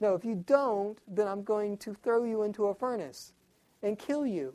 No, 0.00 0.14
if 0.14 0.24
you 0.24 0.34
don't, 0.46 0.98
then 1.08 1.28
I'm 1.28 1.42
going 1.42 1.76
to 1.78 1.94
throw 2.02 2.24
you 2.24 2.42
into 2.42 2.66
a 2.66 2.74
furnace 2.74 3.32
and 3.82 3.98
kill 3.98 4.26
you. 4.26 4.54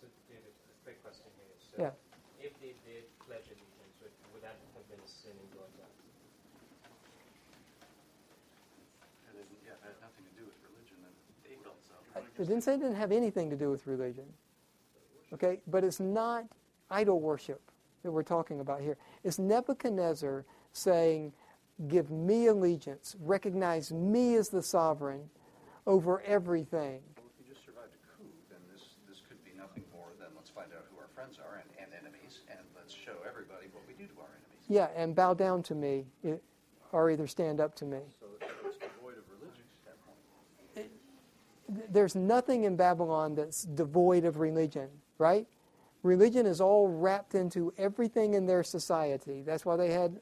So, 0.00 0.06
David, 0.28 0.42
a 0.50 0.84
quick 0.84 1.02
question 1.02 1.24
here. 1.36 1.54
So, 1.58 1.82
Yeah. 1.82 1.90
if 2.44 2.52
they 2.60 2.74
did 2.84 3.04
pledge 3.26 3.46
allegiance, 3.46 3.96
would, 4.02 4.10
would 4.32 4.42
that 4.42 4.56
have 4.74 4.88
been 4.88 4.98
a 4.98 5.08
sin 5.08 5.32
in 5.32 5.48
God's 5.56 5.78
eyes? 5.78 6.00
And 9.30 9.38
it, 9.40 9.46
yeah, 9.64 9.72
it 9.72 9.82
had 9.82 9.96
nothing 10.02 10.24
to 10.26 10.34
do 10.36 10.44
with 10.44 10.58
religion, 10.68 10.98
and 11.06 11.14
they 11.44 11.56
felt 11.62 11.78
so. 11.86 11.94
It 12.42 12.46
didn't 12.46 12.62
say 12.62 12.74
it 12.74 12.80
didn't 12.80 12.96
have 12.96 13.12
anything 13.12 13.48
to 13.50 13.56
do 13.56 13.70
with 13.70 13.86
religion. 13.86 14.26
Okay, 15.32 15.60
but 15.66 15.82
it's 15.84 16.00
not 16.00 16.44
idol 16.90 17.20
worship 17.20 17.60
that 18.02 18.10
we're 18.12 18.22
talking 18.22 18.60
about 18.60 18.80
here. 18.80 18.96
It's 19.24 19.38
Nebuchadnezzar 19.38 20.44
saying, 20.72 21.32
Give 21.88 22.10
me 22.10 22.46
allegiance, 22.46 23.16
recognize 23.20 23.92
me 23.92 24.36
as 24.36 24.48
the 24.48 24.62
sovereign 24.62 25.28
over 25.86 26.22
everything. 26.22 27.02
Well, 27.16 27.28
if 27.28 27.46
you 27.46 27.52
just 27.52 27.66
survived 27.66 27.92
a 27.92 28.00
coup, 28.16 28.24
then 28.48 28.58
this, 28.72 28.96
this 29.06 29.20
could 29.28 29.44
be 29.44 29.52
nothing 29.56 29.84
more 29.92 30.08
than 30.18 30.28
let's 30.34 30.48
find 30.48 30.68
out 30.72 30.86
who 30.90 30.98
our 30.98 31.08
friends 31.14 31.38
are 31.38 31.60
and, 31.60 31.68
and 31.78 31.92
enemies, 31.92 32.40
and 32.48 32.60
let's 32.74 32.94
show 32.94 33.12
everybody 33.28 33.66
what 33.72 33.84
we 33.86 33.92
do 33.92 34.08
to 34.08 34.20
our 34.20 34.32
enemies. 34.32 34.64
Yeah, 34.68 34.88
and 34.96 35.14
bow 35.14 35.34
down 35.34 35.62
to 35.64 35.74
me, 35.74 36.06
or 36.92 37.10
either 37.10 37.26
stand 37.26 37.60
up 37.60 37.74
to 37.76 37.84
me. 37.84 37.98
So 38.18 38.26
it's 38.40 38.78
devoid 38.78 39.18
of 39.18 39.24
religion 39.38 39.64
at 39.86 39.92
that 39.92 39.98
point. 40.06 41.92
There's 41.92 42.14
nothing 42.14 42.64
in 42.64 42.76
Babylon 42.76 43.34
that's 43.34 43.64
devoid 43.64 44.24
of 44.24 44.38
religion, 44.38 44.88
right? 45.18 45.46
Religion 46.02 46.46
is 46.46 46.60
all 46.60 46.88
wrapped 46.88 47.34
into 47.34 47.74
everything 47.76 48.32
in 48.32 48.46
their 48.46 48.62
society. 48.62 49.42
That's 49.42 49.66
why 49.66 49.76
they 49.76 49.90
had 49.90 50.20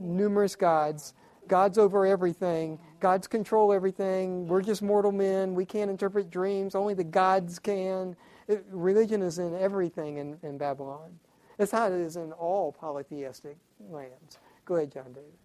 numerous 0.00 0.56
gods. 0.56 1.14
God's 1.46 1.76
over 1.78 2.06
everything. 2.06 2.78
Gods 3.00 3.26
control 3.26 3.72
everything. 3.72 4.46
We're 4.48 4.62
just 4.62 4.82
mortal 4.82 5.12
men. 5.12 5.54
We 5.54 5.66
can't 5.66 5.90
interpret 5.90 6.30
dreams. 6.30 6.74
Only 6.74 6.94
the 6.94 7.04
gods 7.04 7.58
can. 7.58 8.16
It, 8.48 8.64
religion 8.70 9.22
is 9.22 9.38
in 9.38 9.54
everything 9.54 10.16
in, 10.18 10.38
in 10.42 10.56
Babylon. 10.58 11.18
It's 11.58 11.70
how 11.72 11.86
it 11.86 11.92
is 11.92 12.16
in 12.16 12.32
all 12.32 12.72
polytheistic 12.72 13.56
lands. 13.90 14.38
Go 14.64 14.76
ahead, 14.76 14.90
John 14.92 15.12
David. 15.12 15.36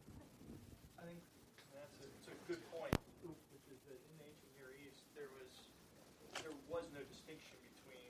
I 0.97 1.03
think 1.05 1.19
that's 1.75 1.99
a, 2.01 2.07
it's 2.17 2.27
a 2.31 2.37
good 2.47 2.63
point, 2.71 2.95
which 3.27 3.67
is 3.67 3.79
that 3.91 3.99
in 3.99 4.13
the 4.17 4.25
ancient 4.25 4.51
Near 4.57 4.71
East 4.87 5.03
there 5.13 5.29
was 5.35 5.51
there 6.41 6.55
was 6.71 6.87
no 6.95 7.03
distinction 7.11 7.59
between 7.75 8.09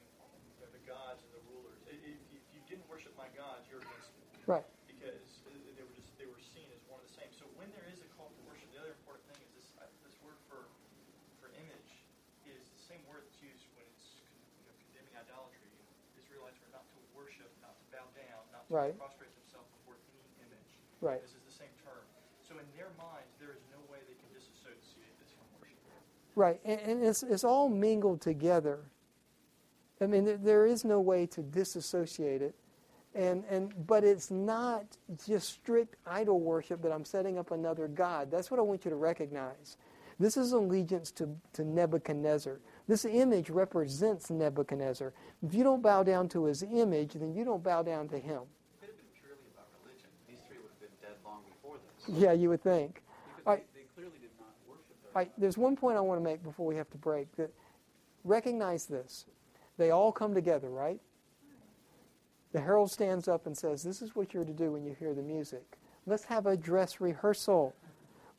you 0.55 0.61
know, 0.61 0.69
the 0.71 0.83
gods 0.85 1.25
and 1.25 1.31
the 1.33 1.41
rulers. 1.49 1.81
I- 1.89 1.97
If 1.97 2.05
you, 2.05 2.15
if 2.37 2.45
you 2.53 2.61
didn't 2.69 2.85
worship 2.87 3.11
my 3.17 3.27
gods, 3.33 3.65
you're 3.67 3.81
against 3.81 4.13
me. 4.15 4.23
Right. 4.45 4.65
Because 4.87 5.43
uh, 5.45 5.53
they 5.75 5.83
were 5.83 5.93
just 5.97 6.09
they 6.17 6.29
were 6.29 6.39
seen 6.41 6.69
as 6.73 6.81
one 6.87 7.01
of 7.03 7.05
the 7.09 7.15
same. 7.19 7.29
So 7.35 7.45
when 7.59 7.67
there 7.75 7.85
is 7.91 7.99
a 8.01 8.09
call 8.17 8.31
to 8.31 8.41
worship, 8.47 8.65
the 8.71 8.79
other 8.79 8.95
important 8.95 9.27
thing 9.29 9.43
is 9.43 9.51
this 9.59 9.67
uh, 9.77 9.85
this 10.07 10.15
word 10.23 10.39
for 10.49 10.65
for 11.43 11.51
image 11.53 11.91
is 12.47 12.63
the 12.63 12.81
same 12.87 13.03
word 13.11 13.27
that's 13.27 13.43
used 13.43 13.67
when 13.75 13.83
it's 13.91 14.23
you 14.55 14.63
know, 14.65 14.73
condemning 14.87 15.15
idolatry. 15.19 15.67
You 15.67 15.83
know, 15.83 16.21
Israelites 16.21 16.59
were 16.63 16.71
not 16.73 16.85
to 16.89 16.97
worship, 17.15 17.49
not 17.63 17.75
to 17.77 17.85
bow 17.93 18.05
down, 18.17 18.41
not 18.51 18.58
to 18.58 18.58
Right. 18.69 18.97
prostrate 18.97 19.33
themselves 19.41 19.67
before 19.81 19.97
any 19.97 20.45
image. 20.45 20.71
Right. 21.01 21.21
This 21.21 21.33
is 21.33 21.43
the 21.45 21.57
same 21.57 21.73
term. 21.81 22.05
So 22.45 22.53
in 22.55 22.65
their 22.77 22.93
minds, 22.97 23.33
there 23.41 23.51
is 23.51 23.61
no 23.73 23.81
way 23.89 23.97
they 24.05 24.17
can 24.17 24.29
disassociate 24.29 25.17
this 25.17 25.33
from 25.33 25.49
worship. 25.57 25.81
Right, 26.37 26.61
and, 26.63 26.79
and 26.79 27.03
it's, 27.03 27.23
it's 27.23 27.43
all 27.43 27.69
mingled 27.69 28.21
together. 28.21 28.85
I 30.01 30.05
mean, 30.05 30.25
there, 30.25 30.37
there 30.37 30.65
is 30.65 30.85
no 30.85 31.01
way 31.01 31.25
to 31.27 31.41
disassociate 31.41 32.41
it. 32.41 32.55
And, 33.15 33.43
and, 33.49 33.73
but 33.87 34.03
it's 34.03 34.29
not 34.29 34.85
just 35.27 35.49
strict 35.49 35.95
idol 36.05 36.39
worship 36.39 36.81
that 36.83 36.91
I'm 36.91 37.05
setting 37.05 37.39
up 37.39 37.51
another 37.51 37.87
God. 37.87 38.29
That's 38.29 38.51
what 38.51 38.59
I 38.59 38.63
want 38.63 38.85
you 38.85 38.91
to 38.91 38.97
recognize. 38.97 39.77
This 40.19 40.37
is 40.37 40.51
allegiance 40.51 41.11
to, 41.13 41.29
to 41.53 41.63
Nebuchadnezzar. 41.63 42.59
This 42.87 43.05
image 43.05 43.49
represents 43.49 44.29
Nebuchadnezzar. 44.29 45.13
If 45.41 45.53
you 45.53 45.63
don't 45.63 45.81
bow 45.81 46.03
down 46.03 46.27
to 46.29 46.45
his 46.45 46.61
image, 46.61 47.13
then 47.13 47.33
you 47.33 47.45
don't 47.45 47.63
bow 47.63 47.81
down 47.83 48.09
to 48.09 48.19
him. 48.19 48.41
It 48.43 48.79
could 48.79 48.89
have 48.89 48.97
been 48.97 49.13
purely 49.15 49.47
about 49.55 49.67
religion. 49.81 50.09
These 50.27 50.39
three 50.47 50.57
would 50.59 50.69
have 50.69 50.81
been 50.81 50.97
dead 51.01 51.15
long 51.25 51.41
before 51.47 51.77
this. 51.77 51.98
Yeah, 52.17 52.31
you 52.31 52.49
would 52.49 52.63
think. 52.63 53.03
Because 53.35 53.43
All 53.45 53.53
right. 53.53 53.65
they, 53.73 53.81
they 53.81 53.87
clearly 53.95 54.17
did 54.19 54.31
not 54.39 54.49
worship 54.67 55.13
their 55.13 55.27
there's 55.37 55.57
one 55.57 55.75
point 55.75 55.97
I 55.97 56.01
want 56.01 56.19
to 56.19 56.23
make 56.23 56.43
before 56.43 56.65
we 56.65 56.75
have 56.75 56.89
to 56.91 56.97
break. 56.97 57.35
That 57.35 57.51
recognize 58.23 58.85
this: 58.85 59.25
they 59.77 59.91
all 59.91 60.11
come 60.11 60.33
together, 60.33 60.69
right? 60.69 60.99
The 62.51 62.59
herald 62.59 62.89
stands 62.89 63.27
up 63.27 63.45
and 63.45 63.55
says, 63.55 63.83
"This 63.83 64.01
is 64.01 64.15
what 64.15 64.33
you're 64.33 64.45
to 64.45 64.53
do 64.53 64.71
when 64.71 64.83
you 64.83 64.95
hear 64.97 65.13
the 65.13 65.21
music. 65.21 65.77
Let's 66.07 66.23
have 66.25 66.47
a 66.47 66.57
dress 66.57 66.99
rehearsal. 66.99 67.75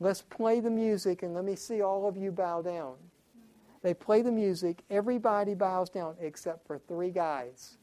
Let's 0.01 0.23
play 0.23 0.61
the 0.61 0.71
music, 0.71 1.23
and 1.23 1.35
let 1.35 1.45
me 1.45 1.55
see 1.55 1.81
all 1.83 2.09
of 2.09 2.17
you 2.17 2.33
bow 2.33 2.63
down." 2.63 2.97
They 3.83 3.95
play 3.95 4.21
the 4.21 4.33
music. 4.33 4.83
Everybody 4.91 5.55
bows 5.55 5.89
down 5.89 6.17
except 6.21 6.67
for 6.67 6.79
three 6.79 7.11
guys. 7.11 7.79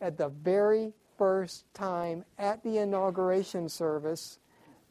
At 0.00 0.16
the 0.16 0.28
very 0.28 0.92
first 1.16 1.64
time 1.74 2.24
at 2.38 2.62
the 2.62 2.78
inauguration 2.78 3.68
service, 3.68 4.38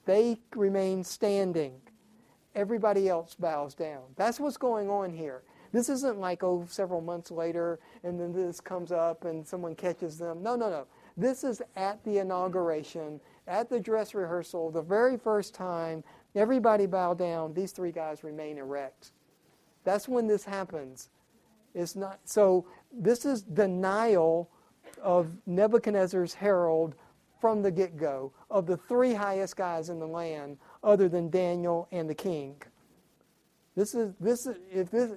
they 0.06 0.39
remain 0.56 1.04
standing 1.04 1.82
everybody 2.56 3.10
else 3.10 3.36
bows 3.36 3.74
down. 3.74 4.04
That's 4.16 4.39
what's 4.39 4.58
going 4.58 4.89
on 4.89 5.12
here. 5.12 5.43
This 5.72 5.89
isn't 5.89 6.20
like, 6.20 6.43
oh, 6.43 6.66
several 6.70 7.01
months 7.01 7.32
later, 7.32 7.80
and 8.04 8.20
then 8.20 8.32
this 8.32 8.62
comes 8.62 8.91
up 8.91 9.26
and 9.26 9.45
someone 9.45 9.76
catches 9.76 10.18
them. 10.20 10.43
No, 10.43 10.56
no, 10.56 10.70
no. 10.70 10.86
This 11.18 11.43
is 11.43 11.62
at 11.76 12.04
the 12.04 12.20
inauguration, 12.20 13.20
at 13.47 13.70
the 13.70 13.80
dress 13.80 14.14
rehearsal, 14.14 14.70
the 14.70 14.82
very 14.82 15.18
first 15.18 15.56
time, 15.56 16.04
everybody 16.36 16.86
bow 16.86 17.16
down. 17.16 17.54
These 17.54 17.72
three 17.72 17.91
guys 17.91 18.24
remain 18.24 18.58
erect. 18.60 19.12
That's 19.84 20.08
when 20.08 20.28
this 20.28 20.45
happens. 20.45 21.10
It's 21.74 21.95
not 21.95 22.20
so 22.26 22.66
this 22.91 23.26
is 23.26 23.41
denial 23.41 24.49
of 25.01 25.28
Nebuchadnezzar's 25.47 26.36
herald 26.36 26.93
from 27.44 27.62
the 27.62 27.72
get-go 27.72 28.32
of 28.50 28.66
the 28.66 28.78
three 28.78 29.14
highest 29.14 29.58
guys 29.58 29.89
in 29.89 30.00
the 30.00 30.08
land 30.08 30.58
other 30.82 31.10
than 31.10 31.30
Daniel 31.30 31.89
and 31.91 32.10
the 32.10 32.16
king. 32.16 32.56
This 33.76 33.94
is 33.94 34.14
this 34.22 34.46
is 34.46 34.56
if 34.72 34.89
this 34.89 35.12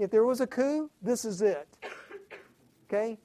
If 0.00 0.10
there 0.10 0.24
was 0.24 0.40
a 0.40 0.46
coup, 0.46 0.90
this 1.02 1.26
is 1.26 1.42
it. 1.42 1.68
Okay? 2.86 3.18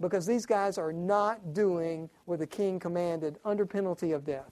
Because 0.00 0.26
these 0.26 0.44
guys 0.44 0.76
are 0.76 0.92
not 0.92 1.54
doing 1.54 2.10
what 2.24 2.40
the 2.40 2.46
king 2.46 2.80
commanded 2.80 3.38
under 3.44 3.64
penalty 3.64 4.10
of 4.10 4.24
death. 4.24 4.50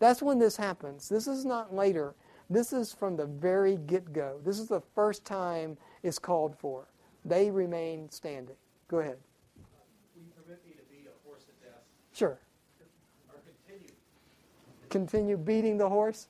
That's 0.00 0.20
when 0.20 0.38
this 0.38 0.54
happens. 0.54 1.08
This 1.08 1.26
is 1.26 1.46
not 1.46 1.74
later. 1.74 2.14
This 2.50 2.74
is 2.74 2.92
from 2.92 3.16
the 3.16 3.24
very 3.24 3.78
get 3.78 4.12
go. 4.12 4.38
This 4.44 4.58
is 4.58 4.68
the 4.68 4.82
first 4.94 5.24
time 5.24 5.78
it's 6.02 6.18
called 6.18 6.54
for. 6.58 6.86
They 7.24 7.50
remain 7.50 8.10
standing. 8.10 8.56
Go 8.86 8.98
ahead. 8.98 9.16
Will 10.14 10.22
you 10.22 10.30
permit 10.36 10.60
me 10.66 10.72
to 10.72 10.84
beat 10.90 11.08
a 11.08 11.16
horse 11.26 11.44
to 11.44 11.52
death? 11.64 11.82
Sure. 12.12 12.38
Or 13.30 13.40
continue? 13.66 13.92
Continue 14.90 15.36
beating 15.36 15.76
the 15.76 15.88
horse. 15.88 16.28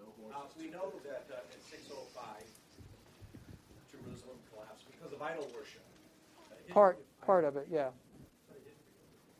Uh, 0.00 0.34
we 0.58 0.68
know 0.70 0.90
that 1.04 1.26
uh, 1.30 1.38
in 1.54 1.60
605, 1.70 2.42
Jerusalem 3.92 4.38
collapsed 4.50 4.86
because 4.90 5.12
of 5.12 5.22
idol 5.22 5.46
worship. 5.54 5.82
Part 6.70 6.98
part 7.24 7.44
of 7.44 7.56
it, 7.56 7.68
yeah. 7.70 7.90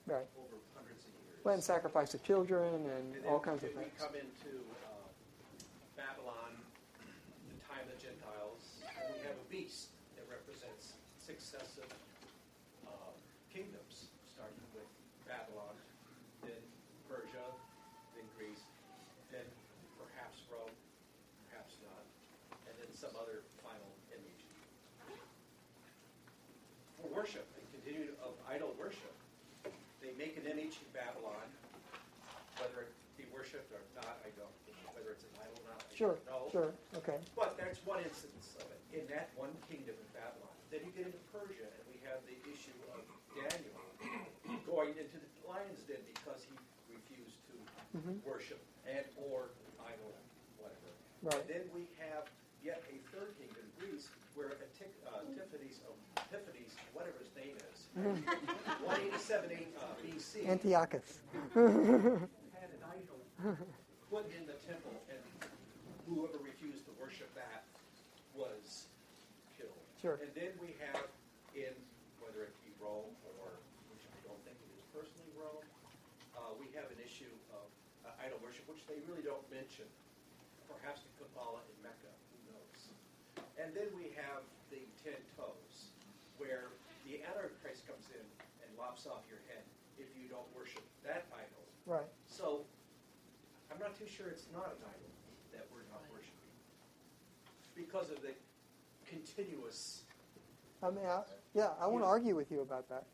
But 0.06 0.14
Right. 0.14 0.26
over 0.38 0.58
hundreds 0.74 1.02
of 1.06 1.10
years. 1.26 1.42
Went 1.44 1.54
and 1.56 1.64
sacrifice 1.64 2.14
of 2.14 2.22
children 2.22 2.74
and 2.74 3.14
And 3.16 3.26
all 3.26 3.38
then 3.38 3.46
kinds 3.58 3.62
of 3.64 3.70
we 3.74 3.82
things. 3.86 3.98
come 3.98 4.14
into 4.14 4.50
uh, 4.86 5.06
Babylon, 5.96 6.52
the 7.48 7.58
time 7.66 7.82
of 7.86 7.94
the 7.94 7.98
Gentiles, 8.02 8.82
and 8.86 9.14
we 9.14 9.22
have 9.26 9.34
a 9.38 9.46
beast 9.50 9.90
that 10.18 10.26
represents 10.30 10.94
successive 11.18 11.88
uh, 12.86 12.90
kingdoms, 13.54 14.10
starting 14.30 14.58
with 14.74 14.86
Babylon, 15.26 15.74
then 16.42 16.58
Persia, 17.08 17.46
then 18.18 18.26
Greece, 18.36 18.66
then 19.30 19.46
perhaps 20.02 20.42
Rome, 20.50 20.74
perhaps 21.48 21.78
not, 21.86 22.02
and 22.66 22.74
then 22.82 22.90
some 23.02 23.18
other 23.18 23.42
final 23.66 23.90
image. 24.14 24.42
For 27.02 27.10
worship 27.10 27.42
and 27.58 27.66
continued 27.74 28.14
of 28.22 28.38
idol 28.46 28.70
worship, 28.78 29.10
they 29.98 30.14
make 30.14 30.38
an 30.38 30.46
image 30.46 30.78
in 30.78 30.86
Babylon, 30.94 31.50
whether 32.62 32.86
it 32.86 32.94
be 33.18 33.26
worshipped 33.34 33.74
or 33.74 33.82
not, 33.98 34.22
I 34.22 34.30
don't, 34.38 34.54
whether 34.94 35.10
it's 35.10 35.26
an 35.26 35.34
idol 35.42 35.58
or 35.66 35.74
not, 35.74 35.82
I 35.82 35.90
Sure, 35.98 36.14
don't 36.14 36.30
know. 36.30 36.46
sure, 36.54 36.70
okay. 37.02 37.18
But 37.34 37.58
that's 37.58 37.82
one 37.82 37.98
instance 38.06 38.54
of 38.62 38.70
it, 38.70 38.78
in 38.94 39.02
that 39.10 39.34
one 39.34 39.50
kingdom 39.66 39.98
in 39.98 40.08
Babylon. 40.14 40.54
Then 40.70 40.86
you 40.86 40.94
get 40.94 41.10
into 41.10 41.18
Persia, 41.34 41.66
and 41.66 41.84
we 41.90 41.98
have 42.06 42.22
the 42.30 42.38
issue 42.54 42.78
of 42.94 43.02
Daniel 43.34 43.82
going 44.62 44.94
into 44.94 45.18
the 45.18 45.26
lion's 45.42 45.82
den 45.90 45.98
because 46.06 46.46
he 46.46 46.54
refused 46.86 47.42
to 47.50 47.54
Mhm. 47.98 48.22
worship 48.22 48.62
and 48.86 49.02
or 49.18 49.50
idol, 49.90 50.14
whatever. 50.62 50.90
Right. 51.26 51.34
And 51.42 51.48
then 51.50 51.64
we 51.74 51.90
have 51.98 52.30
yet 52.64 52.82
a 52.90 52.96
third 53.14 53.34
kingdom, 53.38 53.64
Greece, 53.78 54.08
where 54.34 54.48
Eptic- 54.62 54.94
uh, 55.06 55.26
Epiphanes, 55.28 55.78
of 55.88 55.94
Epiphanes, 56.30 56.72
whatever 56.94 57.18
his 57.18 57.32
name 57.36 57.56
is, 57.58 57.78
Mhm. 57.98 58.24
187 58.86 59.74
uh, 59.76 59.94
BC, 60.02 60.46
Antiochus. 60.48 61.20
had 61.54 62.70
an 62.70 62.82
idol 62.88 63.20
put 64.10 64.24
in 64.32 64.46
the 64.46 64.54
temple, 64.64 64.94
and 65.10 65.20
whoever 66.08 66.38
refused 66.38 66.84
to 66.86 66.92
worship 67.00 67.28
that 67.34 67.64
was 68.34 68.86
killed. 69.58 69.76
Sure. 70.00 70.16
And 70.22 70.30
then 70.34 70.52
we 70.60 70.72
have 70.80 71.06
in, 71.54 71.74
whether 72.20 72.42
it 72.48 72.54
be 72.64 72.72
Rome 72.80 73.12
or, 73.42 73.50
which 73.92 74.04
I 74.08 74.16
don't 74.26 74.40
think 74.44 74.56
it 74.56 74.70
is 74.78 74.84
personally 74.94 75.28
Rome, 75.36 75.64
uh, 76.36 76.54
we 76.56 76.66
have 76.76 76.88
an 76.90 77.00
issue 77.04 77.28
of 77.52 77.66
uh, 78.08 78.24
idol 78.24 78.38
worship, 78.40 78.64
which 78.68 78.80
they 78.88 78.96
really 79.08 79.22
don't 79.22 79.44
mention. 79.52 79.84
Perhaps 80.68 81.04
the 81.04 81.12
Kabbalah 81.20 81.60
in 81.68 81.76
Mecca? 81.84 82.08
And 83.60 83.74
then 83.74 83.88
we 83.96 84.12
have 84.16 84.42
the 84.70 84.80
ten 85.04 85.18
toes, 85.36 85.92
where 86.38 86.72
the 87.04 87.20
Antichrist 87.24 87.86
comes 87.86 88.08
in 88.14 88.24
and 88.64 88.68
lops 88.78 89.06
off 89.06 89.22
your 89.28 89.40
head 89.48 89.62
if 89.98 90.08
you 90.16 90.28
don't 90.28 90.48
worship 90.56 90.82
that 91.04 91.26
idol. 91.32 91.64
Right. 91.86 92.08
So, 92.26 92.62
I'm 93.70 93.78
not 93.78 93.98
too 93.98 94.06
sure 94.06 94.28
it's 94.28 94.46
not 94.52 94.66
an 94.66 94.82
idol 94.88 95.12
that 95.52 95.66
we're 95.72 95.86
not 95.92 96.02
worshiping. 96.10 96.52
Because 97.76 98.10
of 98.10 98.22
the 98.22 98.32
continuous, 99.08 100.02
I 100.82 100.90
mean, 100.90 101.04
I, 101.06 101.22
yeah, 101.54 101.70
I 101.80 101.86
want 101.86 102.02
to 102.04 102.08
argue 102.08 102.34
with 102.34 102.50
you 102.50 102.60
about 102.60 102.88
that. 102.88 103.04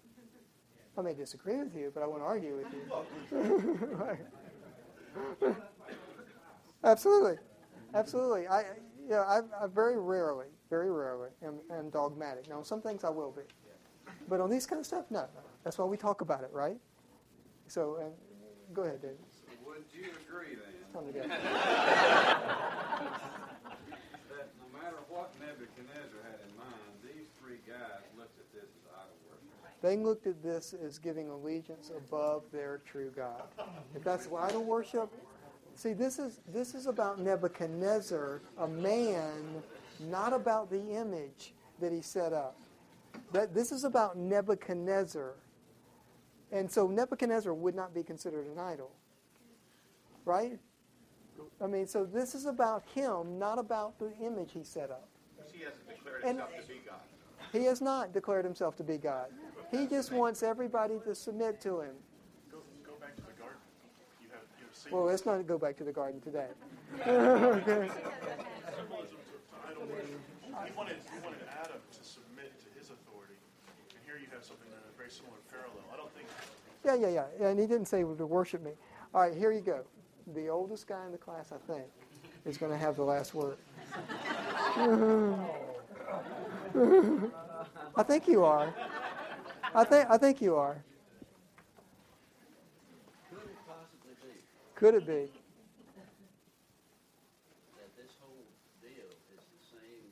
I 0.96 1.02
may 1.02 1.14
disagree 1.14 1.56
with 1.56 1.76
you, 1.76 1.92
but 1.94 2.02
I 2.02 2.06
won't 2.06 2.22
argue 2.22 2.56
with 2.56 2.66
you. 2.72 3.78
Right. 3.92 4.18
Absolutely, 6.84 7.38
absolutely. 7.92 8.46
I, 8.46 8.64
yeah, 9.08 9.20
I, 9.20 9.40
I 9.64 9.66
very 9.66 9.98
rarely, 9.98 10.46
very 10.68 10.90
rarely 10.90 11.30
am, 11.42 11.60
am 11.72 11.90
dogmatic. 11.90 12.48
Now, 12.48 12.62
some 12.62 12.82
things 12.82 13.04
I 13.04 13.10
will 13.10 13.30
be, 13.32 13.42
but 14.28 14.40
on 14.40 14.50
these 14.50 14.66
kind 14.66 14.80
of 14.80 14.86
stuff, 14.86 15.04
no. 15.10 15.20
no. 15.20 15.28
That's 15.64 15.78
why 15.78 15.86
we 15.86 15.96
talk 15.96 16.20
about 16.20 16.42
it, 16.42 16.50
right? 16.52 16.76
So, 17.66 18.12
go 18.72 18.82
ahead, 18.82 19.00
David. 19.02 19.18
Would 19.66 19.84
you 19.92 20.10
agree 20.26 20.54
then? 20.54 20.74
That. 20.94 21.28
That 21.28 21.38
no 24.58 24.66
matter 24.78 24.96
what 25.08 25.32
Nebuchadnezzar 25.38 26.22
had 26.24 26.40
in 26.48 26.56
mind, 26.56 26.90
these 27.02 27.28
three 27.40 27.58
guys 27.68 28.02
looked 28.16 28.38
at 28.38 28.52
this 28.52 28.64
as 28.64 28.86
idol 28.90 29.16
worship. 29.28 29.80
They 29.80 29.96
looked 29.96 30.26
at 30.26 30.42
this 30.42 30.74
as 30.84 30.98
giving 30.98 31.28
allegiance 31.28 31.92
above 31.96 32.42
their 32.52 32.80
true 32.84 33.12
God. 33.14 33.42
If 33.94 34.02
that's 34.02 34.26
idol 34.26 34.64
worship, 34.64 35.12
see, 35.78 35.92
this 35.92 36.18
is 36.18 36.40
this 36.52 36.74
is 36.74 36.86
about 36.86 37.18
Nebuchadnezzar, 37.20 38.40
a 38.58 38.68
man, 38.68 39.62
not 40.00 40.32
about 40.32 40.70
the 40.70 40.82
image 40.90 41.54
that 41.80 41.92
he 41.92 42.02
set 42.02 42.32
up. 42.32 42.56
That 43.32 43.54
this 43.54 43.72
is 43.72 43.84
about 43.84 44.16
Nebuchadnezzar, 44.16 45.32
and 46.52 46.70
so 46.70 46.86
Nebuchadnezzar 46.86 47.54
would 47.54 47.74
not 47.74 47.94
be 47.94 48.02
considered 48.02 48.46
an 48.46 48.58
idol, 48.58 48.90
right? 50.24 50.58
I 51.62 51.66
mean, 51.66 51.86
so 51.86 52.04
this 52.04 52.34
is 52.34 52.46
about 52.46 52.82
him, 52.94 53.38
not 53.38 53.58
about 53.58 53.98
the 53.98 54.12
image 54.20 54.52
he 54.52 54.64
set 54.64 54.90
up. 54.90 55.08
He 55.52 55.62
hasn't 55.64 55.88
declared 55.88 56.22
And- 56.24 56.38
himself 56.40 56.66
to 56.66 56.68
be 56.68 56.80
God. 56.86 57.00
He 57.52 57.64
has 57.64 57.80
not 57.80 58.12
declared 58.12 58.44
himself 58.44 58.76
to 58.76 58.84
be 58.84 58.98
God. 58.98 59.26
He 59.70 59.86
just 59.86 60.12
wants 60.12 60.42
everybody 60.42 60.98
to 61.04 61.14
submit 61.14 61.60
to 61.62 61.80
him. 61.80 61.94
Go, 62.50 62.58
go 62.84 62.92
back 63.00 63.16
to 63.16 63.22
the 63.22 63.32
garden. 63.40 63.58
You 64.20 64.28
have, 64.32 64.42
you 64.58 64.66
have 64.66 64.74
Satan. 64.74 64.77
Well, 64.90 65.04
let's 65.04 65.26
not 65.26 65.46
go 65.46 65.58
back 65.58 65.76
to 65.78 65.84
the 65.84 65.92
garden 65.92 66.20
today. 66.20 66.48
Symbolism 67.04 67.60
to, 67.64 67.76
to 67.76 67.94
idol 69.68 69.84
worship. 69.90 70.20
He 70.42 70.72
wanted, 70.76 70.96
he 71.12 71.20
wanted 71.22 71.40
Adam 71.62 71.80
to 71.92 72.02
submit 72.04 72.52
to 72.60 72.68
his 72.78 72.90
authority, 72.90 73.36
and 73.94 74.00
here 74.06 74.16
you 74.16 74.26
have 74.32 74.42
something 74.44 74.68
that 74.70 74.82
is 74.88 74.96
very 74.96 75.10
similar 75.10 75.36
parallel. 75.50 75.84
I 75.92 75.96
don't 75.96 76.12
think 76.14 76.26
yeah, 76.84 76.94
yeah, 76.94 77.26
yeah. 77.40 77.48
And 77.48 77.58
he 77.58 77.66
didn't 77.66 77.86
say 77.86 78.00
to 78.00 78.26
worship 78.26 78.62
me. 78.64 78.70
All 79.14 79.22
right, 79.22 79.36
here 79.36 79.52
you 79.52 79.60
go. 79.60 79.84
The 80.34 80.48
oldest 80.48 80.86
guy 80.86 81.04
in 81.06 81.12
the 81.12 81.18
class, 81.18 81.52
I 81.52 81.58
think, 81.70 81.84
is 82.44 82.56
going 82.56 82.72
to 82.72 82.78
have 82.78 82.96
the 82.96 83.02
last 83.02 83.34
word. 83.34 83.56
I 87.96 88.02
think 88.02 88.28
you 88.28 88.44
are. 88.44 88.72
I 89.74 89.84
think 89.84 90.08
I 90.08 90.16
think 90.16 90.40
you 90.40 90.56
are. 90.56 90.82
Could 93.30 93.38
it 93.38 93.56
possibly 93.66 94.12
be 94.22 94.38
Could 94.78 94.94
it 94.94 95.06
be? 95.10 95.26
that 97.74 97.90
this 97.98 98.14
whole 98.22 98.46
deal 98.78 99.10
is 99.34 99.42
the 99.42 99.62
same 99.74 100.06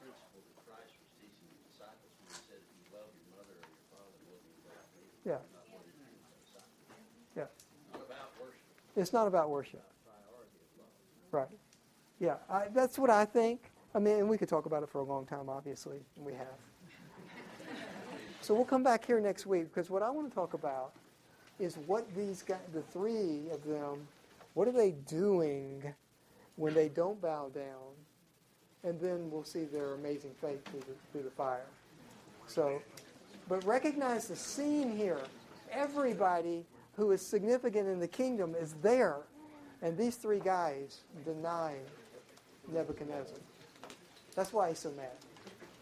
principle 0.00 0.40
that 0.40 0.56
Christ 0.64 0.96
was 0.96 1.10
teaching 1.20 1.44
the 1.52 1.60
disciples 1.68 2.08
when 2.16 2.32
he 2.32 2.40
said, 2.48 2.64
if 2.64 2.72
you 2.80 2.88
love 2.96 3.12
your 3.12 3.28
mother 3.36 3.60
or 3.60 3.68
your 3.68 3.84
father 3.92 4.16
more 4.24 4.40
than 4.40 4.48
you 4.56 4.64
love 4.72 4.88
me, 4.96 5.04
Yeah. 5.28 5.36
you're 5.36 5.52
not 5.52 5.68
worthy 5.68 5.92
to 5.92 6.00
be 6.00 6.16
my 6.24 6.32
disciple. 6.40 6.80
Yeah. 7.36 7.52
Not 7.92 8.08
about 8.08 8.32
worship, 8.40 8.72
It's 8.96 9.12
not 9.12 9.28
about 9.28 9.52
worship. 9.52 9.84
love. 10.08 10.88
Right. 11.28 11.52
Yeah, 12.24 12.40
I, 12.48 12.72
that's 12.72 12.96
what 12.96 13.10
I 13.12 13.28
think. 13.28 13.68
I 13.94 13.98
mean, 14.00 14.16
and 14.16 14.28
we 14.32 14.38
could 14.40 14.48
talk 14.48 14.64
about 14.64 14.82
it 14.82 14.88
for 14.88 14.98
a 15.00 15.04
long 15.04 15.26
time, 15.28 15.52
obviously, 15.52 16.00
and 16.16 16.24
we 16.24 16.32
have. 16.40 16.56
So 18.40 18.54
we'll 18.54 18.64
come 18.64 18.82
back 18.82 19.04
here 19.04 19.20
next 19.20 19.44
week 19.44 19.68
because 19.68 19.90
what 19.90 20.00
I 20.02 20.08
want 20.08 20.26
to 20.30 20.34
talk 20.34 20.54
about 20.54 20.92
is 21.60 21.76
what 21.86 22.12
these 22.16 22.42
guys, 22.42 22.58
the 22.72 22.82
three 22.82 23.50
of 23.52 23.62
them, 23.64 24.08
what 24.54 24.66
are 24.66 24.72
they 24.72 24.92
doing 24.92 25.94
when 26.56 26.74
they 26.74 26.88
don't 26.88 27.20
bow 27.20 27.50
down, 27.54 27.94
and 28.82 28.98
then 29.00 29.30
we'll 29.30 29.44
see 29.44 29.64
their 29.64 29.94
amazing 29.94 30.32
faith 30.40 30.64
through 30.70 30.80
the, 30.80 30.94
through 31.12 31.22
the 31.22 31.30
fire. 31.30 31.66
So, 32.46 32.80
but 33.48 33.64
recognize 33.64 34.28
the 34.28 34.36
scene 34.36 34.96
here. 34.96 35.20
Everybody 35.70 36.64
who 36.96 37.12
is 37.12 37.24
significant 37.24 37.88
in 37.88 38.00
the 38.00 38.08
kingdom 38.08 38.54
is 38.58 38.74
there, 38.82 39.18
and 39.82 39.96
these 39.96 40.16
three 40.16 40.40
guys 40.40 41.00
deny 41.24 41.76
Nebuchadnezzar. 42.72 43.38
That's 44.34 44.52
why 44.52 44.70
he's 44.70 44.78
so 44.78 44.90
mad. 44.92 45.10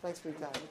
Thanks 0.02 0.18
for 0.18 0.28
your 0.28 0.38
time. 0.38 0.62